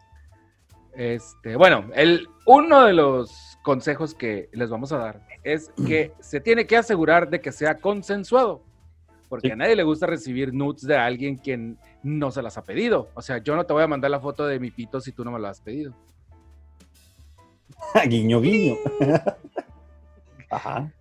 Este, 0.94 1.56
bueno, 1.56 1.86
el, 1.94 2.28
uno 2.46 2.82
de 2.84 2.92
los 2.92 3.56
consejos 3.62 4.14
que 4.14 4.50
les 4.52 4.68
vamos 4.70 4.92
a 4.92 4.98
dar 4.98 5.26
es 5.42 5.70
que 5.86 6.12
se 6.20 6.40
tiene 6.40 6.66
que 6.66 6.76
asegurar 6.76 7.30
de 7.30 7.40
que 7.40 7.52
sea 7.52 7.76
consensuado. 7.76 8.62
Porque 9.28 9.48
Sí. 9.48 9.52
a 9.52 9.56
nadie 9.56 9.76
le 9.76 9.82
gusta 9.82 10.06
recibir 10.06 10.52
nudes 10.52 10.82
de 10.82 10.94
alguien 10.96 11.36
quien 11.36 11.78
no 12.02 12.30
se 12.30 12.42
las 12.42 12.58
ha 12.58 12.64
pedido. 12.64 13.08
O 13.14 13.22
sea, 13.22 13.38
yo 13.38 13.56
no 13.56 13.64
te 13.64 13.72
voy 13.72 13.82
a 13.82 13.86
mandar 13.86 14.10
la 14.10 14.20
foto 14.20 14.46
de 14.46 14.58
mi 14.60 14.70
pito 14.70 15.00
si 15.00 15.12
tú 15.12 15.24
no 15.24 15.30
me 15.30 15.38
lo 15.38 15.48
has 15.48 15.60
pedido. 15.60 15.94
guiño, 18.08 18.40
guiño. 18.40 18.76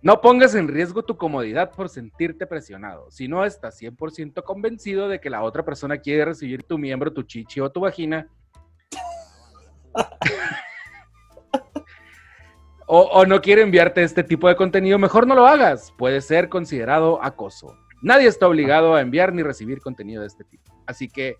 No 0.00 0.20
pongas 0.20 0.54
en 0.54 0.68
riesgo 0.68 1.02
tu 1.04 1.16
comodidad 1.16 1.72
por 1.72 1.88
sentirte 1.88 2.46
presionado. 2.46 3.10
Si 3.10 3.28
no 3.28 3.44
estás 3.44 3.80
100% 3.80 4.42
convencido 4.44 5.08
de 5.08 5.20
que 5.20 5.30
la 5.30 5.42
otra 5.42 5.64
persona 5.64 5.98
quiere 5.98 6.24
recibir 6.24 6.62
tu 6.62 6.78
miembro, 6.78 7.12
tu 7.12 7.22
chichi 7.22 7.60
o 7.60 7.70
tu 7.70 7.80
vagina, 7.80 8.28
o, 12.86 13.00
o 13.00 13.26
no 13.26 13.40
quiere 13.40 13.62
enviarte 13.62 14.02
este 14.02 14.24
tipo 14.24 14.48
de 14.48 14.56
contenido, 14.56 14.98
mejor 14.98 15.26
no 15.26 15.34
lo 15.34 15.46
hagas. 15.46 15.92
Puede 15.98 16.20
ser 16.20 16.48
considerado 16.48 17.22
acoso. 17.22 17.76
Nadie 18.00 18.28
está 18.28 18.48
obligado 18.48 18.94
a 18.94 19.00
enviar 19.00 19.32
ni 19.32 19.42
recibir 19.42 19.80
contenido 19.80 20.22
de 20.22 20.28
este 20.28 20.44
tipo. 20.44 20.72
Así 20.86 21.08
que 21.08 21.36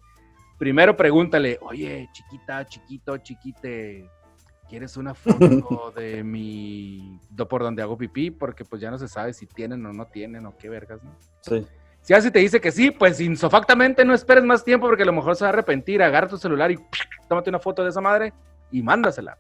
primero 0.59 0.97
pregúntale, 0.97 1.59
oye, 1.61 2.09
chiquita, 2.13 2.65
chiquito, 2.67 3.17
chiquite, 3.19 4.09
¿quieres 4.69 4.97
una 4.97 5.15
foto 5.15 5.93
de 5.97 6.25
mi 6.25 7.21
por 7.49 7.63
donde 7.63 7.83
hago 7.83 7.97
pipí? 7.97 8.31
Porque 8.31 8.65
pues 8.65 8.81
ya 8.81 8.91
no 8.91 8.99
se 8.99 9.09
sabe 9.09 9.33
si 9.33 9.47
tienen 9.47 9.85
o 9.87 9.93
no 9.93 10.07
tienen 10.07 10.47
o 10.47 10.57
qué 10.57 10.69
vergas, 10.69 11.03
¿no? 11.03 11.15
Sí. 11.41 11.67
Si 12.03 12.15
así 12.15 12.31
te 12.31 12.41
dice 12.41 12.61
que 12.61 12.73
sí, 12.73 12.91
pues 12.91 13.21
insofactamente 13.21 14.05
no 14.05 14.13
esperes 14.13 14.45
más 14.45 14.65
tiempo 14.65 14.87
porque 14.87 15.05
a 15.05 15.07
lo 15.07 15.13
mejor 15.13 15.37
se 15.37 15.45
va 15.45 15.51
a 15.51 15.53
arrepentir, 15.53 16.03
agarra 16.03 16.27
tu 16.27 16.37
celular 16.37 16.71
y 16.73 16.79
tómate 17.29 17.49
una 17.51 17.61
foto 17.61 17.85
de 17.85 17.91
esa 17.91 18.01
madre 18.01 18.33
y 18.73 18.83
mándasela. 18.83 19.39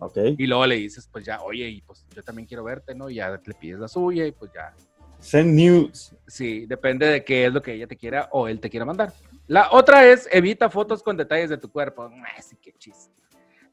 Ok. 0.00 0.18
Y 0.36 0.46
luego 0.46 0.66
le 0.66 0.74
dices, 0.74 1.08
pues 1.10 1.24
ya, 1.24 1.40
oye, 1.42 1.68
y 1.68 1.82
pues 1.82 2.04
yo 2.14 2.22
también 2.24 2.46
quiero 2.46 2.64
verte, 2.64 2.94
¿no? 2.94 3.08
Y 3.08 3.16
ya 3.16 3.30
le 3.30 3.54
pides 3.54 3.78
la 3.78 3.86
suya 3.86 4.26
y 4.26 4.32
pues 4.32 4.50
ya. 4.52 4.74
Send 5.20 5.54
news. 5.54 6.14
Sí, 6.26 6.66
depende 6.66 7.06
de 7.06 7.24
qué 7.24 7.46
es 7.46 7.52
lo 7.52 7.62
que 7.62 7.74
ella 7.74 7.86
te 7.86 7.96
quiera 7.96 8.28
o 8.32 8.48
él 8.48 8.58
te 8.58 8.68
quiera 8.68 8.84
mandar. 8.84 9.12
La 9.46 9.70
otra 9.70 10.04
es 10.04 10.28
evita 10.32 10.68
fotos 10.68 11.02
con 11.02 11.16
detalles 11.16 11.50
de 11.50 11.58
tu 11.58 11.70
cuerpo. 11.70 12.10
Ay, 12.10 12.42
sí, 12.42 12.56
qué 12.60 12.72
chiste. 12.72 13.12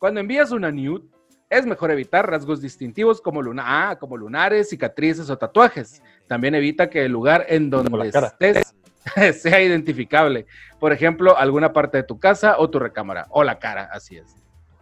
Cuando 0.01 0.19
envías 0.19 0.49
una 0.49 0.71
nude, 0.71 1.05
es 1.47 1.63
mejor 1.67 1.91
evitar 1.91 2.27
rasgos 2.27 2.59
distintivos 2.59 3.21
como, 3.21 3.39
luna, 3.39 3.63
ah, 3.67 3.99
como 3.99 4.17
lunares, 4.17 4.69
cicatrices 4.69 5.29
o 5.29 5.37
tatuajes. 5.37 6.01
También 6.25 6.55
evita 6.55 6.89
que 6.89 7.05
el 7.05 7.11
lugar 7.11 7.45
en 7.47 7.69
donde 7.69 8.07
estés 8.07 8.73
sea 9.39 9.61
identificable. 9.61 10.47
Por 10.79 10.91
ejemplo, 10.91 11.37
alguna 11.37 11.71
parte 11.71 11.97
de 11.97 12.03
tu 12.03 12.17
casa 12.19 12.55
o 12.57 12.67
tu 12.67 12.79
recámara 12.79 13.27
o 13.29 13.43
la 13.43 13.59
cara, 13.59 13.91
así 13.93 14.17
es. 14.17 14.35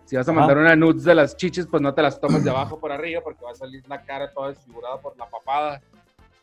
Si 0.06 0.16
vas 0.16 0.26
a 0.26 0.32
Ajá. 0.32 0.40
mandar 0.40 0.58
una 0.58 0.74
nudes 0.78 1.04
de 1.04 1.14
las 1.14 1.36
chichis, 1.36 1.68
pues 1.68 1.84
no 1.84 1.94
te 1.94 2.02
las 2.02 2.18
tomes 2.22 2.46
de 2.46 2.52
abajo 2.52 2.80
por 2.80 2.94
arriba 2.94 3.20
porque 3.22 3.44
va 3.44 3.52
a 3.52 3.56
salir 3.56 3.84
la 3.90 4.02
cara 4.02 4.32
toda 4.32 4.48
desfigurada 4.48 5.02
por 5.02 5.18
la 5.18 5.26
papada. 5.26 5.82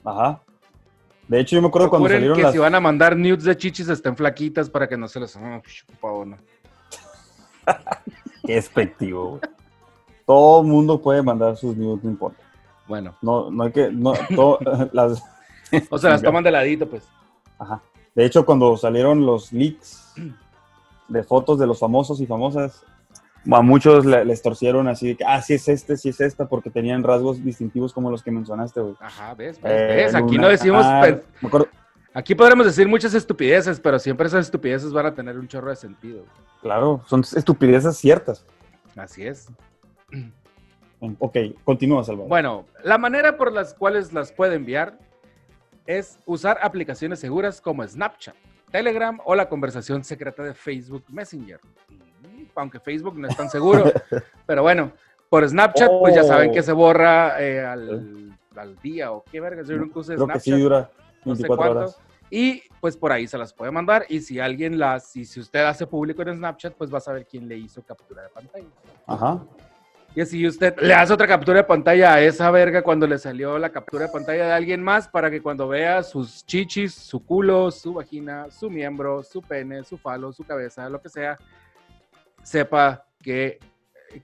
Ajá. 0.05 0.43
De 1.27 1.41
hecho, 1.41 1.57
yo 1.57 1.63
me 1.63 1.69
acuerdo 1.69 1.89
cuando 1.89 2.11
salieron 2.11 2.37
que 2.37 2.43
las. 2.43 2.53
si 2.53 2.59
van 2.59 2.75
a 2.75 2.81
mandar 2.81 3.17
nudes 3.17 3.45
de 3.45 3.57
chichis 3.57 3.89
estén 3.89 4.15
flaquitas 4.15 4.69
para 4.69 4.87
que 4.87 4.99
no 4.99 5.09
se 5.09 5.19
les 5.19 5.35
uno. 5.35 6.37
Qué 8.47 8.55
despectivo, 8.55 9.29
güey. 9.31 9.41
Todo 10.25 10.63
mundo 10.63 11.01
puede 11.01 11.23
mandar 11.23 11.57
sus 11.57 11.77
news, 11.77 12.03
no 12.03 12.11
importa. 12.11 12.43
Bueno, 12.89 13.17
No, 13.23 13.51
no 13.51 13.65
hay 13.65 13.73
que. 13.73 13.91
No, 13.91 14.13
todo- 14.35 14.59
las, 14.93 15.23
o 15.91 15.99
se 15.99 16.09
las 16.09 16.23
toman 16.23 16.45
de 16.45 16.51
ladito, 16.51 16.89
pues. 16.89 17.05
Ajá. 17.59 17.81
De 18.15 18.25
hecho, 18.25 18.45
cuando 18.47 18.77
salieron 18.77 19.27
los 19.27 19.53
leaks 19.53 20.15
de 21.09 21.23
fotos 21.23 21.59
de 21.59 21.67
los 21.67 21.79
famosos 21.79 22.21
y 22.21 22.27
famosas, 22.27 22.83
a 23.51 23.63
muchos 23.63 24.05
le- 24.07 24.25
les 24.25 24.43
torcieron 24.43 24.89
así 24.89 25.09
de 25.09 25.17
que, 25.17 25.25
ah, 25.25 25.41
sí 25.43 25.55
es 25.55 25.69
este, 25.69 25.97
sí 25.97 26.09
es 26.09 26.21
esta, 26.21 26.47
porque 26.49 26.71
tenían 26.71 27.03
rasgos 27.05 27.45
distintivos 27.45 27.93
como 27.93 28.11
los 28.11 28.23
que 28.23 28.31
mencionaste, 28.31 28.81
güey. 28.81 28.95
Ajá, 29.01 29.35
ves, 29.35 29.61
ves, 29.61 29.73
Eh, 29.73 29.95
ves. 29.97 30.15
Aquí 30.15 30.35
Luna- 30.35 30.43
no 30.43 30.49
decimos. 30.49 30.85
ah, 30.85 31.01
per- 31.03 31.25
me 31.41 31.49
acuerdo- 31.49 31.69
Aquí 32.17 32.35
podremos 32.35 32.65
decir 32.65 32.89
muchas 32.89 33.13
estupideces, 33.13 33.79
pero 33.79 33.99
siempre 33.99 34.27
esas 34.27 34.47
estupideces 34.47 34.91
van 34.91 35.05
a 35.05 35.15
tener 35.15 35.39
un 35.39 35.47
chorro 35.47 35.69
de 35.69 35.77
sentido. 35.77 36.25
claro, 36.63 37.03
son 37.07 37.21
estupideces 37.21 37.99
ciertas. 37.99 38.43
Así 38.97 39.27
es. 39.27 39.49
Ok, 41.19 41.37
continúa, 41.63 42.03
Salvador. 42.05 42.31
Bueno, 42.31 42.65
la 42.83 42.97
manera 42.97 43.37
por 43.37 43.53
las 43.53 43.75
cuales 43.75 44.15
las 44.15 44.33
puede 44.33 44.55
enviar 44.55 44.99
es 45.85 46.19
usar 46.25 46.59
aplicaciones 46.63 47.19
seguras 47.21 47.61
como 47.61 47.87
Snapchat, 47.87 48.35
Telegram 48.71 49.21
o 49.27 49.35
la 49.35 49.51
conversación 49.51 50.03
secreta 50.03 50.43
de 50.43 50.55
Facebook 50.55 51.05
Messenger. 51.11 51.61
Mm, 51.91 52.45
Aunque 52.55 52.81
Facebook 52.81 53.19
no 53.19 53.29
es 53.29 53.37
tan 53.37 53.51
seguro, 53.51 53.93
pero 54.47 54.63
bueno, 54.63 54.91
por 55.29 55.47
Snapchat, 55.47 55.91
pues 56.01 56.15
ya 56.15 56.25
saben 56.25 56.51
que 56.51 56.63
se 56.63 56.73
borra 56.73 57.39
eh, 57.43 57.63
al, 57.63 58.35
al 58.57 58.77
día 58.79 59.13
o 59.13 59.23
qué 59.31 59.39
verga, 59.39 59.63
yo 59.65 59.77
nunca 59.77 60.01
usé 60.01 60.15
Creo 60.15 60.27
que 60.27 60.33
Snapchat. 60.33 60.55
sí 60.55 60.63
dura 60.63 60.91
no 61.27 61.37
sé 61.37 61.43
24 61.43 61.57
cuánto. 61.57 61.79
horas. 61.79 61.99
Y 62.31 62.63
pues 62.81 62.97
por 62.97 63.13
ahí 63.13 63.27
se 63.27 63.39
las 63.39 63.53
puede 63.53 63.71
mandar. 63.71 64.05
Y 64.09 64.21
si 64.21 64.41
alguien 64.41 64.79
las, 64.79 65.15
y 65.17 65.25
si 65.25 65.41
usted 65.41 65.65
hace 65.65 65.87
público 65.87 66.23
en 66.23 66.37
Snapchat, 66.37 66.75
pues 66.75 66.93
va 66.93 66.99
a 66.99 67.01
saber 67.01 67.27
quién 67.27 67.49
le 67.49 67.57
hizo 67.57 67.83
captura 67.83 68.23
de 68.23 68.29
pantalla. 68.31 68.67
Ajá. 69.07 69.45
Y 70.17 70.23
así 70.23 70.47
usted 70.47 70.75
le 70.81 70.95
hace 70.95 71.13
otra 71.13 71.27
captura 71.27 71.59
de 71.59 71.65
pantalla 71.65 72.15
a 72.15 72.23
esa 72.23 72.51
verga 72.51 72.83
cuando 72.83 73.07
le 73.07 73.19
salió 73.19 73.59
la 73.59 73.69
captura 73.71 74.07
de 74.07 74.13
pantalla 74.13 74.47
de 74.47 74.53
alguien 74.53 74.83
más 74.83 75.07
para 75.07 75.31
que 75.31 75.43
cuando 75.43 75.69
vea 75.69 76.03
sus 76.03 76.43
chichis, 76.47 76.95
su 76.95 77.23
culo, 77.23 77.71
su 77.71 77.93
vagina, 77.93 78.51
su 78.51 78.71
miembro, 78.71 79.23
su 79.23 79.43
pene, 79.43 79.85
su 79.85 79.99
falo, 79.99 80.33
su 80.33 80.43
cabeza, 80.43 80.89
lo 80.89 81.03
que 81.03 81.11
sea, 81.11 81.37
sepa 82.43 83.05
que, 83.23 83.59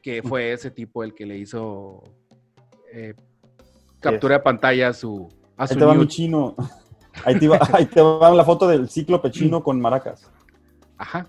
que 0.00 0.22
fue 0.22 0.52
ese 0.52 0.70
tipo 0.70 1.04
el 1.04 1.14
que 1.14 1.26
le 1.26 1.36
hizo 1.36 2.02
eh, 2.90 3.12
captura 4.00 4.38
de 4.38 4.42
pantalla 4.44 4.88
a 4.88 4.92
su, 4.94 5.28
a 5.58 5.66
su 5.66 5.76
te 5.76 5.84
va 5.84 5.92
mi 5.94 6.06
chino. 6.06 6.56
Ahí 7.24 7.38
te 7.38 7.48
va, 7.48 7.58
ahí 7.72 7.86
te 7.86 8.00
va 8.00 8.30
la 8.30 8.44
foto 8.44 8.66
del 8.68 8.88
cíclope 8.88 9.30
chino 9.30 9.62
con 9.62 9.80
maracas. 9.80 10.30
Ajá. 10.98 11.26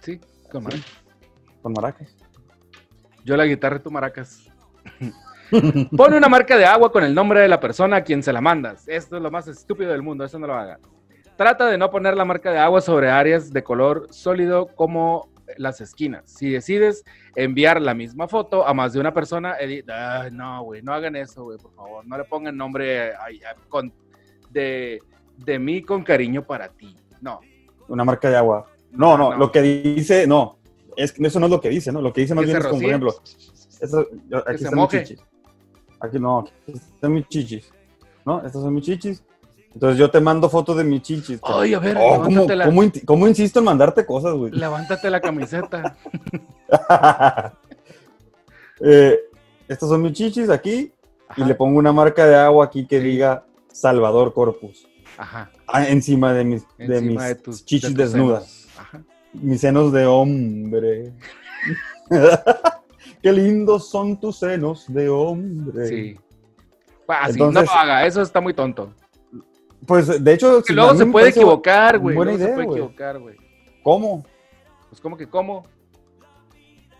Sí, 0.00 0.20
con 0.50 0.64
madre. 0.64 0.80
Con 1.62 1.72
maracas. 1.72 2.14
Yo 3.24 3.36
la 3.36 3.46
guitarra 3.46 3.78
tú 3.82 3.90
maracas. 3.90 4.50
Pone 5.96 6.16
una 6.16 6.28
marca 6.28 6.56
de 6.56 6.64
agua 6.66 6.90
con 6.90 7.04
el 7.04 7.14
nombre 7.14 7.40
de 7.40 7.48
la 7.48 7.60
persona 7.60 7.96
a 7.96 8.04
quien 8.04 8.22
se 8.22 8.32
la 8.32 8.40
mandas. 8.40 8.86
Esto 8.88 9.16
es 9.16 9.22
lo 9.22 9.30
más 9.30 9.46
estúpido 9.48 9.92
del 9.92 10.02
mundo, 10.02 10.24
eso 10.24 10.38
no 10.38 10.46
lo 10.46 10.54
hagan. 10.54 10.80
Trata 11.36 11.66
de 11.66 11.78
no 11.78 11.90
poner 11.90 12.16
la 12.16 12.24
marca 12.24 12.50
de 12.50 12.58
agua 12.58 12.80
sobre 12.80 13.10
áreas 13.10 13.52
de 13.52 13.62
color 13.62 14.06
sólido 14.10 14.66
como 14.74 15.28
las 15.56 15.80
esquinas. 15.80 16.22
Si 16.26 16.50
decides 16.50 17.04
enviar 17.36 17.80
la 17.80 17.94
misma 17.94 18.28
foto 18.28 18.66
a 18.66 18.72
más 18.74 18.92
de 18.92 19.00
una 19.00 19.12
persona, 19.12 19.56
edi- 19.58 19.84
Ay, 19.90 20.30
no, 20.32 20.62
güey, 20.64 20.82
no 20.82 20.92
hagan 20.92 21.16
eso, 21.16 21.44
güey, 21.44 21.58
por 21.58 21.74
favor. 21.74 22.06
No 22.06 22.16
le 22.18 22.24
pongan 22.24 22.56
nombre 22.56 23.14
ay, 23.16 23.40
ay, 23.46 23.54
con- 23.68 23.92
de, 24.54 25.00
de 25.36 25.58
mí 25.58 25.82
con 25.82 26.02
cariño 26.02 26.46
para 26.46 26.68
ti. 26.70 26.96
No. 27.20 27.40
Una 27.88 28.04
marca 28.04 28.30
de 28.30 28.36
agua. 28.36 28.66
No, 28.92 29.18
no, 29.18 29.30
No. 29.32 29.36
lo 29.36 29.52
que 29.52 29.60
dice, 29.60 30.26
no. 30.26 30.58
Es, 30.96 31.12
eso 31.18 31.40
no 31.40 31.46
es 31.46 31.50
lo 31.52 31.60
que 31.60 31.68
dice, 31.68 31.90
¿no? 31.92 32.00
Lo 32.00 32.12
que 32.12 32.20
dice 32.22 32.34
más 32.34 32.42
Que 32.42 32.46
bien 32.52 32.58
es 32.58 32.64
como, 32.66 32.80
por 32.80 32.88
ejemplo, 32.88 33.14
eso- 33.80 34.06
yo- 34.28 34.38
aquí 34.48 34.64
están 34.64 34.78
mis 34.78 34.88
chichis. 34.88 35.20
Aquí 36.00 36.18
no, 36.18 36.38
aquí 36.38 36.52
están 36.72 37.12
mis 37.12 37.28
chichis. 37.28 37.72
¿No? 38.24 38.38
Estas 38.38 38.62
son 38.62 38.72
mis 38.74 38.84
chichis. 38.84 39.22
Entonces 39.74 39.98
yo 39.98 40.08
te 40.08 40.20
mando 40.20 40.48
fotos 40.48 40.76
de 40.76 40.84
mis 40.84 41.02
chichis. 41.02 41.40
Ay, 41.42 41.74
a 41.74 41.80
ver, 41.80 41.96
Oh, 41.98 42.14
¿cómo, 42.22 42.28
levántatela. 42.28 42.64
cómo 42.66 42.82
cómo 43.04 43.26
insisto 43.26 43.58
en 43.58 43.64
mandarte 43.64 44.06
cosas, 44.06 44.34
güey? 44.34 44.52
Levántate 44.52 45.10
la 45.10 45.20
camiseta. 45.20 45.96
Eh, 48.80 49.18
estas 49.68 49.88
son 49.88 50.02
mis 50.02 50.12
chichis 50.12 50.50
aquí 50.50 50.92
y 51.36 51.44
le 51.44 51.54
pongo 51.54 51.78
una 51.78 51.92
marca 51.92 52.26
de 52.26 52.34
agua 52.34 52.64
aquí 52.66 52.86
que 52.86 52.98
diga 53.00 53.44
Salvador 53.74 54.32
Corpus. 54.32 54.86
Ajá. 55.18 55.50
Ah, 55.66 55.86
encima 55.88 56.32
de 56.32 56.44
mis, 56.44 56.66
de 56.78 56.86
mis 56.88 56.96
encima 57.02 57.24
de 57.26 57.34
tus 57.34 57.64
chichis 57.64 57.94
de 57.94 58.04
desnudas. 58.04 58.46
senos. 58.46 58.78
Ajá. 58.78 59.02
Mis 59.32 59.60
senos 59.60 59.92
de 59.92 60.06
hombre. 60.06 61.12
Qué 63.22 63.32
lindos 63.32 63.90
son 63.90 64.18
tus 64.20 64.38
senos 64.38 64.84
de 64.92 65.08
hombre. 65.08 65.86
Sí. 65.88 66.16
Ah, 67.08 67.26
sí, 67.26 67.32
Entonces- 67.32 67.64
no 67.66 67.74
lo 67.74 67.80
haga, 67.80 68.06
eso 68.06 68.22
está 68.22 68.40
muy 68.40 68.54
tonto. 68.54 68.92
Pues 69.86 70.22
de 70.22 70.32
hecho, 70.32 70.58
Que 70.62 70.68
si 70.68 70.72
luego 70.72 70.94
se 70.94 71.04
puede 71.06 71.28
equivocar, 71.28 71.98
güey. 71.98 72.16
buena 72.16 72.32
Luego 72.32 72.44
se 72.46 72.50
idea, 72.52 72.64
puede 72.64 72.78
equivocar, 72.80 73.18
güey. 73.20 73.36
¿Cómo? 73.82 74.24
Pues 74.88 75.00
como 75.00 75.16
que 75.16 75.28
cómo, 75.28 75.62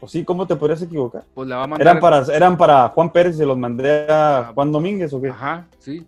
Pues 0.00 0.12
sí, 0.12 0.22
¿cómo 0.24 0.46
te 0.46 0.54
podrías 0.56 0.82
equivocar? 0.82 1.24
pues 1.32 1.48
la 1.48 1.56
va 1.56 1.64
a 1.64 1.66
mandar. 1.66 1.86
Eran 1.86 2.00
para, 2.00 2.36
eran 2.36 2.56
para 2.58 2.88
Juan 2.90 3.10
Pérez 3.10 3.36
y 3.36 3.38
se 3.38 3.46
los 3.46 3.56
mandé 3.56 4.06
a 4.10 4.38
Ah. 4.48 4.52
Juan 4.54 4.70
Domínguez 4.70 5.12
o 5.14 5.20
qué? 5.22 5.28
Ajá, 5.28 5.66
sí, 5.78 6.06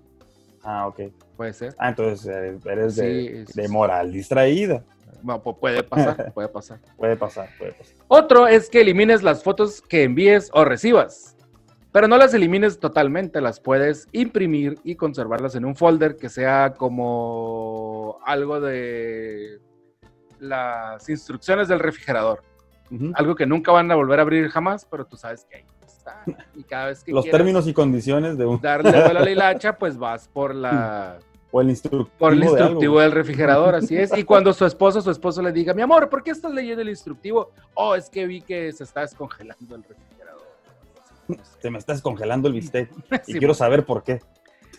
Ah, 0.69 0.89
ok. 0.89 1.01
puede 1.37 1.53
ser. 1.53 1.75
Ah, 1.79 1.91
entonces 1.91 2.27
eres, 2.27 2.67
eres 2.67 2.97
de, 2.97 3.03
Sí, 3.05 3.27
es- 3.37 3.55
de 3.55 3.69
moral 3.69 4.11
distraída. 4.13 4.83
Pu- 5.23 5.59
puede 5.59 5.83
pasar, 5.85 6.33
puede 6.35 6.49
pasar. 6.49 6.81
Puede 6.97 7.17
pasar, 7.17 7.49
puede 7.57 7.73
pasar. 7.73 7.95
Otro 8.09 8.49
es 8.49 8.69
que 8.69 8.81
elimines 8.81 9.23
las 9.23 9.43
fotos 9.45 9.81
que 9.81 10.03
envíes 10.03 10.51
o 10.53 10.65
recibas. 10.65 11.37
Pero 11.93 12.09
no 12.09 12.19
las 12.19 12.35
elimines 12.35 12.79
totalmente, 12.81 13.41
las 13.41 13.59
puedes 13.61 14.09
imprimir 14.13 14.79
y 14.85 14.97
conservarlas 14.97 15.55
en 15.55 15.65
un 15.65 15.77
folder 15.77 16.17
que 16.17 16.29
sea 16.29 16.75
como 16.77 18.19
algo 18.27 18.61
de 18.61 19.61
las 20.41 21.09
instrucciones 21.09 21.69
del 21.69 21.79
refrigerador. 21.79 22.43
Algo 23.15 23.35
que 23.35 23.47
nunca 23.47 23.73
van 23.73 23.91
a 23.91 23.95
volver 23.95 24.19
a 24.19 24.23
abrir 24.23 24.49
jamás, 24.49 24.85
pero 24.85 25.07
tú 25.07 25.17
sabes 25.17 25.45
que 25.49 25.57
ahí 25.57 25.65
está. 26.07 26.25
Y 26.55 26.63
cada 26.63 26.87
vez 26.87 27.03
que 27.03 27.13
Los 27.13 27.25
términos 27.25 27.67
y 27.67 27.73
condiciones 27.73 28.39
de 28.39 28.47
un 28.47 28.61
darle 28.61 28.91
vuelo 28.91 29.21
a 29.21 29.25
la 29.25 29.31
hilacha, 29.31 29.77
pues 29.77 29.97
vas 29.97 30.29
por 30.29 30.55
la 30.55 31.19
o 31.51 31.61
el 31.61 31.71
instructivo. 31.71 32.11
por 32.19 32.33
el 32.33 32.41
de 32.41 32.47
algo. 32.47 32.59
instructivo 32.59 33.01
del 33.01 33.13
refrigerador, 33.13 33.75
así 33.75 33.97
es. 33.97 34.17
Y 34.17 34.25
cuando 34.25 34.53
su 34.53 34.65
esposo, 34.67 35.01
su 35.01 35.11
esposo 35.11 35.43
le 35.43 35.53
diga, 35.53 35.75
mi 35.75 35.83
amor, 35.83 36.09
¿por 36.09 36.23
qué 36.23 36.31
estás 36.31 36.53
leyendo 36.53 36.83
el 36.83 36.89
instructivo? 36.89 37.51
Oh, 37.75 37.95
es 37.95 38.09
que 38.11 38.27
vi 38.27 38.41
que 38.43 38.73
se 38.73 38.85
está 38.85 39.03
descongelando 39.03 39.75
el 39.77 39.83
refrigerador. 39.83 40.43
Se 41.61 41.71
me 41.71 41.79
está 41.79 41.93
descongelando 41.93 42.47
el 42.49 42.55
bistec 42.55 42.91
y 43.27 43.33
Sí, 43.33 43.39
quiero 43.39 43.55
saber 43.55 43.85
por 43.85 44.03
qué. 44.05 44.21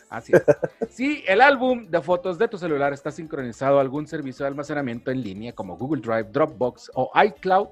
Así 0.09 0.31
es. 0.33 0.43
Si 0.89 1.21
el 1.27 1.41
álbum 1.41 1.87
de 1.87 2.01
fotos 2.01 2.37
de 2.37 2.47
tu 2.47 2.57
celular 2.57 2.93
está 2.93 3.11
sincronizado 3.11 3.77
a 3.77 3.81
algún 3.81 4.07
servicio 4.07 4.45
de 4.45 4.47
almacenamiento 4.47 5.11
en 5.11 5.21
línea 5.21 5.51
como 5.51 5.75
Google 5.75 6.01
Drive, 6.01 6.29
Dropbox 6.31 6.91
o 6.93 7.11
iCloud, 7.21 7.67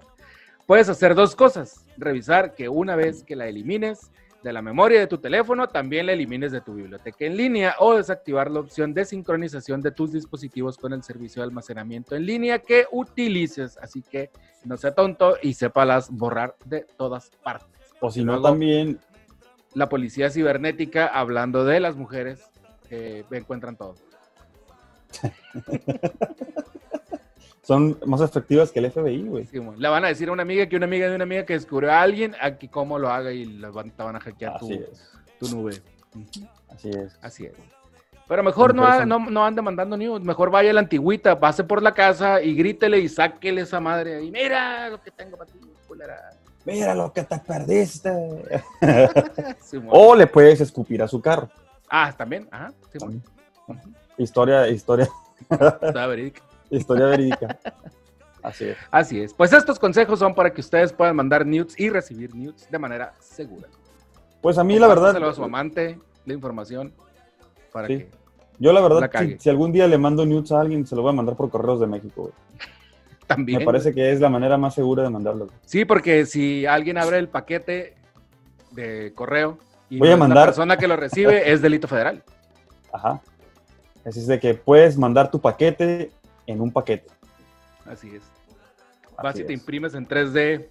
puedes 0.67 0.89
hacer 0.89 1.15
dos 1.15 1.33
cosas. 1.33 1.84
Revisar 1.97 2.53
que 2.53 2.69
una 2.69 2.95
vez 2.95 3.23
que 3.23 3.35
la 3.35 3.47
elimines 3.47 4.11
de 4.43 4.53
la 4.53 4.61
memoria 4.61 4.99
de 4.99 5.07
tu 5.07 5.17
teléfono, 5.17 5.67
también 5.67 6.05
la 6.05 6.13
elimines 6.13 6.51
de 6.51 6.61
tu 6.61 6.75
biblioteca 6.75 7.25
en 7.25 7.35
línea 7.35 7.75
o 7.79 7.95
desactivar 7.95 8.51
la 8.51 8.59
opción 8.59 8.93
de 8.93 9.03
sincronización 9.03 9.81
de 9.81 9.91
tus 9.91 10.11
dispositivos 10.11 10.77
con 10.77 10.93
el 10.93 11.01
servicio 11.01 11.41
de 11.41 11.47
almacenamiento 11.47 12.15
en 12.15 12.27
línea 12.27 12.59
que 12.59 12.85
utilices. 12.91 13.75
Así 13.77 14.03
que 14.03 14.29
no 14.63 14.77
sea 14.77 14.93
tonto 14.93 15.37
y 15.41 15.53
sépalas 15.55 16.11
borrar 16.11 16.55
de 16.63 16.85
todas 16.95 17.31
partes. 17.43 17.79
O 18.01 18.11
si 18.11 18.23
no, 18.23 18.39
también 18.39 18.99
la 19.73 19.89
policía 19.89 20.29
cibernética 20.29 21.07
hablando 21.07 21.65
de 21.65 21.79
las 21.79 21.95
mujeres 21.95 22.43
eh, 22.91 23.23
encuentran 23.31 23.75
todo. 23.75 23.95
son 27.65 27.97
más 28.05 28.21
efectivas 28.21 28.71
que 28.71 28.79
el 28.79 28.91
FBI, 28.91 29.23
güey. 29.23 29.45
Sí. 29.47 29.59
Le 29.77 29.89
van 29.89 30.05
a 30.05 30.09
decir 30.09 30.29
a 30.29 30.31
una 30.31 30.43
amiga 30.43 30.67
que 30.67 30.75
una 30.75 30.85
amiga 30.85 31.09
de 31.09 31.15
una 31.15 31.23
amiga 31.23 31.45
que 31.45 31.53
descubrió 31.53 31.91
a 31.91 32.01
alguien 32.01 32.35
aquí 32.39 32.67
cómo 32.67 32.99
lo 32.99 33.09
haga 33.09 33.31
y 33.31 33.45
le 33.45 33.67
van, 33.69 33.89
te 33.91 34.03
van 34.03 34.15
a 34.15 34.19
hackear 34.19 34.59
tu, 34.59 34.65
Así 34.67 34.81
tu 35.39 35.47
nube. 35.49 35.81
Así 36.69 36.89
es. 36.89 37.17
Así 37.21 37.45
es. 37.45 37.53
Pero 38.27 38.41
mejor 38.43 38.73
no, 38.73 38.85
ha- 38.85 39.05
no, 39.05 39.19
no 39.19 39.45
ande 39.45 39.61
mandando 39.61 39.97
news, 39.97 40.21
mejor 40.21 40.49
vaya 40.49 40.71
a 40.71 40.73
la 40.73 40.79
antigüita, 40.81 41.39
pase 41.39 41.63
por 41.63 41.81
la 41.83 41.93
casa 41.93 42.41
y 42.41 42.55
grítele 42.55 42.99
y 42.99 43.07
sáquele 43.09 43.61
esa 43.61 43.79
madre 43.79 44.15
ahí. 44.15 44.31
Mira 44.31 44.89
lo 44.89 45.01
que 45.01 45.11
tengo 45.11 45.37
para 45.37 45.51
ti, 45.51 45.59
culera. 45.87 46.31
Mira 46.65 46.95
lo 46.95 47.11
que 47.13 47.23
te 47.23 47.37
perdiste. 47.39 48.11
Sí, 49.61 49.79
o 49.89 50.15
le 50.15 50.27
puedes 50.27 50.61
escupir 50.61 51.01
a 51.01 51.07
su 51.07 51.19
carro. 51.21 51.49
Ah, 51.89 52.13
también, 52.15 52.47
ajá. 52.51 52.71
Sí, 52.91 52.99
Historia, 54.17 54.67
historia, 54.69 55.07
está 55.49 56.07
verídica. 56.07 56.41
Historia 56.69 57.05
verídica. 57.07 57.57
Así 58.43 58.65
es. 58.65 58.77
Así 58.91 59.19
es. 59.21 59.33
Pues 59.33 59.53
estos 59.53 59.79
consejos 59.79 60.19
son 60.19 60.35
para 60.35 60.51
que 60.53 60.61
ustedes 60.61 60.93
puedan 60.93 61.15
mandar 61.15 61.45
nudes 61.45 61.73
y 61.79 61.89
recibir 61.89 62.35
nudes 62.35 62.67
de 62.69 62.77
manera 62.79 63.13
segura. 63.19 63.67
Pues 64.41 64.57
a 64.57 64.63
mí 64.63 64.77
la 64.77 64.87
verdad, 64.87 65.15
a 65.23 65.33
su 65.33 65.43
amante 65.43 65.99
la 66.25 66.33
información 66.33 66.93
para 67.73 67.87
Sí. 67.87 67.97
que 67.97 68.09
yo 68.59 68.71
la 68.71 68.81
verdad, 68.81 69.09
si, 69.19 69.37
si 69.39 69.49
algún 69.49 69.71
día 69.71 69.87
le 69.87 69.97
mando 69.97 70.25
nudes 70.25 70.51
a 70.51 70.61
alguien, 70.61 70.85
se 70.85 70.95
lo 70.95 71.01
voy 71.01 71.09
a 71.09 71.15
mandar 71.15 71.35
por 71.35 71.49
correos 71.49 71.79
de 71.79 71.87
México. 71.87 72.21
güey. 72.23 72.33
también. 73.27 73.59
Me 73.59 73.65
parece 73.65 73.93
que 73.93 74.11
es 74.11 74.19
la 74.21 74.29
manera 74.29 74.57
más 74.57 74.75
segura 74.75 75.01
de 75.03 75.09
mandarlo. 75.09 75.47
Sí, 75.65 75.83
porque 75.83 76.25
si 76.27 76.65
alguien 76.67 76.97
abre 76.99 77.17
el 77.17 77.27
paquete 77.27 77.95
de 78.71 79.11
correo 79.15 79.57
y 79.89 79.97
Voy 79.97 80.09
a 80.09 80.13
es 80.13 80.19
la 80.19 80.27
mandar- 80.27 80.45
persona 80.45 80.77
que 80.77 80.87
lo 80.87 80.95
recibe 80.95 81.51
es 81.51 81.61
delito 81.63 81.87
federal. 81.87 82.23
Ajá. 82.93 83.21
Así 84.05 84.19
es 84.19 84.27
de 84.27 84.39
que 84.39 84.53
puedes 84.53 84.95
mandar 84.97 85.31
tu 85.31 85.41
paquete 85.41 86.11
en 86.47 86.61
un 86.61 86.71
paquete. 86.71 87.07
Así 87.85 88.09
es. 88.15 88.23
Vas 89.17 89.33
Así 89.33 89.41
y 89.43 89.45
te 89.45 89.53
es. 89.53 89.59
imprimes 89.59 89.93
en 89.93 90.07
3D 90.07 90.67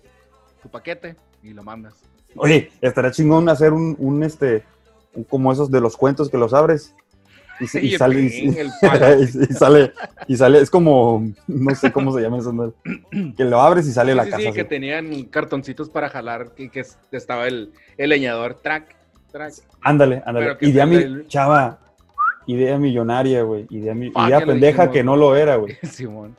tu 0.62 0.68
paquete 0.68 1.16
y 1.42 1.52
lo 1.52 1.62
mandas. 1.62 1.94
Oye, 2.36 2.70
estaría 2.80 3.10
chingón 3.12 3.48
hacer 3.48 3.72
un, 3.72 3.94
un, 3.98 4.22
este, 4.22 4.64
un- 5.14 5.24
como 5.24 5.52
esos 5.52 5.70
de 5.70 5.80
los 5.80 5.96
cuentos 5.96 6.28
que 6.28 6.36
los 6.38 6.52
abres 6.52 6.94
Y, 7.60 7.64
Y 7.78 7.94
y 7.94 7.96
sale, 7.98 8.16
pin, 8.16 8.56
y, 8.58 9.42
y 9.42 9.46
sale, 9.54 9.92
y 10.26 10.36
sale, 10.36 10.60
es 10.60 10.68
como, 10.70 11.24
no 11.46 11.74
sé 11.76 11.92
cómo 11.92 12.12
se 12.12 12.20
llama 12.22 12.38
eso, 12.38 12.74
que 13.36 13.44
lo 13.44 13.60
abres 13.60 13.86
y 13.86 13.92
sale 13.92 14.10
Sí, 14.12 14.16
la 14.16 14.24
sí, 14.24 14.30
casa. 14.30 14.42
sí, 14.42 14.48
así. 14.48 14.56
que 14.56 14.64
tenían 14.64 15.22
cartoncitos 15.26 15.88
para 15.88 16.08
jalar, 16.08 16.52
que, 16.54 16.68
que 16.70 16.80
es- 16.80 16.98
estaba 17.12 17.46
el, 17.46 17.72
el 17.96 18.10
leñador, 18.10 18.54
track, 18.54 18.96
track. 19.30 19.54
Ándale, 19.82 20.22
ándale. 20.26 20.56
Que 20.58 20.66
Idea 20.66 20.84
mi, 20.86 20.96
el- 20.96 21.28
chava, 21.28 21.78
idea 22.46 22.78
millonaria, 22.78 23.42
güey. 23.42 23.66
Idea, 23.70 23.94
mi- 23.94 24.10
pendeja 24.46 24.82
dijimos, 24.82 24.92
que 24.94 25.04
no 25.04 25.16
lo 25.16 25.36
era, 25.36 25.56
güey. 25.56 25.76
Simón, 25.82 26.36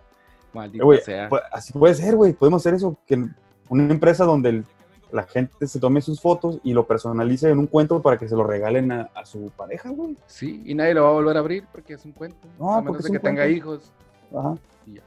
maldito 0.54 0.86
sea. 1.02 1.30
pues, 1.30 1.42
así 1.52 1.74
puede 1.74 1.94
ser, 1.96 2.16
güey. 2.16 2.34
Podemos 2.34 2.62
hacer 2.62 2.74
eso. 2.76 2.98
Que 3.06 3.24
una 3.70 3.84
empresa 3.92 4.26
donde 4.26 4.50
el- 4.50 4.66
la 5.12 5.24
gente 5.24 5.66
se 5.68 5.80
tome 5.80 6.02
sus 6.02 6.20
fotos 6.20 6.60
y 6.64 6.74
lo 6.74 6.86
personalice 6.88 7.50
en 7.50 7.60
un 7.60 7.68
cuento 7.68 8.02
para 8.02 8.18
que 8.18 8.28
se 8.28 8.36
lo 8.36 8.44
regalen 8.44 8.92
a, 8.92 9.10
a 9.16 9.26
su 9.26 9.50
pareja, 9.56 9.90
güey. 9.90 10.18
Sí, 10.28 10.62
y 10.66 10.74
nadie 10.76 10.94
lo 10.94 11.04
va 11.04 11.10
a 11.10 11.14
volver 11.14 11.38
a 11.38 11.40
abrir 11.40 11.64
porque 11.72 11.94
es 11.94 12.04
un 12.04 12.12
cuento. 12.12 12.38
No, 12.60 12.74
a 12.74 12.82
menos 12.82 12.88
porque 12.98 13.04
de 13.04 13.08
es 13.10 13.12
que 13.14 13.20
tenga 13.28 13.48
hijos. 13.48 13.92
Ajá. 14.36 14.56
Y 14.86 14.96
ya. 14.96 15.02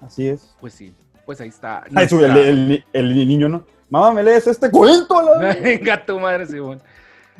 Así 0.00 0.26
es. 0.28 0.56
Pues 0.60 0.72
sí, 0.74 0.92
pues 1.26 1.40
ahí 1.40 1.48
está. 1.48 1.84
Ay, 1.94 2.08
su- 2.08 2.18
el, 2.24 2.32
nuestra- 2.32 2.48
el- 2.50 2.84
el 2.92 3.28
niño, 3.28 3.48
¿no? 3.48 3.64
Mamá, 3.88 4.10
¿me 4.12 4.22
lees 4.24 4.46
este 4.46 4.70
cuento? 4.70 5.18
a 5.18 5.22
la- 5.38 5.54
Venga 5.62 6.04
tu 6.04 6.18
madre, 6.18 6.46
Simón. 6.46 6.80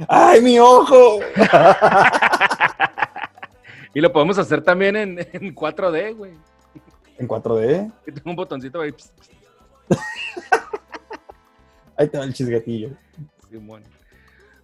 ¡Ay, 0.08 0.40
mi 0.40 0.58
ojo! 0.58 1.20
Y 3.94 4.00
lo 4.00 4.10
podemos 4.12 4.38
hacer 4.38 4.62
también 4.62 4.96
en, 4.96 5.18
en 5.18 5.54
4D, 5.54 6.16
güey. 6.16 6.32
En 7.18 7.28
4D. 7.28 7.92
Que 8.04 8.12
tengo 8.12 8.30
un 8.30 8.36
botoncito 8.36 8.80
ahí. 8.80 8.92
pss, 8.92 9.12
pss, 9.88 10.00
Ahí 11.98 12.08
te 12.08 12.16
va 12.18 12.24
el 12.24 12.32
chisguetillo. 12.32 12.90
Simón. 13.50 13.82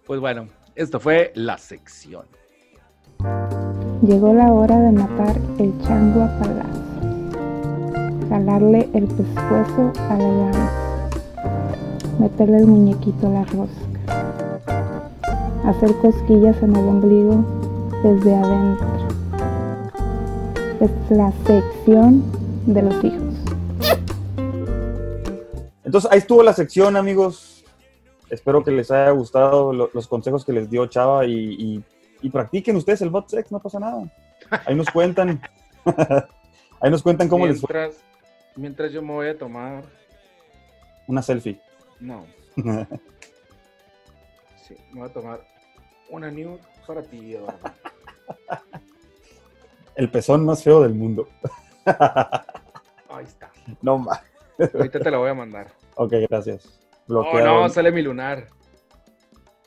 Pues 0.05 0.19
bueno, 0.19 0.47
esto 0.73 0.99
fue 0.99 1.31
la 1.35 1.59
sección. 1.59 2.25
Llegó 4.01 4.33
la 4.33 4.51
hora 4.51 4.79
de 4.79 4.91
matar 4.93 5.35
el 5.59 5.79
chango 5.83 6.23
a 6.23 6.39
palazo. 6.39 8.29
Jalarle 8.29 8.89
el 8.93 9.05
pescuezo 9.05 9.93
a 10.09 10.17
la 10.17 10.29
llave. 10.29 10.69
Meterle 12.19 12.57
el 12.57 12.65
muñequito 12.65 13.27
a 13.27 13.29
la 13.29 13.43
rosca. 13.45 13.88
Hacer 15.65 15.93
cosquillas 15.97 16.61
en 16.63 16.75
el 16.75 16.87
ombligo 16.87 17.43
desde 18.03 18.35
adentro. 18.35 18.87
Es 20.79 20.91
la 21.09 21.31
sección 21.45 22.23
de 22.65 22.81
los 22.81 23.03
hijos. 23.03 23.35
Entonces, 25.83 26.09
ahí 26.11 26.19
estuvo 26.19 26.43
la 26.43 26.53
sección, 26.53 26.95
amigos. 26.95 27.63
Espero 28.29 28.63
que 28.63 28.71
les 28.71 28.89
haya 28.91 29.09
gustado 29.11 29.73
lo- 29.73 29.89
los 29.93 30.07
consejos 30.07 30.45
que 30.45 30.53
les 30.53 30.69
dio 30.69 30.85
Chava 30.85 31.25
y, 31.25 31.33
y- 31.33 31.83
y 32.21 32.29
practiquen 32.29 32.75
ustedes 32.75 33.01
el 33.01 33.09
bot 33.09 33.27
sex, 33.27 33.51
no 33.51 33.59
pasa 33.59 33.79
nada. 33.79 34.03
Ahí 34.65 34.75
nos 34.75 34.89
cuentan. 34.89 35.41
ahí 36.79 36.91
nos 36.91 37.01
cuentan 37.01 37.27
cómo 37.27 37.47
les 37.47 37.59
fue 37.61 37.69
mientras, 37.73 38.03
mientras 38.55 38.91
yo 38.91 39.01
me 39.01 39.13
voy 39.13 39.27
a 39.29 39.37
tomar. 39.37 39.83
una 41.07 41.21
selfie. 41.23 41.59
No, 41.99 42.23
sí, 44.69 44.75
me 44.93 45.01
voy 45.01 45.09
a 45.09 45.13
tomar 45.13 45.41
una 46.09 46.31
nude 46.31 46.59
para 46.87 47.03
ti, 47.03 47.35
Eduardo. 47.35 47.59
el 49.95 50.09
pezón 50.09 50.45
más 50.45 50.63
feo 50.63 50.81
del 50.81 50.93
mundo. 50.93 51.27
Ahí 51.85 53.25
está. 53.25 53.51
no 53.81 53.97
más. 53.97 54.21
Ahorita 54.73 54.99
te 54.99 55.11
la 55.11 55.17
voy 55.17 55.29
a 55.29 55.33
mandar. 55.33 55.67
Ok, 55.95 56.13
gracias. 56.29 56.79
Oh, 56.91 57.03
Bloqueado. 57.07 57.61
no, 57.61 57.69
sale 57.69 57.91
mi 57.91 58.01
lunar. 58.01 58.47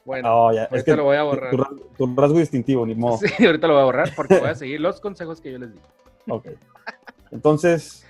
Bueno, 0.05 0.29
No, 0.29 0.53
ya, 0.53 0.65
es 0.65 0.71
ahorita 0.71 0.93
que 0.93 0.97
lo 0.97 1.05
voy 1.05 1.17
a 1.17 1.23
borrar. 1.23 1.51
Tu, 1.51 1.65
tu 1.97 2.17
rasgo 2.17 2.39
distintivo, 2.39 2.87
ni 2.87 2.95
modo. 2.95 3.19
Sí, 3.37 3.45
ahorita 3.45 3.67
lo 3.67 3.75
voy 3.75 3.83
a 3.83 3.87
borrar 3.87 4.15
porque 4.15 4.39
voy 4.39 4.49
a 4.49 4.55
seguir 4.55 4.81
los 4.81 5.01
consejos 5.01 5.41
que 5.41 5.53
yo 5.53 5.59
les 5.59 5.73
di. 5.73 5.81
Ok. 6.29 6.49
Entonces, 7.31 8.05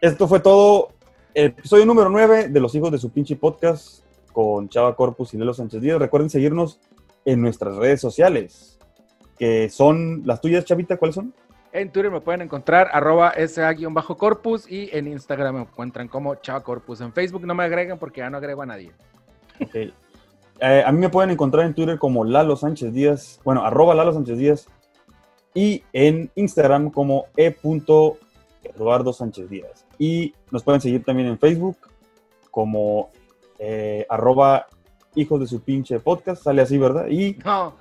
esto 0.00 0.28
fue 0.28 0.40
todo. 0.40 0.90
Episodio 1.34 1.84
número 1.84 2.08
9 2.08 2.48
de 2.48 2.60
Los 2.60 2.74
Hijos 2.74 2.90
de 2.90 2.98
su 2.98 3.10
pinche 3.10 3.36
podcast 3.36 4.05
con 4.36 4.68
Chava 4.68 4.94
Corpus 4.94 5.32
y 5.32 5.38
Lelo 5.38 5.54
Sánchez 5.54 5.80
Díaz. 5.80 5.98
Recuerden 5.98 6.28
seguirnos 6.28 6.78
en 7.24 7.40
nuestras 7.40 7.74
redes 7.76 8.02
sociales, 8.02 8.78
que 9.38 9.70
son 9.70 10.24
las 10.26 10.42
tuyas, 10.42 10.66
Chavita, 10.66 10.98
¿cuáles 10.98 11.14
son? 11.14 11.32
En 11.72 11.90
Twitter 11.90 12.12
me 12.12 12.20
pueden 12.20 12.42
encontrar 12.42 12.90
arroba 12.92 13.32
SA-corpus 13.34 14.70
y 14.70 14.90
en 14.92 15.06
Instagram 15.06 15.54
me 15.54 15.60
encuentran 15.62 16.08
como 16.08 16.34
Chava 16.34 16.60
Corpus. 16.60 17.00
En 17.00 17.14
Facebook 17.14 17.46
no 17.46 17.54
me 17.54 17.64
agregan 17.64 17.98
porque 17.98 18.20
ya 18.20 18.28
no 18.28 18.36
agrego 18.36 18.60
a 18.60 18.66
nadie. 18.66 18.92
Eh, 19.72 19.92
a 20.84 20.92
mí 20.92 20.98
me 20.98 21.08
pueden 21.08 21.30
encontrar 21.30 21.64
en 21.64 21.72
Twitter 21.72 21.98
como 21.98 22.22
Lalo 22.22 22.56
Sánchez 22.56 22.92
Díaz, 22.92 23.40
bueno, 23.42 23.64
arroba 23.64 23.94
Lalo 23.94 24.12
Sánchez 24.12 24.36
Díaz, 24.36 24.68
y 25.54 25.82
en 25.94 26.30
Instagram 26.34 26.90
como 26.90 27.24
e.eduardo 27.38 29.14
Sánchez 29.14 29.48
Díaz. 29.48 29.86
Y 29.98 30.34
nos 30.50 30.62
pueden 30.62 30.82
seguir 30.82 31.04
también 31.04 31.28
en 31.28 31.38
Facebook 31.38 31.78
como 32.50 33.10
eh, 33.58 34.06
arroba 34.08 34.66
hijos 35.14 35.40
de 35.40 35.46
su 35.46 35.62
pinche 35.62 35.98
podcast, 36.00 36.42
sale 36.44 36.62
así, 36.62 36.76
¿verdad? 36.78 37.06
Y, 37.08 37.38
No, 37.44 37.74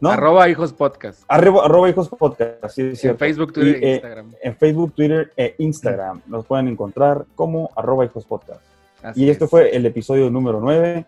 ¿no? 0.00 0.10
arroba 0.10 0.48
hijos 0.48 0.72
podcast. 0.72 1.22
Arroba, 1.28 1.64
arroba 1.64 1.88
hijos 1.88 2.08
podcast, 2.08 2.68
sí, 2.74 2.82
es 2.92 3.04
En. 3.04 3.16
Facebook, 3.16 3.52
Twitter 3.52 3.82
Y, 3.82 3.84
e 3.84 3.88
eh, 3.88 3.94
Instagram. 3.94 4.32
En 4.42 4.56
Facebook, 4.56 4.92
Twitter 4.94 5.32
e 5.36 5.54
Instagram 5.58 6.20
nos 6.26 6.44
pueden 6.46 6.68
encontrar 6.68 7.24
como 7.34 7.70
arroba 7.76 8.04
hijos 8.04 8.24
podcast. 8.26 8.60
Así 9.02 9.24
Y 9.24 9.30
esto 9.30 9.44
es. 9.46 9.50
fue 9.50 9.74
el 9.76 9.86
episodio 9.86 10.30
número 10.30 10.60
9. 10.60 11.06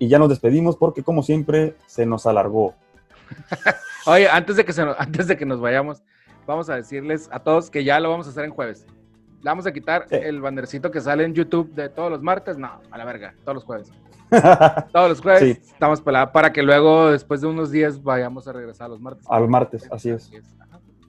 Y 0.00 0.08
ya 0.08 0.18
nos 0.18 0.28
despedimos 0.28 0.76
porque, 0.76 1.02
como 1.02 1.22
siempre, 1.22 1.74
se 1.86 2.06
nos 2.06 2.26
alargó. 2.26 2.74
Oye, 4.06 4.28
antes 4.28 4.56
de, 4.56 4.64
que 4.64 4.72
se 4.72 4.84
nos- 4.84 4.96
antes 4.98 5.26
de 5.26 5.36
que 5.36 5.44
nos 5.44 5.60
vayamos, 5.60 6.02
vamos 6.46 6.70
a 6.70 6.76
decirles 6.76 7.28
a 7.32 7.40
todos 7.40 7.68
que 7.68 7.84
ya 7.84 7.98
lo 8.00 8.08
vamos 8.10 8.26
a 8.26 8.30
hacer 8.30 8.44
en 8.44 8.50
jueves. 8.52 8.86
Le 9.42 9.44
vamos 9.50 9.66
a 9.66 9.72
quitar 9.72 10.06
Sí. 10.08 10.16
el 10.16 10.40
bandercito 10.40 10.90
que 10.90 11.00
sale 11.00 11.24
en 11.24 11.32
YouTube 11.34 11.72
de 11.74 11.88
todos 11.88 12.10
los 12.10 12.22
martes. 12.22 12.58
No, 12.58 12.80
a 12.90 12.98
la 12.98 13.04
verga, 13.04 13.34
todos 13.44 13.54
los 13.56 13.64
jueves. 13.64 13.92
Todos 14.92 15.08
los 15.08 15.20
jueves 15.22 15.40
Sí. 15.40 15.50
estamos 15.72 16.02
pelada 16.02 16.30
para 16.32 16.52
que 16.52 16.62
luego, 16.62 17.10
después 17.10 17.40
de 17.40 17.46
unos 17.46 17.70
días, 17.70 18.02
vayamos 18.02 18.46
a 18.46 18.52
regresar 18.52 18.84
a 18.86 18.88
los 18.90 19.00
martes. 19.00 19.24
Al 19.30 19.48
martes, 19.48 19.88
así 19.90 20.10
es. 20.10 20.30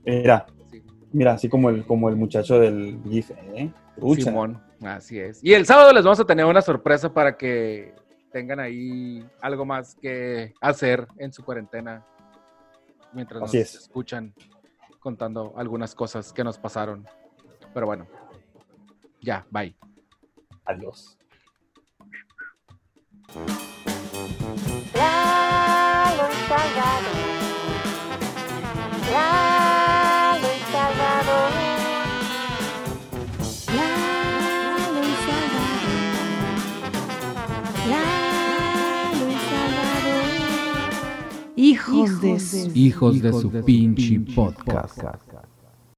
Mira, 0.06 0.46
sí. 0.72 0.82
mira, 1.12 1.34
así 1.34 1.50
como 1.50 1.70
el, 1.70 1.86
como 1.86 2.08
el 2.08 2.16
muchacho 2.16 2.58
del 2.60 2.98
GIF, 3.04 3.32
¿eh? 3.32 3.70
Simón, 4.16 4.64
así 4.82 5.20
es. 5.20 5.44
Y 5.44 5.54
el 5.54 5.66
sábado 5.66 5.92
les 5.92 6.06
vamos 6.06 6.22
a 6.22 6.26
tener 6.26 6.46
una 6.46 6.62
sorpresa 6.62 7.14
para 7.14 7.36
que 7.36 7.94
tengan 8.32 8.62
ahí 8.62 9.28
algo 9.42 9.66
más 9.66 9.96
que 9.96 10.54
hacer 10.62 11.06
en 11.18 11.34
su 11.34 11.44
cuarentena 11.44 12.06
mientras 13.12 13.44
Así 13.44 13.58
nos 13.60 13.68
es. 13.68 13.82
escuchan 13.82 14.34
contando 15.02 15.54
algunas 15.58 15.94
cosas 15.94 16.32
que 16.32 16.46
nos 16.46 16.58
pasaron. 16.58 17.06
Pero 17.80 17.88
bueno, 17.88 18.06
ya, 19.22 19.46
bye. 19.52 19.74
Adiós. 20.66 21.18
Lalo 24.94 26.28
Salvador. 26.50 27.16
Lalo 29.14 30.50
Salvador. 30.74 31.52
Lalo 33.78 35.04
Salvador. 35.24 35.90
Lalo 37.88 39.32
Salvador. 39.50 40.26
Hijos 41.56 42.20
de 42.20 42.40
su 42.42 42.72
Hijos 42.76 43.22
de 43.22 43.32
su 43.32 43.50
pinche 43.64 44.20
podcast. 44.36 45.00